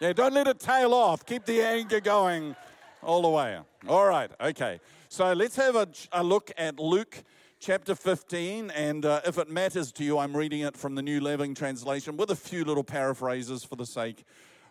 Yeah, 0.00 0.12
don't 0.12 0.32
let 0.32 0.46
it 0.46 0.60
tail 0.60 0.94
off. 0.94 1.26
Keep 1.26 1.44
the 1.44 1.60
anger 1.60 1.98
going 1.98 2.54
all 3.02 3.22
the 3.22 3.28
way. 3.28 3.58
All 3.88 4.06
right, 4.06 4.30
okay. 4.40 4.78
So 5.08 5.32
let's 5.32 5.56
have 5.56 5.74
a, 5.74 5.88
a 6.12 6.22
look 6.22 6.52
at 6.56 6.78
Luke 6.78 7.24
chapter 7.58 7.96
15. 7.96 8.70
And 8.70 9.04
uh, 9.04 9.22
if 9.26 9.38
it 9.38 9.50
matters 9.50 9.90
to 9.92 10.04
you, 10.04 10.18
I'm 10.18 10.36
reading 10.36 10.60
it 10.60 10.76
from 10.76 10.94
the 10.94 11.02
New 11.02 11.20
Living 11.20 11.52
Translation 11.52 12.16
with 12.16 12.30
a 12.30 12.36
few 12.36 12.64
little 12.64 12.84
paraphrases 12.84 13.64
for 13.64 13.74
the 13.74 13.86
sake 13.86 14.24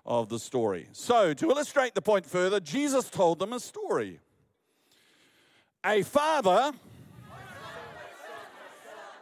of 0.05 0.30
the 0.30 0.39
story. 0.39 0.88
So, 0.93 1.34
to 1.34 1.49
illustrate 1.49 1.93
the 1.93 2.01
point 2.01 2.25
further, 2.25 2.61
Jesus 2.61 3.09
told 3.09 3.39
them 3.39 3.51
a 3.51 3.59
story. 3.59 4.21
A 5.86 6.03
father 6.03 6.71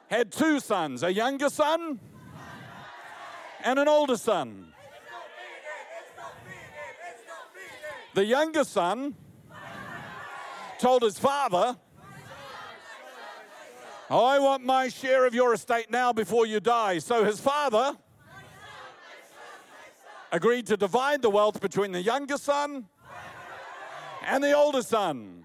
had 0.08 0.32
two 0.32 0.60
sons 0.60 1.02
a 1.02 1.12
younger 1.12 1.50
son 1.50 2.00
and 3.64 3.80
an 3.80 3.88
older 3.88 4.18
son. 4.18 4.75
The 8.16 8.24
younger 8.24 8.64
son 8.64 9.14
told 10.80 11.04
his 11.04 11.20
father, 11.20 11.76
I 14.10 14.40
want 14.40 14.64
my 14.64 14.88
share 14.88 15.26
of 15.26 15.36
your 15.36 15.54
estate 15.54 15.92
now 15.92 16.14
before 16.14 16.46
you 16.46 16.62
die. 16.62 17.00
So 17.00 17.26
his 17.26 17.42
father 17.42 17.98
agreed 20.32 20.66
to 20.68 20.78
divide 20.78 21.22
the 21.24 21.30
wealth 21.30 21.60
between 21.60 21.92
the 21.92 22.02
younger 22.02 22.38
son 22.38 22.86
and 24.26 24.42
the 24.42 24.54
older 24.54 24.82
son. 24.82 25.44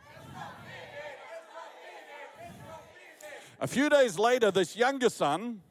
A 3.60 3.66
few 3.66 3.88
days 3.88 4.16
later, 4.16 4.52
this 4.52 4.76
younger 4.76 5.10
son 5.10 5.62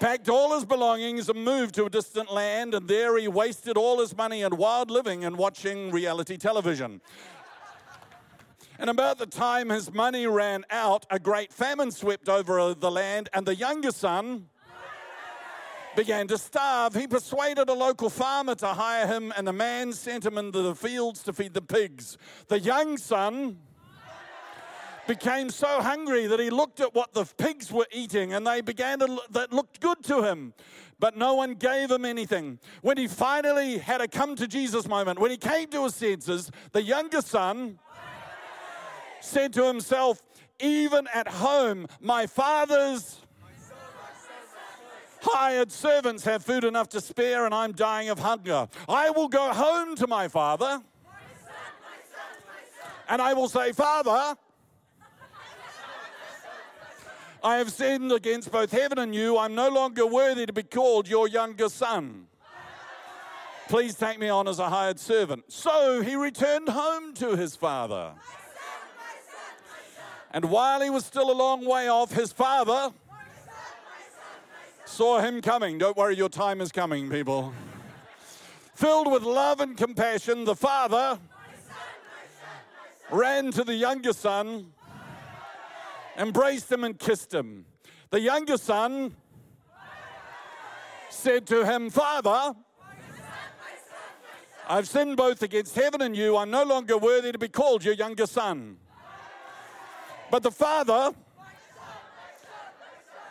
packed 0.00 0.28
all 0.28 0.54
his 0.54 0.64
belongings 0.64 1.28
and 1.28 1.44
moved 1.44 1.74
to 1.74 1.84
a 1.84 1.90
distant 1.90 2.32
land, 2.32 2.74
and 2.74 2.88
there 2.88 3.18
he 3.18 3.28
wasted 3.28 3.76
all 3.76 4.00
his 4.00 4.16
money 4.16 4.42
in 4.42 4.56
wild 4.56 4.90
living 4.90 5.24
and 5.24 5.36
watching 5.36 5.90
reality 5.90 6.36
television. 6.36 7.00
And 8.78 8.88
about 8.90 9.18
the 9.18 9.26
time 9.26 9.70
his 9.70 9.92
money 9.92 10.26
ran 10.26 10.64
out, 10.70 11.04
a 11.10 11.18
great 11.18 11.52
famine 11.52 11.90
swept 11.90 12.28
over 12.28 12.74
the 12.74 12.90
land, 12.90 13.28
and 13.32 13.44
the 13.44 13.56
younger 13.56 13.90
son 13.90 14.48
began 15.96 16.28
to 16.28 16.38
starve. 16.38 16.94
He 16.94 17.08
persuaded 17.08 17.68
a 17.68 17.74
local 17.74 18.08
farmer 18.08 18.54
to 18.56 18.68
hire 18.68 19.06
him, 19.06 19.32
and 19.36 19.48
the 19.48 19.52
man 19.52 19.92
sent 19.92 20.24
him 20.24 20.38
into 20.38 20.62
the 20.62 20.76
fields 20.76 21.24
to 21.24 21.32
feed 21.32 21.54
the 21.54 21.62
pigs. 21.62 22.16
The 22.46 22.60
young 22.60 22.98
son 22.98 23.58
became 25.08 25.48
so 25.50 25.80
hungry 25.80 26.28
that 26.28 26.38
he 26.38 26.50
looked 26.50 26.78
at 26.78 26.94
what 26.94 27.12
the 27.14 27.24
pigs 27.24 27.72
were 27.72 27.86
eating 27.90 28.34
and 28.34 28.46
they 28.46 28.60
began 28.60 29.00
to 29.00 29.20
that 29.30 29.52
looked 29.52 29.80
good 29.80 30.04
to 30.04 30.22
him. 30.22 30.52
But 31.00 31.16
no 31.16 31.34
one 31.34 31.54
gave 31.54 31.90
him 31.90 32.04
anything. 32.04 32.58
When 32.82 32.98
he 32.98 33.08
finally 33.08 33.78
had 33.78 34.00
a 34.00 34.06
come 34.06 34.36
to 34.36 34.46
jesus 34.46 34.86
moment 34.86 35.18
when 35.18 35.30
he 35.30 35.36
came 35.36 35.68
to 35.70 35.84
his 35.84 35.94
senses 35.94 36.50
the 36.72 36.82
younger 36.82 37.22
son 37.22 37.78
said 39.20 39.52
to 39.54 39.66
himself 39.66 40.22
even 40.60 41.08
at 41.14 41.26
home 41.26 41.86
my 42.00 42.26
father's 42.26 43.20
hired 45.22 45.72
servants 45.72 46.22
have 46.24 46.44
food 46.44 46.64
enough 46.64 46.88
to 46.88 47.00
spare 47.00 47.46
and 47.46 47.54
i'm 47.54 47.72
dying 47.72 48.08
of 48.08 48.18
hunger. 48.18 48.68
I 48.88 49.10
will 49.10 49.28
go 49.28 49.52
home 49.52 49.96
to 49.96 50.06
my 50.06 50.28
father 50.28 50.82
and 53.08 53.22
i 53.22 53.32
will 53.32 53.48
say 53.48 53.72
father 53.72 54.36
I 57.42 57.56
have 57.56 57.70
sinned 57.70 58.10
against 58.10 58.50
both 58.50 58.72
heaven 58.72 58.98
and 58.98 59.14
you. 59.14 59.38
I'm 59.38 59.54
no 59.54 59.68
longer 59.68 60.06
worthy 60.06 60.46
to 60.46 60.52
be 60.52 60.64
called 60.64 61.08
your 61.08 61.28
younger 61.28 61.68
son. 61.68 62.26
Please 63.68 63.94
take 63.94 64.18
me 64.18 64.28
on 64.28 64.48
as 64.48 64.58
a 64.58 64.68
hired 64.68 64.98
servant. 64.98 65.44
So 65.48 66.00
he 66.00 66.16
returned 66.16 66.68
home 66.68 67.14
to 67.14 67.36
his 67.36 67.54
father. 67.54 68.12
And 70.30 70.46
while 70.46 70.80
he 70.80 70.90
was 70.90 71.04
still 71.04 71.30
a 71.30 71.32
long 71.32 71.64
way 71.64 71.88
off, 71.88 72.12
his 72.12 72.32
father 72.32 72.92
saw 74.84 75.20
him 75.20 75.40
coming. 75.40 75.78
Don't 75.78 75.96
worry, 75.96 76.16
your 76.16 76.28
time 76.28 76.60
is 76.60 76.72
coming, 76.72 77.08
people. 77.08 77.52
Filled 78.74 79.10
with 79.10 79.22
love 79.22 79.60
and 79.60 79.76
compassion, 79.76 80.44
the 80.44 80.56
father 80.56 81.18
ran 83.10 83.50
to 83.52 83.64
the 83.64 83.74
younger 83.74 84.12
son 84.12 84.72
embraced 86.18 86.70
him 86.70 86.84
and 86.84 86.98
kissed 86.98 87.32
him. 87.32 87.64
The 88.10 88.20
younger 88.20 88.56
son 88.56 89.14
said 91.08 91.46
to 91.46 91.64
him, 91.64 91.90
Father, 91.90 92.54
I've 94.68 94.86
sinned 94.86 95.16
both 95.16 95.42
against 95.42 95.74
heaven 95.74 96.02
and 96.02 96.14
you. 96.14 96.36
I'm 96.36 96.50
no 96.50 96.64
longer 96.64 96.98
worthy 96.98 97.32
to 97.32 97.38
be 97.38 97.48
called 97.48 97.84
your 97.84 97.94
younger 97.94 98.26
son. 98.26 98.76
But 100.30 100.42
the 100.42 100.50
father 100.50 101.12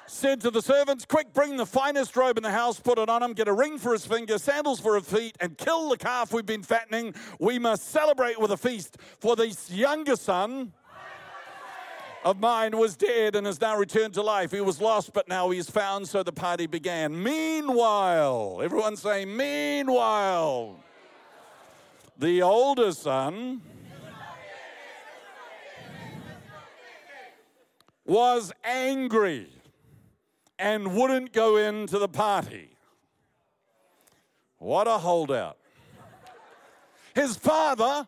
said 0.08 0.42
to 0.42 0.50
the 0.50 0.62
servants, 0.62 1.06
Quick, 1.06 1.34
bring 1.34 1.58
the 1.58 1.66
finest 1.66 2.16
robe 2.16 2.38
in 2.38 2.44
the 2.44 2.52
house, 2.52 2.80
put 2.80 2.98
it 2.98 3.08
on 3.10 3.22
him, 3.22 3.34
get 3.34 3.48
a 3.48 3.54
ring 3.54 3.78
for 3.78 3.94
his 3.94 4.06
finger, 4.06 4.40
sandals 4.40 4.80
for 4.80 4.96
his 4.96 5.08
feet, 5.08 5.38
and 5.40 5.58
kill 5.58 5.90
the 5.90 5.98
calf 5.98 6.34
we've 6.34 6.46
been 6.46 6.64
fattening. 6.64 7.14
We 7.40 7.60
must 7.60 7.90
celebrate 7.90 8.40
with 8.40 8.52
a 8.52 8.58
feast. 8.58 8.98
For 9.20 9.36
this 9.36 9.70
younger 9.70 10.16
son 10.16 10.74
of 12.30 12.42
mine 12.42 12.78
was 12.78 12.98
dead 12.98 13.38
and 13.38 13.48
has 13.48 13.62
now 13.62 13.78
returned 13.78 14.14
to 14.14 14.22
life. 14.22 14.52
He 14.52 14.60
was 14.60 14.82
lost, 14.82 15.14
but 15.14 15.30
now 15.30 15.50
he 15.50 15.60
is 15.60 15.70
found, 15.70 16.10
so 16.10 16.24
the 16.24 16.32
party 16.34 16.68
began. 16.68 17.24
Meanwhile, 17.24 18.60
everyone 18.62 18.98
say, 18.98 19.24
meanwhile, 19.24 20.76
the 22.18 22.42
older 22.42 22.92
son 22.92 23.62
was 28.06 28.52
angry 28.66 29.48
and 30.60 30.96
wouldn't 30.96 31.32
go 31.32 31.56
into 31.56 31.98
the 31.98 32.10
party. 32.10 32.72
What 34.58 34.88
a 34.88 34.98
holdout. 34.98 35.58
His 37.16 37.38
father 37.38 38.06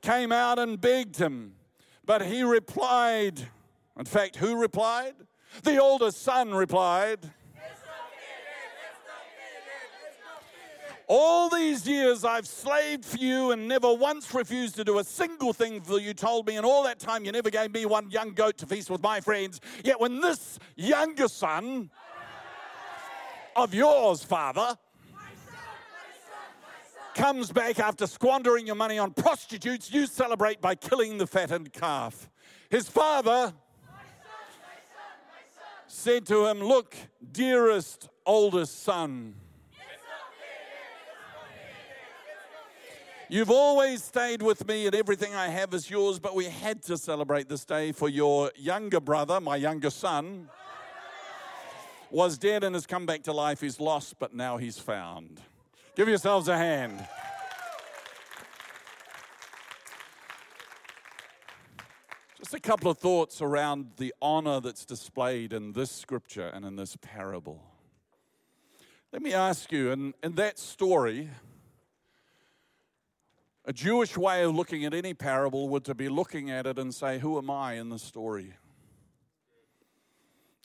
came 0.00 0.32
out 0.32 0.58
and 0.58 0.80
begged 0.80 1.16
him. 1.16 1.54
But 2.04 2.22
he 2.22 2.42
replied, 2.42 3.40
in 3.98 4.04
fact, 4.04 4.36
who 4.36 4.60
replied? 4.60 5.14
The 5.62 5.78
older 5.78 6.10
son 6.10 6.54
replied, 6.54 7.30
All 11.12 11.50
these 11.50 11.88
years 11.88 12.24
I've 12.24 12.46
slaved 12.46 13.04
for 13.04 13.16
you 13.16 13.50
and 13.50 13.66
never 13.66 13.92
once 13.92 14.32
refused 14.32 14.76
to 14.76 14.84
do 14.84 15.00
a 15.00 15.04
single 15.04 15.52
thing 15.52 15.80
for 15.80 15.98
you 15.98 16.14
told 16.14 16.46
me, 16.46 16.56
and 16.56 16.64
all 16.64 16.84
that 16.84 17.00
time 17.00 17.24
you 17.24 17.32
never 17.32 17.50
gave 17.50 17.74
me 17.74 17.84
one 17.84 18.12
young 18.12 18.30
goat 18.32 18.58
to 18.58 18.66
feast 18.66 18.90
with 18.90 19.02
my 19.02 19.20
friends. 19.20 19.60
Yet 19.82 19.98
when 19.98 20.20
this 20.20 20.60
younger 20.76 21.26
son 21.26 21.90
of 23.56 23.74
yours, 23.74 24.22
father, 24.22 24.78
comes 27.14 27.52
back 27.52 27.78
after 27.78 28.06
squandering 28.06 28.66
your 28.66 28.76
money 28.76 28.98
on 28.98 29.12
prostitutes, 29.12 29.92
you 29.92 30.06
celebrate 30.06 30.60
by 30.60 30.74
killing 30.74 31.18
the 31.18 31.26
fattened 31.26 31.72
calf. 31.72 32.28
His 32.68 32.88
father 32.88 33.52
said 35.86 36.26
to 36.26 36.46
him, 36.46 36.60
Look, 36.60 36.94
dearest 37.32 38.08
oldest 38.24 38.82
son, 38.82 39.34
You've 43.32 43.52
always 43.52 44.02
stayed 44.02 44.42
with 44.42 44.66
me, 44.66 44.86
and 44.86 44.94
everything 44.96 45.36
I 45.36 45.46
have 45.46 45.72
is 45.72 45.88
yours, 45.88 46.18
but 46.18 46.34
we 46.34 46.46
had 46.46 46.82
to 46.82 46.98
celebrate 46.98 47.48
this 47.48 47.64
day 47.64 47.92
for 47.92 48.08
your 48.08 48.50
younger 48.56 48.98
brother, 48.98 49.40
my 49.40 49.54
younger 49.54 49.90
son, 49.90 50.48
was 52.10 52.36
dead 52.38 52.64
and 52.64 52.74
has 52.74 52.88
come 52.88 53.06
back 53.06 53.22
to 53.22 53.32
life. 53.32 53.60
He's 53.60 53.78
lost, 53.78 54.18
but 54.18 54.34
now 54.34 54.56
he's 54.56 54.80
found. 54.80 55.40
Give 55.96 56.08
yourselves 56.08 56.46
a 56.46 56.56
hand. 56.56 57.06
Just 62.38 62.54
a 62.54 62.60
couple 62.60 62.90
of 62.90 62.98
thoughts 62.98 63.42
around 63.42 63.92
the 63.96 64.14
honor 64.22 64.60
that's 64.60 64.84
displayed 64.84 65.52
in 65.52 65.72
this 65.72 65.90
scripture 65.90 66.46
and 66.46 66.64
in 66.64 66.76
this 66.76 66.96
parable. 67.00 67.62
Let 69.12 69.22
me 69.22 69.32
ask 69.32 69.72
you, 69.72 69.90
in, 69.90 70.14
in 70.22 70.36
that 70.36 70.58
story, 70.60 71.28
a 73.64 73.72
Jewish 73.72 74.16
way 74.16 74.44
of 74.44 74.54
looking 74.54 74.84
at 74.84 74.94
any 74.94 75.12
parable 75.12 75.68
would 75.70 75.84
to 75.86 75.94
be 75.94 76.08
looking 76.08 76.50
at 76.50 76.66
it 76.66 76.78
and 76.78 76.94
say, 76.94 77.18
Who 77.18 77.36
am 77.36 77.50
I 77.50 77.74
in 77.74 77.88
the 77.88 77.98
story? 77.98 78.54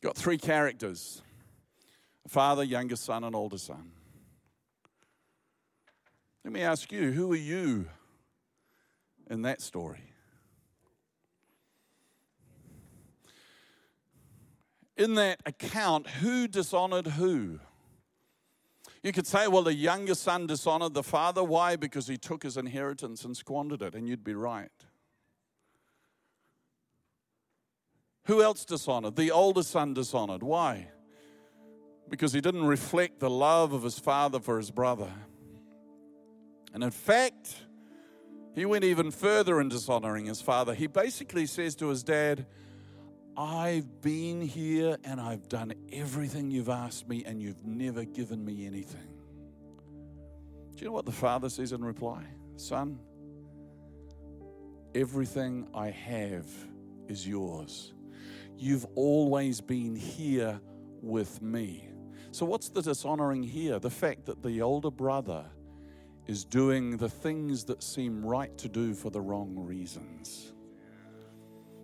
Got 0.01 0.15
three 0.15 0.37
characters 0.37 1.23
a 2.25 2.29
father, 2.29 2.63
younger 2.63 2.95
son, 2.95 3.23
and 3.23 3.35
older 3.35 3.57
son. 3.57 3.91
Let 6.45 6.53
me 6.53 6.61
ask 6.61 6.91
you, 6.91 7.11
who 7.11 7.33
are 7.33 7.35
you 7.35 7.87
in 9.31 9.41
that 9.41 9.63
story? 9.63 10.13
In 14.95 15.15
that 15.15 15.41
account, 15.47 16.07
who 16.07 16.47
dishonored 16.47 17.07
who? 17.07 17.59
You 19.01 19.11
could 19.11 19.25
say, 19.25 19.47
well, 19.47 19.63
the 19.63 19.73
younger 19.73 20.13
son 20.13 20.45
dishonored 20.45 20.93
the 20.93 21.01
father. 21.01 21.43
Why? 21.43 21.77
Because 21.77 22.05
he 22.05 22.15
took 22.15 22.43
his 22.43 22.57
inheritance 22.57 23.25
and 23.25 23.35
squandered 23.35 23.81
it, 23.81 23.95
and 23.95 24.07
you'd 24.07 24.23
be 24.23 24.35
right. 24.35 24.69
Who 28.25 28.43
else 28.43 28.65
dishonored? 28.65 29.15
The 29.15 29.31
older 29.31 29.63
son 29.63 29.95
dishonored. 29.95 30.43
Why? 30.43 30.89
Because 32.07 32.33
he 32.33 32.39
didn't 32.39 32.65
reflect 32.65 33.19
the 33.19 33.31
love 33.31 33.73
of 33.73 33.81
his 33.81 33.97
father 33.97 34.39
for 34.39 34.57
his 34.57 34.69
brother. 34.69 35.11
And 36.75 36.83
in 36.83 36.91
fact, 36.91 37.55
he 38.53 38.65
went 38.65 38.83
even 38.83 39.09
further 39.09 39.61
in 39.61 39.69
dishonoring 39.69 40.25
his 40.25 40.41
father. 40.41 40.73
He 40.73 40.87
basically 40.87 41.45
says 41.45 41.73
to 41.75 41.87
his 41.87 42.03
dad, 42.03 42.45
I've 43.37 44.01
been 44.01 44.41
here 44.41 44.97
and 45.05 45.21
I've 45.21 45.47
done 45.47 45.73
everything 45.93 46.51
you've 46.51 46.67
asked 46.67 47.07
me, 47.07 47.23
and 47.25 47.41
you've 47.41 47.65
never 47.65 48.03
given 48.03 48.43
me 48.43 48.65
anything. 48.67 49.07
Do 50.75 50.81
you 50.81 50.87
know 50.87 50.91
what 50.91 51.05
the 51.05 51.13
father 51.13 51.47
says 51.47 51.71
in 51.71 51.81
reply? 51.81 52.25
Son, 52.57 52.99
Everything 54.93 55.67
I 55.73 55.91
have 55.91 56.45
is 57.07 57.25
yours. 57.25 57.93
You've 58.57 58.85
always 58.95 59.61
been 59.61 59.95
here 59.95 60.59
with 61.01 61.41
me. 61.41 61.87
So, 62.31 62.45
what's 62.45 62.67
the 62.67 62.81
dishonoring 62.81 63.43
here? 63.43 63.79
The 63.79 63.89
fact 63.89 64.25
that 64.25 64.43
the 64.43 64.61
older 64.61 64.91
brother 64.91 65.45
is 66.27 66.43
doing 66.43 66.97
the 66.97 67.09
things 67.09 67.63
that 67.65 67.83
seem 67.83 68.25
right 68.25 68.55
to 68.57 68.67
do 68.67 68.93
for 68.93 69.09
the 69.09 69.21
wrong 69.21 69.53
reasons. 69.55 70.53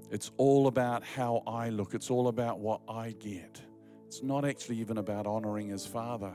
It's 0.09 0.31
all 0.37 0.67
about 0.67 1.03
how 1.03 1.43
I 1.47 1.69
look, 1.69 1.93
it's 1.93 2.09
all 2.09 2.27
about 2.27 2.59
what 2.59 2.81
I 2.89 3.11
get. 3.11 3.61
It's 4.07 4.23
not 4.23 4.43
actually 4.43 4.77
even 4.77 4.97
about 4.97 5.25
honoring 5.25 5.69
his 5.69 5.85
father. 5.85 6.33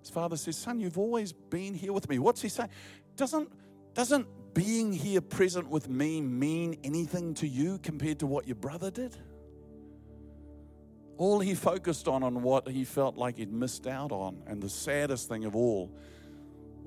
His 0.00 0.08
father 0.08 0.36
says, 0.36 0.56
Son, 0.56 0.80
you've 0.80 0.96
always 0.96 1.32
been 1.32 1.74
here 1.74 1.92
with 1.92 2.08
me. 2.08 2.18
What's 2.18 2.40
he 2.40 2.48
saying? 2.48 2.70
Doesn't, 3.16 3.52
doesn't 3.92 4.26
being 4.54 4.92
here 4.92 5.20
present 5.20 5.68
with 5.68 5.88
me 5.88 6.22
mean 6.22 6.78
anything 6.82 7.34
to 7.34 7.46
you 7.46 7.78
compared 7.78 8.20
to 8.20 8.26
what 8.26 8.46
your 8.46 8.56
brother 8.56 8.90
did? 8.90 9.16
All 11.18 11.40
he 11.40 11.54
focused 11.54 12.08
on 12.08 12.22
on 12.22 12.40
what 12.42 12.66
he 12.66 12.84
felt 12.84 13.18
like 13.18 13.36
he'd 13.36 13.52
missed 13.52 13.86
out 13.86 14.12
on. 14.12 14.42
And 14.46 14.62
the 14.62 14.70
saddest 14.70 15.28
thing 15.28 15.44
of 15.44 15.54
all 15.54 15.94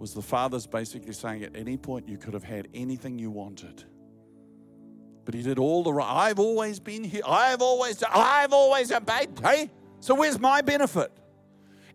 was 0.04 0.14
the 0.14 0.22
father's 0.22 0.68
basically 0.68 1.14
saying 1.14 1.44
at 1.44 1.56
any 1.56 1.78
point 1.78 2.10
you 2.10 2.18
could 2.18 2.34
have 2.34 2.44
had 2.44 2.68
anything 2.74 3.18
you 3.18 3.32
wanted. 3.32 3.86
But 5.24 5.34
he 5.34 5.42
did 5.42 5.58
all 5.58 5.82
the 5.82 5.94
right. 5.94 6.28
I've 6.28 6.40
always 6.40 6.78
been 6.78 7.06
here. 7.06 7.22
I've 7.26 7.62
always, 7.62 8.04
I've 8.04 8.52
always 8.52 8.92
obeyed. 8.92 9.30
Hey, 9.42 9.72
so 10.02 10.14
where's 10.14 10.42
my 10.42 10.60
benefit? 10.60 11.10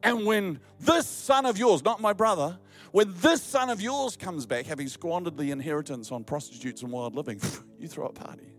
And 0.03 0.25
when 0.25 0.59
this 0.81 1.07
son 1.07 1.45
of 1.45 1.59
yours, 1.59 1.85
not 1.85 2.01
my 2.01 2.15
brother, 2.15 2.59
when 2.93 3.13
this 3.19 3.43
son 3.43 3.69
of 3.69 3.83
yours 3.83 4.17
comes 4.17 4.47
back, 4.47 4.65
having 4.65 4.89
squandered 4.89 5.37
the 5.37 5.51
inheritance 5.51 6.11
on 6.11 6.25
prostitutes 6.25 6.81
and 6.81 6.91
wild 6.91 7.15
living, 7.15 7.39
you 7.79 7.89
throw 7.89 8.07
a 8.07 8.13
party. 8.15 8.55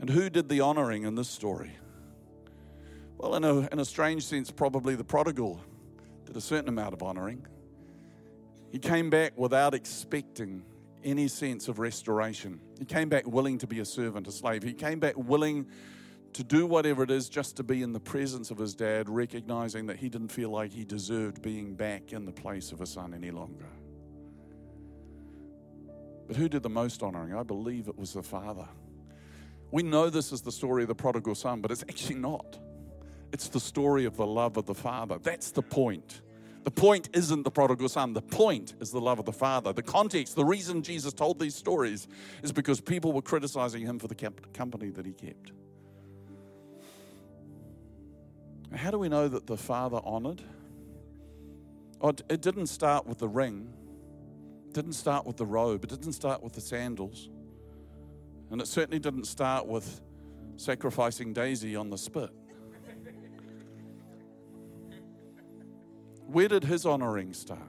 And 0.00 0.10
who 0.10 0.30
did 0.30 0.48
the 0.48 0.62
honoring 0.62 1.04
in 1.04 1.14
this 1.14 1.28
story? 1.28 1.70
Well, 3.18 3.36
in 3.36 3.44
a, 3.44 3.68
in 3.68 3.78
a 3.78 3.84
strange 3.84 4.24
sense, 4.26 4.50
probably 4.50 4.96
the 4.96 5.04
prodigal 5.04 5.60
did 6.26 6.36
a 6.36 6.40
certain 6.40 6.68
amount 6.68 6.92
of 6.92 7.02
honoring. 7.02 7.46
He 8.70 8.78
came 8.78 9.10
back 9.10 9.32
without 9.38 9.74
expecting 9.74 10.62
any 11.04 11.28
sense 11.28 11.68
of 11.68 11.78
restoration. 11.78 12.60
He 12.78 12.84
came 12.84 13.08
back 13.08 13.26
willing 13.26 13.58
to 13.58 13.66
be 13.66 13.78
a 13.78 13.84
servant, 13.84 14.26
a 14.26 14.32
slave. 14.32 14.62
He 14.62 14.72
came 14.72 14.98
back 14.98 15.14
willing 15.16 15.66
to 16.32 16.44
do 16.44 16.66
whatever 16.66 17.04
it 17.04 17.10
is 17.10 17.28
just 17.28 17.56
to 17.56 17.62
be 17.62 17.82
in 17.82 17.92
the 17.92 18.00
presence 18.00 18.50
of 18.50 18.58
his 18.58 18.74
dad, 18.74 19.08
recognizing 19.08 19.86
that 19.86 19.96
he 19.96 20.08
didn't 20.08 20.28
feel 20.28 20.50
like 20.50 20.72
he 20.72 20.84
deserved 20.84 21.40
being 21.40 21.74
back 21.74 22.12
in 22.12 22.26
the 22.26 22.32
place 22.32 22.72
of 22.72 22.80
a 22.80 22.86
son 22.86 23.14
any 23.14 23.30
longer. 23.30 23.68
But 26.26 26.36
who 26.36 26.48
did 26.48 26.62
the 26.62 26.68
most 26.68 27.02
honoring? 27.02 27.34
I 27.34 27.44
believe 27.44 27.86
it 27.88 27.96
was 27.96 28.12
the 28.12 28.22
father. 28.22 28.66
We 29.70 29.84
know 29.84 30.10
this 30.10 30.32
is 30.32 30.42
the 30.42 30.52
story 30.52 30.82
of 30.82 30.88
the 30.88 30.94
prodigal 30.94 31.36
son, 31.36 31.60
but 31.60 31.70
it's 31.70 31.84
actually 31.84 32.16
not. 32.16 32.58
It's 33.36 33.48
the 33.48 33.60
story 33.60 34.06
of 34.06 34.16
the 34.16 34.26
love 34.26 34.56
of 34.56 34.64
the 34.64 34.74
father. 34.74 35.18
That's 35.18 35.50
the 35.50 35.60
point. 35.60 36.22
The 36.64 36.70
point 36.70 37.10
isn't 37.12 37.42
the 37.42 37.50
prodigal 37.50 37.90
son. 37.90 38.14
The 38.14 38.22
point 38.22 38.72
is 38.80 38.90
the 38.92 38.98
love 38.98 39.18
of 39.18 39.26
the 39.26 39.32
Father. 39.32 39.74
The 39.74 39.82
context, 39.82 40.36
the 40.36 40.44
reason 40.46 40.82
Jesus 40.82 41.12
told 41.12 41.38
these 41.38 41.54
stories 41.54 42.08
is 42.42 42.50
because 42.50 42.80
people 42.80 43.12
were 43.12 43.20
criticizing 43.20 43.82
him 43.82 43.98
for 43.98 44.08
the 44.08 44.14
company 44.14 44.88
that 44.88 45.04
he 45.04 45.12
kept. 45.12 45.52
How 48.74 48.90
do 48.90 48.98
we 48.98 49.10
know 49.10 49.28
that 49.28 49.46
the 49.46 49.58
Father 49.58 50.00
honored? 50.02 50.40
Oh, 52.00 52.14
it 52.30 52.40
didn't 52.40 52.68
start 52.68 53.06
with 53.06 53.18
the 53.18 53.28
ring, 53.28 53.70
it 54.66 54.72
didn't 54.72 54.94
start 54.94 55.26
with 55.26 55.36
the 55.36 55.46
robe, 55.46 55.84
it 55.84 55.90
didn't 55.90 56.14
start 56.14 56.42
with 56.42 56.54
the 56.54 56.62
sandals, 56.62 57.28
and 58.50 58.62
it 58.62 58.66
certainly 58.66 58.98
didn't 58.98 59.26
start 59.26 59.66
with 59.66 60.00
sacrificing 60.56 61.34
Daisy 61.34 61.76
on 61.76 61.90
the 61.90 61.98
spit. 61.98 62.30
Where 66.26 66.48
did 66.48 66.64
his 66.64 66.84
honoring 66.84 67.32
start? 67.32 67.60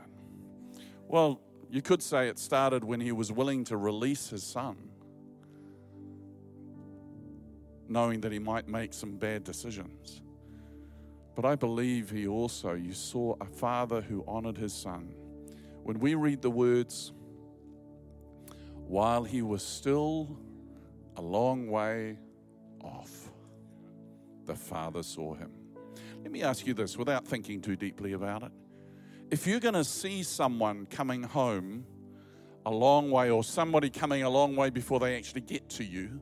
Well, 1.07 1.39
you 1.69 1.81
could 1.81 2.01
say 2.01 2.27
it 2.27 2.39
started 2.39 2.83
when 2.83 2.99
he 2.99 3.11
was 3.11 3.31
willing 3.31 3.63
to 3.65 3.77
release 3.77 4.29
his 4.29 4.43
son, 4.43 4.77
knowing 7.87 8.21
that 8.21 8.31
he 8.31 8.39
might 8.39 8.67
make 8.67 8.93
some 8.93 9.17
bad 9.17 9.43
decisions. 9.43 10.21
But 11.35 11.45
I 11.45 11.55
believe 11.55 12.09
he 12.09 12.27
also, 12.27 12.73
you 12.73 12.93
saw 12.93 13.35
a 13.39 13.45
father 13.45 14.01
who 14.01 14.23
honored 14.27 14.57
his 14.57 14.73
son. 14.73 15.13
When 15.83 15.99
we 15.99 16.15
read 16.15 16.41
the 16.41 16.49
words, 16.49 17.13
while 18.87 19.23
he 19.23 19.41
was 19.41 19.63
still 19.63 20.37
a 21.15 21.21
long 21.21 21.67
way 21.69 22.17
off, 22.81 23.29
the 24.45 24.55
father 24.55 25.03
saw 25.03 25.35
him. 25.35 25.51
Let 26.27 26.33
me 26.33 26.43
ask 26.43 26.67
you 26.67 26.73
this 26.73 26.97
without 26.97 27.25
thinking 27.25 27.61
too 27.61 27.77
deeply 27.77 28.11
about 28.11 28.43
it. 28.43 28.51
If 29.31 29.47
you're 29.47 29.61
going 29.61 29.75
to 29.75 29.85
see 29.85 30.23
someone 30.23 30.85
coming 30.85 31.23
home 31.23 31.85
a 32.65 32.69
long 32.69 33.09
way 33.09 33.29
or 33.29 33.45
somebody 33.45 33.89
coming 33.89 34.23
a 34.23 34.29
long 34.29 34.53
way 34.53 34.69
before 34.69 34.99
they 34.99 35.15
actually 35.15 35.39
get 35.39 35.69
to 35.69 35.85
you, 35.85 36.19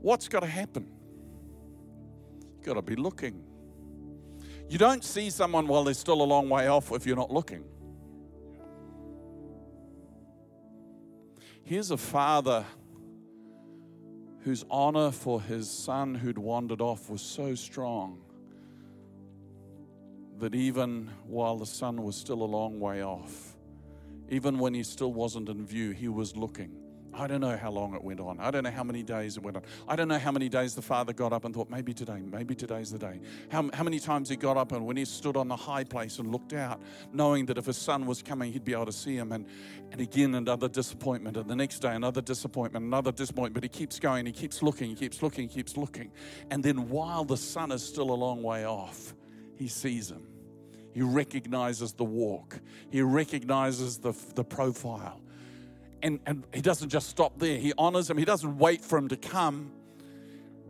what's 0.00 0.28
got 0.28 0.40
to 0.40 0.46
happen? 0.46 0.88
You've 2.54 2.64
got 2.64 2.72
to 2.72 2.80
be 2.80 2.96
looking. 2.96 3.44
You 4.70 4.78
don't 4.78 5.04
see 5.04 5.28
someone 5.28 5.66
while 5.66 5.84
they're 5.84 5.92
still 5.92 6.22
a 6.22 6.24
long 6.24 6.48
way 6.48 6.66
off 6.66 6.90
if 6.90 7.04
you're 7.04 7.16
not 7.16 7.30
looking. 7.30 7.64
Here's 11.64 11.90
a 11.90 11.98
father 11.98 12.64
whose 14.40 14.64
honor 14.70 15.10
for 15.10 15.42
his 15.42 15.70
son 15.70 16.14
who'd 16.14 16.38
wandered 16.38 16.80
off 16.80 17.10
was 17.10 17.20
so 17.20 17.54
strong 17.54 18.22
that 20.38 20.54
even 20.54 21.10
while 21.26 21.56
the 21.56 21.66
son 21.66 22.02
was 22.02 22.16
still 22.16 22.42
a 22.42 22.44
long 22.44 22.78
way 22.78 23.02
off, 23.02 23.56
even 24.28 24.58
when 24.58 24.74
he 24.74 24.82
still 24.82 25.12
wasn't 25.12 25.48
in 25.48 25.64
view, 25.64 25.90
he 25.90 26.08
was 26.08 26.36
looking. 26.36 26.76
I 27.18 27.26
don't 27.26 27.40
know 27.40 27.56
how 27.56 27.70
long 27.70 27.94
it 27.94 28.04
went 28.04 28.20
on. 28.20 28.38
I 28.40 28.50
don't 28.50 28.64
know 28.64 28.70
how 28.70 28.84
many 28.84 29.02
days 29.02 29.38
it 29.38 29.42
went 29.42 29.56
on. 29.56 29.62
I 29.88 29.96
don't 29.96 30.08
know 30.08 30.18
how 30.18 30.32
many 30.32 30.48
days 30.48 30.74
the 30.74 30.82
father 30.82 31.14
got 31.14 31.32
up 31.32 31.46
and 31.46 31.54
thought, 31.54 31.70
maybe 31.70 31.94
today, 31.94 32.20
maybe 32.20 32.54
today's 32.54 32.92
the 32.92 32.98
day. 32.98 33.20
How, 33.50 33.70
how 33.72 33.84
many 33.84 33.98
times 33.98 34.28
he 34.28 34.36
got 34.36 34.58
up 34.58 34.72
and 34.72 34.84
when 34.84 34.96
he 34.96 35.06
stood 35.06 35.36
on 35.36 35.48
the 35.48 35.56
high 35.56 35.84
place 35.84 36.18
and 36.18 36.30
looked 36.30 36.52
out, 36.52 36.82
knowing 37.12 37.46
that 37.46 37.56
if 37.56 37.66
his 37.66 37.78
son 37.78 38.04
was 38.04 38.22
coming, 38.22 38.52
he'd 38.52 38.64
be 38.64 38.72
able 38.72 38.86
to 38.86 38.92
see 38.92 39.16
him. 39.16 39.32
And, 39.32 39.46
and 39.92 40.00
again, 40.00 40.34
another 40.34 40.68
disappointment. 40.68 41.38
And 41.38 41.48
the 41.48 41.56
next 41.56 41.78
day, 41.78 41.94
another 41.94 42.20
disappointment, 42.20 42.84
another 42.84 43.12
disappointment. 43.12 43.54
But 43.54 43.62
he 43.62 43.70
keeps 43.70 43.98
going, 43.98 44.26
he 44.26 44.32
keeps 44.32 44.62
looking, 44.62 44.90
he 44.90 44.96
keeps 44.96 45.22
looking, 45.22 45.48
he 45.48 45.54
keeps 45.54 45.76
looking. 45.76 46.12
And 46.50 46.62
then 46.62 46.88
while 46.90 47.24
the 47.24 47.38
son 47.38 47.72
is 47.72 47.82
still 47.82 48.10
a 48.10 48.18
long 48.18 48.42
way 48.42 48.66
off, 48.66 49.14
he 49.58 49.68
sees 49.68 50.10
him. 50.10 50.26
He 50.92 51.02
recognizes 51.02 51.92
the 51.92 52.04
walk, 52.04 52.60
he 52.90 53.02
recognizes 53.02 53.98
the, 53.98 54.14
the 54.34 54.44
profile. 54.44 55.20
And, 56.02 56.20
and 56.26 56.44
he 56.52 56.60
doesn't 56.60 56.90
just 56.90 57.08
stop 57.08 57.38
there, 57.38 57.58
he 57.58 57.72
honors 57.76 58.08
him. 58.08 58.16
He 58.18 58.24
doesn't 58.24 58.58
wait 58.58 58.82
for 58.82 58.98
him 58.98 59.08
to 59.08 59.16
come. 59.16 59.72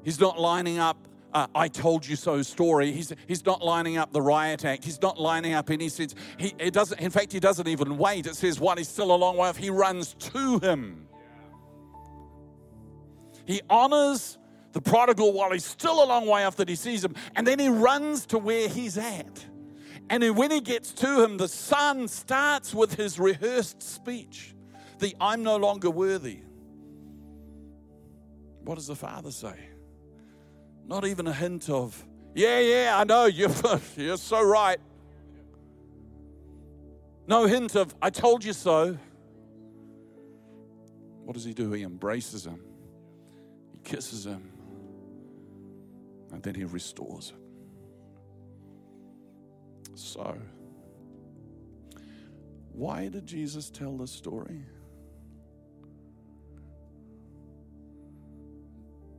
He's 0.04 0.20
not 0.20 0.38
lining 0.38 0.78
up 0.78 0.96
uh, 1.36 1.46
I 1.54 1.68
told 1.68 2.06
you 2.06 2.16
so 2.16 2.40
story. 2.40 2.92
He's, 2.92 3.12
he's 3.28 3.44
not 3.44 3.62
lining 3.62 3.98
up 3.98 4.10
the 4.10 4.22
riot 4.22 4.64
act. 4.64 4.84
He's 4.84 5.02
not 5.02 5.20
lining 5.20 5.52
up 5.52 5.68
any 5.70 5.90
sense. 5.90 6.14
He 6.38 6.54
it 6.58 6.72
doesn't, 6.72 6.98
in 6.98 7.10
fact, 7.10 7.30
he 7.30 7.40
doesn't 7.40 7.68
even 7.68 7.98
wait. 7.98 8.26
It 8.26 8.36
says 8.36 8.58
while 8.58 8.76
he's 8.76 8.88
still 8.88 9.14
a 9.14 9.16
long 9.16 9.36
way 9.36 9.50
off, 9.50 9.58
he 9.58 9.68
runs 9.68 10.14
to 10.14 10.58
him. 10.60 11.08
He 13.44 13.60
honors 13.68 14.38
the 14.76 14.82
prodigal 14.82 15.32
while 15.32 15.52
he's 15.52 15.64
still 15.64 16.04
a 16.04 16.04
long 16.04 16.26
way 16.26 16.44
off 16.44 16.56
that 16.56 16.68
he 16.68 16.74
sees 16.74 17.02
him, 17.02 17.14
and 17.34 17.46
then 17.46 17.58
he 17.58 17.70
runs 17.70 18.26
to 18.26 18.36
where 18.36 18.68
he's 18.68 18.98
at. 18.98 19.46
And 20.10 20.36
when 20.36 20.50
he 20.50 20.60
gets 20.60 20.92
to 20.92 21.24
him, 21.24 21.38
the 21.38 21.48
son 21.48 22.06
starts 22.08 22.74
with 22.74 22.92
his 22.92 23.18
rehearsed 23.18 23.82
speech 23.82 24.54
the 24.98 25.16
I'm 25.18 25.42
no 25.42 25.56
longer 25.56 25.88
worthy. 25.88 26.40
What 28.64 28.74
does 28.74 28.86
the 28.86 28.94
father 28.94 29.30
say? 29.30 29.54
Not 30.86 31.06
even 31.06 31.26
a 31.26 31.32
hint 31.32 31.70
of, 31.70 32.04
yeah, 32.34 32.60
yeah, 32.60 32.98
I 32.98 33.04
know, 33.04 33.24
you're, 33.24 33.48
you're 33.96 34.18
so 34.18 34.42
right. 34.42 34.78
No 37.26 37.46
hint 37.46 37.76
of, 37.76 37.94
I 38.02 38.10
told 38.10 38.44
you 38.44 38.52
so. 38.52 38.98
What 41.24 41.32
does 41.32 41.46
he 41.46 41.54
do? 41.54 41.72
He 41.72 41.82
embraces 41.82 42.46
him, 42.46 42.60
he 43.72 43.78
kisses 43.82 44.26
him, 44.26 44.52
and 46.36 46.42
then 46.42 46.54
he 46.54 46.64
restores. 46.64 47.32
So, 49.94 50.36
why 52.72 53.08
did 53.08 53.24
Jesus 53.24 53.70
tell 53.70 53.96
this 53.96 54.10
story? 54.10 54.60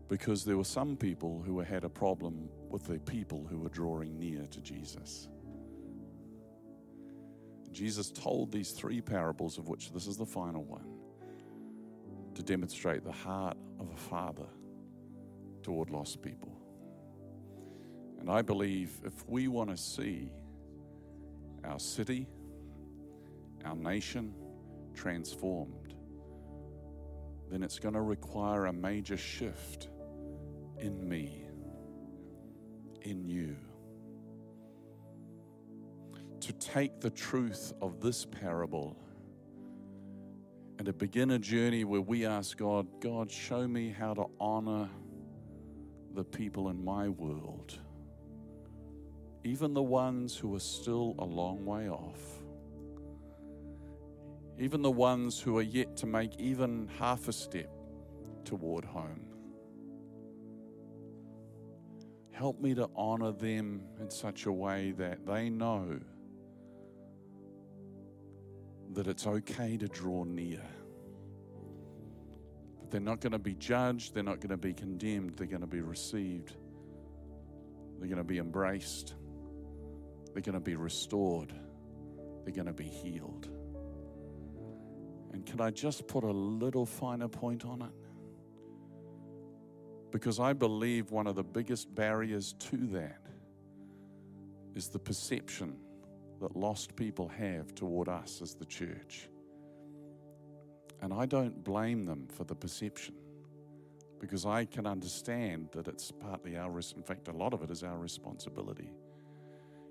Because 0.08 0.46
there 0.46 0.58
were 0.58 0.64
some 0.64 0.96
people 0.96 1.42
who 1.44 1.60
had 1.60 1.84
a 1.84 1.90
problem 1.90 2.50
with 2.70 2.84
the 2.84 3.00
people 3.00 3.48
who 3.50 3.58
were 3.58 3.70
drawing 3.70 4.20
near 4.20 4.46
to 4.46 4.62
Jesus. 4.62 5.28
Jesus 7.72 8.12
told 8.12 8.52
these 8.52 8.74
three 8.74 9.02
parables, 9.02 9.58
of 9.58 9.70
which 9.70 9.92
this 9.92 10.06
is 10.06 10.18
the 10.18 10.26
final 10.26 10.64
one, 10.64 10.86
to 12.36 12.44
demonstrate 12.44 13.04
the 13.04 13.12
heart 13.12 13.58
of 13.80 13.90
a 13.92 13.98
father 13.98 14.46
toward 15.64 15.90
lost 15.90 16.22
people. 16.22 16.57
And 18.28 18.36
I 18.36 18.42
believe 18.42 18.92
if 19.06 19.26
we 19.30 19.48
want 19.48 19.70
to 19.70 19.78
see 19.78 20.30
our 21.64 21.80
city, 21.80 22.28
our 23.64 23.74
nation 23.74 24.34
transformed, 24.94 25.94
then 27.50 27.64
it's 27.64 27.80
going 27.80 27.94
to 27.94 28.02
require 28.02 28.66
a 28.66 28.74
major 28.74 29.16
shift 29.16 29.88
in 30.78 31.08
me, 31.08 31.46
in 33.04 33.30
you. 33.30 33.56
To 36.42 36.52
take 36.52 37.00
the 37.00 37.10
truth 37.10 37.72
of 37.82 38.02
this 38.02 38.26
parable 38.26 38.98
and 40.78 40.86
to 40.86 40.92
begin 40.92 41.32
a 41.32 41.40
journey 41.40 41.86
where 41.86 42.02
we 42.02 42.26
ask 42.26 42.58
God, 42.58 42.88
God, 43.00 43.32
show 43.32 43.66
me 43.66 43.96
how 43.98 44.14
to 44.16 44.26
honor 44.38 44.90
the 46.14 46.26
people 46.26 46.68
in 46.68 46.84
my 46.84 47.08
world, 47.08 47.80
even 49.44 49.74
the 49.74 49.82
ones 49.82 50.36
who 50.36 50.56
are 50.56 50.60
still 50.60 51.16
a 51.20 51.26
long 51.26 51.66
way 51.66 51.90
off, 51.90 52.42
even 54.60 54.82
the 54.82 54.92
ones 54.92 55.40
who 55.40 55.58
are 55.58 55.64
yet 55.64 55.96
to 55.98 56.06
make 56.06 56.40
even 56.40 56.90
half 57.00 57.28
a 57.28 57.34
step 57.34 57.70
toward 58.44 58.84
home. 58.84 59.28
Help 62.32 62.60
me 62.62 62.74
to 62.76 62.90
honor 62.96 63.32
them 63.32 63.82
in 64.00 64.10
such 64.10 64.46
a 64.46 64.52
way 64.52 64.92
that 64.92 65.26
they 65.26 65.50
know 65.50 66.00
that 68.94 69.08
it's 69.08 69.28
okay 69.28 69.78
to 69.78 69.88
draw 69.88 70.24
near. 70.24 70.62
But 72.80 72.92
they're 72.92 73.02
not 73.02 73.22
going 73.22 73.34
to 73.34 73.40
be 73.40 73.54
judged, 73.56 74.14
they're 74.14 74.24
not 74.24 74.40
going 74.40 74.50
to 74.50 74.58
be 74.58 74.74
condemned, 74.74 75.36
they're 75.38 75.48
going 75.48 75.62
to 75.62 75.68
be 75.68 75.82
received, 75.82 76.54
they're 78.00 78.08
going 78.08 78.18
to 78.18 78.24
be 78.24 78.38
embraced, 78.38 79.16
they're 80.38 80.44
going 80.44 80.54
to 80.54 80.60
be 80.60 80.76
restored, 80.76 81.52
they're 82.44 82.54
going 82.54 82.68
to 82.68 82.72
be 82.72 82.84
healed. 82.84 83.50
And 85.34 85.44
can 85.44 85.60
I 85.60 85.72
just 85.72 86.08
put 86.08 86.24
a 86.24 86.32
little 86.32 86.86
finer 86.86 87.28
point 87.28 87.66
on 87.66 87.82
it? 87.82 87.90
Because 90.12 90.40
I 90.40 90.54
believe 90.54 91.10
one 91.10 91.26
of 91.26 91.34
the 91.34 91.44
biggest 91.44 91.96
barriers 91.96 92.54
to 92.60 92.78
that 92.92 93.20
is 94.76 94.90
the 94.90 95.00
perception 95.00 95.76
that 96.40 96.56
lost 96.56 96.96
people 96.96 97.28
have 97.30 97.74
toward 97.74 98.08
us 98.08 98.40
as 98.40 98.54
the 98.54 98.66
church. 98.66 99.30
And 101.02 101.12
I 101.12 101.26
don't 101.26 101.64
blame 101.64 102.06
them 102.06 102.28
for 102.28 102.44
the 102.44 102.54
perception 102.54 103.16
because 104.20 104.46
I 104.46 104.66
can 104.66 104.86
understand 104.86 105.70
that 105.72 105.88
it's 105.88 106.12
partly 106.12 106.58
our, 106.58 106.70
in 106.78 107.02
fact, 107.02 107.28
a 107.28 107.32
lot 107.32 107.56
of 107.56 107.64
it 107.64 107.72
is 107.72 107.82
our 107.82 107.98
responsibility. 107.98 108.92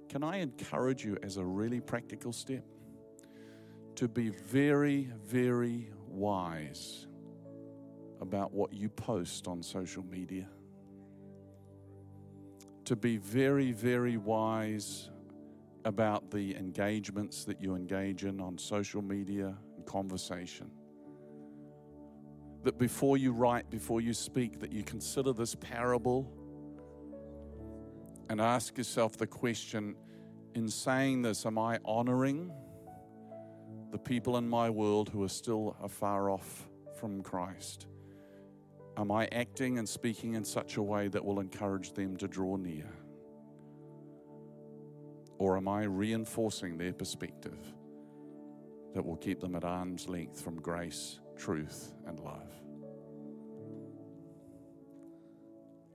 Can 0.09 0.23
I 0.23 0.39
encourage 0.39 1.05
you 1.05 1.17
as 1.23 1.37
a 1.37 1.45
really 1.45 1.81
practical 1.81 2.33
step 2.33 2.65
to 3.97 4.09
be 4.09 4.29
very, 4.29 5.11
very 5.25 5.91
wise 6.07 7.07
about 8.21 8.53
what 8.53 8.73
you 8.73 8.89
post 8.89 9.49
on 9.49 9.63
social 9.63 10.05
media? 10.05 10.49
To 12.85 12.95
be 12.95 13.17
very, 13.17 13.73
very 13.73 14.17
wise 14.17 15.11
about 15.85 16.31
the 16.31 16.57
engagements 16.57 17.45
that 17.45 17.61
you 17.61 17.75
engage 17.75 18.25
in 18.25 18.41
on 18.41 18.59
social 18.59 19.03
media 19.03 19.57
and 19.77 19.87
conversation. 19.87 20.71
That 22.63 22.79
before 22.79 23.17
you 23.17 23.33
write, 23.33 23.71
before 23.71 24.01
you 24.01 24.13
speak, 24.13 24.61
that 24.61 24.73
you 24.73 24.83
consider 24.83 25.33
this 25.33 25.55
parable 25.55 26.33
and 28.29 28.41
ask 28.41 28.77
yourself 28.77 29.17
the 29.17 29.27
question 29.27 29.95
in 30.55 30.69
saying 30.69 31.23
this, 31.23 31.47
am 31.47 31.59
I 31.59 31.79
honoring 31.85 32.53
the 33.91 33.99
people 33.99 34.37
in 34.37 34.49
my 34.49 34.69
world 34.71 35.09
who 35.09 35.23
are 35.23 35.29
still 35.29 35.77
afar 35.83 36.31
off 36.31 36.69
from 36.99 37.23
Christ? 37.23 37.87
Am 38.97 39.13
I 39.13 39.29
acting 39.31 39.79
and 39.79 39.89
speaking 39.89 40.35
in 40.35 40.45
such 40.45 40.77
a 40.77 40.83
way 40.83 41.09
that 41.09 41.25
will 41.25 41.41
encourage 41.41 41.93
them 41.93 42.17
to 42.17 42.27
draw 42.27 42.57
near? 42.57 42.91
Or 45.39 45.57
am 45.57 45.69
I 45.69 45.85
reinforcing 45.85 46.79
their 46.79 46.95
perspective 46.95 47.59
that 48.95 49.05
will 49.05 49.17
keep 49.17 49.41
them 49.41 49.55
at 49.55 49.65
arm's 49.65 50.09
length 50.09 50.41
from 50.41 50.61
grace, 50.61 51.21
truth, 51.37 51.93
and 52.07 52.19
love? 52.21 52.51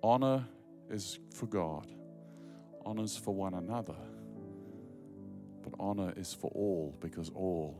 Honor 0.04 0.46
is 0.90 1.20
for 1.34 1.48
God, 1.48 1.88
honor 2.86 3.04
is 3.04 3.18
for 3.18 3.34
one 3.34 3.54
another, 3.54 3.96
but 5.64 5.74
honor 5.80 6.14
is 6.16 6.34
for 6.34 6.50
all 6.54 6.96
because 7.00 7.30
all 7.36 7.78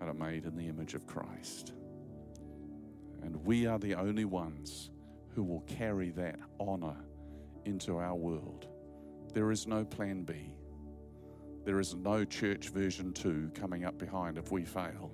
are 0.00 0.14
made 0.14 0.44
in 0.44 0.56
the 0.56 0.68
image 0.68 0.94
of 0.94 1.06
Christ. 1.06 1.72
And 3.22 3.36
we 3.44 3.66
are 3.66 3.78
the 3.78 3.94
only 3.94 4.24
ones 4.24 4.90
who 5.34 5.42
will 5.42 5.62
carry 5.62 6.10
that 6.10 6.38
honor 6.60 6.96
into 7.64 7.96
our 7.98 8.14
world. 8.14 8.66
There 9.32 9.50
is 9.50 9.66
no 9.66 9.84
plan 9.84 10.22
B. 10.22 10.54
There 11.64 11.80
is 11.80 11.94
no 11.94 12.24
church 12.24 12.68
version 12.68 13.12
2 13.12 13.52
coming 13.54 13.84
up 13.84 13.98
behind 13.98 14.36
if 14.36 14.52
we 14.52 14.64
fail. 14.64 15.10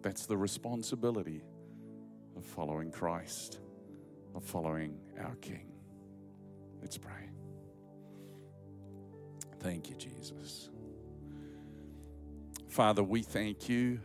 That's 0.00 0.26
the 0.26 0.36
responsibility 0.36 1.42
of 2.36 2.44
following 2.44 2.90
Christ, 2.90 3.60
of 4.34 4.42
following 4.42 4.98
our 5.20 5.36
King. 5.36 5.71
Let's 6.82 6.98
pray. 6.98 7.30
Thank 9.60 9.88
you, 9.88 9.96
Jesus. 9.96 10.68
Father, 12.68 13.02
we 13.02 13.22
thank 13.22 13.68
you 13.68 14.00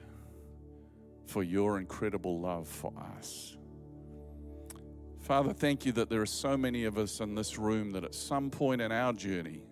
for 1.26 1.42
your 1.42 1.80
incredible 1.80 2.40
love 2.40 2.68
for 2.68 2.94
us. 3.18 3.58
Father, 5.22 5.52
thank 5.52 5.86
you 5.86 5.92
that 5.94 6.10
there 6.10 6.22
are 6.22 6.26
so 6.26 6.56
many 6.56 6.86
of 6.86 6.98
us 6.98 7.20
in 7.20 7.36
this 7.36 7.58
room 7.58 7.92
that 7.94 8.06
at 8.06 8.14
some 8.14 8.50
point 8.50 8.82
in 8.82 8.92
our 8.92 9.12
journey, 9.12 9.64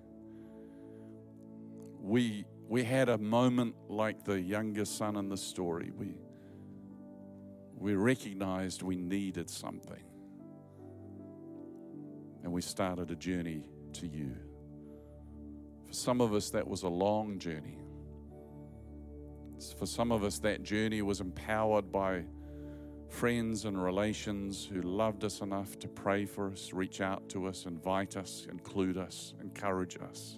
we, 2.01 2.45
we 2.68 2.84
had 2.84 3.08
a 3.08 3.18
moment 3.18 3.76
like 3.88 4.26
the 4.26 4.41
younger 4.41 4.86
son 4.86 5.16
in 5.16 5.30
the 5.30 5.38
story. 5.38 5.91
We, 5.95 6.16
we 7.78 7.95
recognized 7.95 8.82
we 8.82 8.97
needed 8.97 9.49
something. 9.49 10.03
And 12.46 12.54
we 12.54 12.62
started 12.62 13.10
a 13.10 13.16
journey 13.16 13.64
to 13.93 14.06
you. 14.06 14.36
For 15.88 15.93
some 15.93 16.22
of 16.22 16.32
us, 16.32 16.52
that 16.52 16.68
was 16.68 16.84
a 16.84 16.88
long 16.88 17.39
journey. 17.39 17.80
For 19.80 19.88
some 19.88 20.12
of 20.12 20.24
us, 20.24 20.38
that 20.39 20.62
journey 20.62 21.02
was 21.02 21.22
empowered 21.22 21.91
by 21.91 22.24
friends 23.10 23.66
and 23.66 23.84
relations 23.84 24.64
who 24.64 24.84
loved 24.84 25.24
us 25.24 25.41
enough 25.41 25.80
to 25.80 25.88
pray 25.88 26.26
for 26.28 26.52
us, 26.52 26.72
reach 26.72 27.02
out 27.02 27.28
to 27.30 27.48
us, 27.48 27.66
invite 27.66 28.16
us, 28.16 28.46
include 28.52 28.98
us, 28.98 29.34
encourage 29.41 29.98
us. 29.98 30.38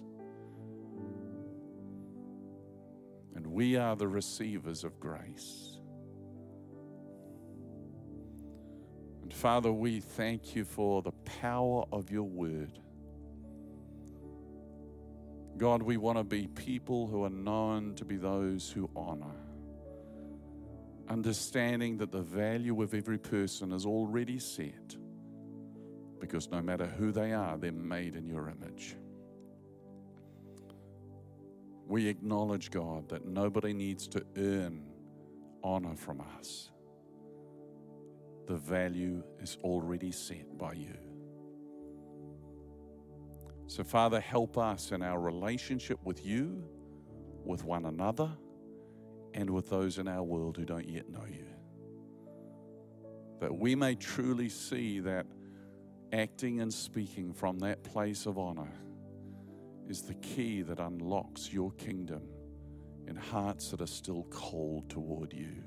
And 3.34 3.46
we 3.46 3.76
are 3.76 3.96
the 3.96 4.08
receivers 4.08 4.82
of 4.82 4.98
grace. 4.98 5.77
Father, 9.38 9.70
we 9.72 10.00
thank 10.00 10.56
you 10.56 10.64
for 10.64 11.00
the 11.00 11.12
power 11.12 11.84
of 11.92 12.10
your 12.10 12.24
word. 12.24 12.80
God, 15.56 15.80
we 15.80 15.96
want 15.96 16.18
to 16.18 16.24
be 16.24 16.48
people 16.48 17.06
who 17.06 17.22
are 17.22 17.30
known 17.30 17.94
to 17.94 18.04
be 18.04 18.16
those 18.16 18.68
who 18.68 18.90
honor 18.96 19.36
understanding 21.08 21.98
that 21.98 22.10
the 22.10 22.20
value 22.20 22.82
of 22.82 22.94
every 22.94 23.16
person 23.16 23.70
is 23.70 23.86
already 23.86 24.40
set 24.40 24.96
because 26.20 26.50
no 26.50 26.60
matter 26.60 26.86
who 26.86 27.12
they 27.12 27.32
are, 27.32 27.56
they're 27.56 27.70
made 27.70 28.16
in 28.16 28.26
your 28.26 28.50
image. 28.50 28.96
We 31.86 32.08
acknowledge, 32.08 32.72
God, 32.72 33.08
that 33.10 33.24
nobody 33.24 33.72
needs 33.72 34.08
to 34.08 34.26
earn 34.36 34.82
honor 35.62 35.94
from 35.94 36.24
us. 36.38 36.70
The 38.48 38.56
value 38.56 39.22
is 39.40 39.58
already 39.62 40.10
set 40.10 40.56
by 40.56 40.72
you. 40.72 40.96
So, 43.66 43.84
Father, 43.84 44.20
help 44.20 44.56
us 44.56 44.90
in 44.90 45.02
our 45.02 45.20
relationship 45.20 45.98
with 46.02 46.24
you, 46.24 46.64
with 47.44 47.62
one 47.62 47.84
another 47.84 48.30
and 49.34 49.50
with 49.50 49.68
those 49.68 49.98
in 49.98 50.08
our 50.08 50.22
world 50.22 50.56
who 50.56 50.64
don't 50.64 50.88
yet 50.88 51.10
know 51.10 51.26
you. 51.30 51.44
That 53.40 53.54
we 53.54 53.74
may 53.74 53.94
truly 53.94 54.48
see 54.48 55.00
that 55.00 55.26
acting 56.14 56.62
and 56.62 56.72
speaking 56.72 57.34
from 57.34 57.58
that 57.58 57.84
place 57.84 58.24
of 58.24 58.38
honor 58.38 58.72
is 59.86 60.02
the 60.02 60.14
key 60.14 60.62
that 60.62 60.80
unlocks 60.80 61.52
your 61.52 61.72
kingdom 61.72 62.22
in 63.06 63.16
hearts 63.16 63.70
that 63.70 63.82
are 63.82 63.86
still 63.86 64.26
cold 64.30 64.88
toward 64.88 65.34
you. 65.34 65.62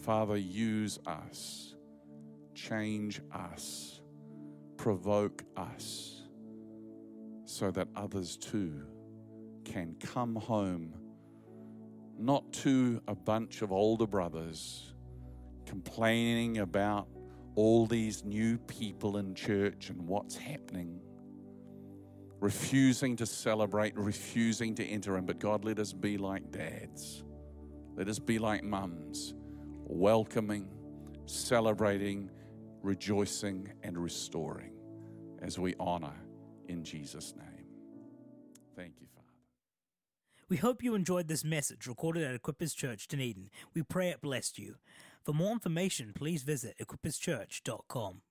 Father, 0.00 0.36
use 0.36 0.98
us, 1.06 1.74
change 2.54 3.20
us, 3.32 4.00
provoke 4.76 5.44
us, 5.56 6.22
so 7.44 7.70
that 7.70 7.88
others 7.94 8.36
too 8.36 8.82
can 9.64 9.94
come 10.00 10.36
home, 10.36 10.94
not 12.18 12.50
to 12.52 13.00
a 13.08 13.14
bunch 13.14 13.62
of 13.62 13.72
older 13.72 14.06
brothers 14.06 14.94
complaining 15.66 16.58
about 16.58 17.06
all 17.54 17.86
these 17.86 18.24
new 18.24 18.58
people 18.58 19.18
in 19.18 19.34
church 19.34 19.90
and 19.90 20.00
what's 20.08 20.36
happening, 20.36 21.00
refusing 22.40 23.16
to 23.16 23.26
celebrate, 23.26 23.96
refusing 23.96 24.74
to 24.74 24.84
enter 24.84 25.16
in. 25.18 25.26
But 25.26 25.38
God, 25.38 25.64
let 25.64 25.78
us 25.78 25.92
be 25.92 26.16
like 26.16 26.50
dads. 26.50 27.22
Let 27.96 28.08
us 28.08 28.18
be 28.18 28.38
like 28.38 28.64
mums, 28.64 29.34
welcoming, 29.90 30.68
celebrating, 31.26 32.30
rejoicing, 32.82 33.72
and 33.82 33.98
restoring 33.98 34.72
as 35.42 35.58
we 35.58 35.74
honor 35.80 36.14
in 36.68 36.84
Jesus' 36.84 37.34
name. 37.36 37.66
Thank 38.76 38.94
you, 39.00 39.06
Father. 39.14 39.26
We 40.48 40.56
hope 40.56 40.82
you 40.82 40.94
enjoyed 40.94 41.28
this 41.28 41.44
message 41.44 41.86
recorded 41.86 42.22
at 42.22 42.40
Equippers 42.40 42.74
Church, 42.74 43.08
Dunedin. 43.08 43.50
We 43.74 43.82
pray 43.82 44.10
it 44.10 44.20
blessed 44.20 44.58
you. 44.58 44.76
For 45.24 45.32
more 45.32 45.52
information, 45.52 46.12
please 46.14 46.42
visit 46.42 46.76
equipperschurch.com. 46.80 48.22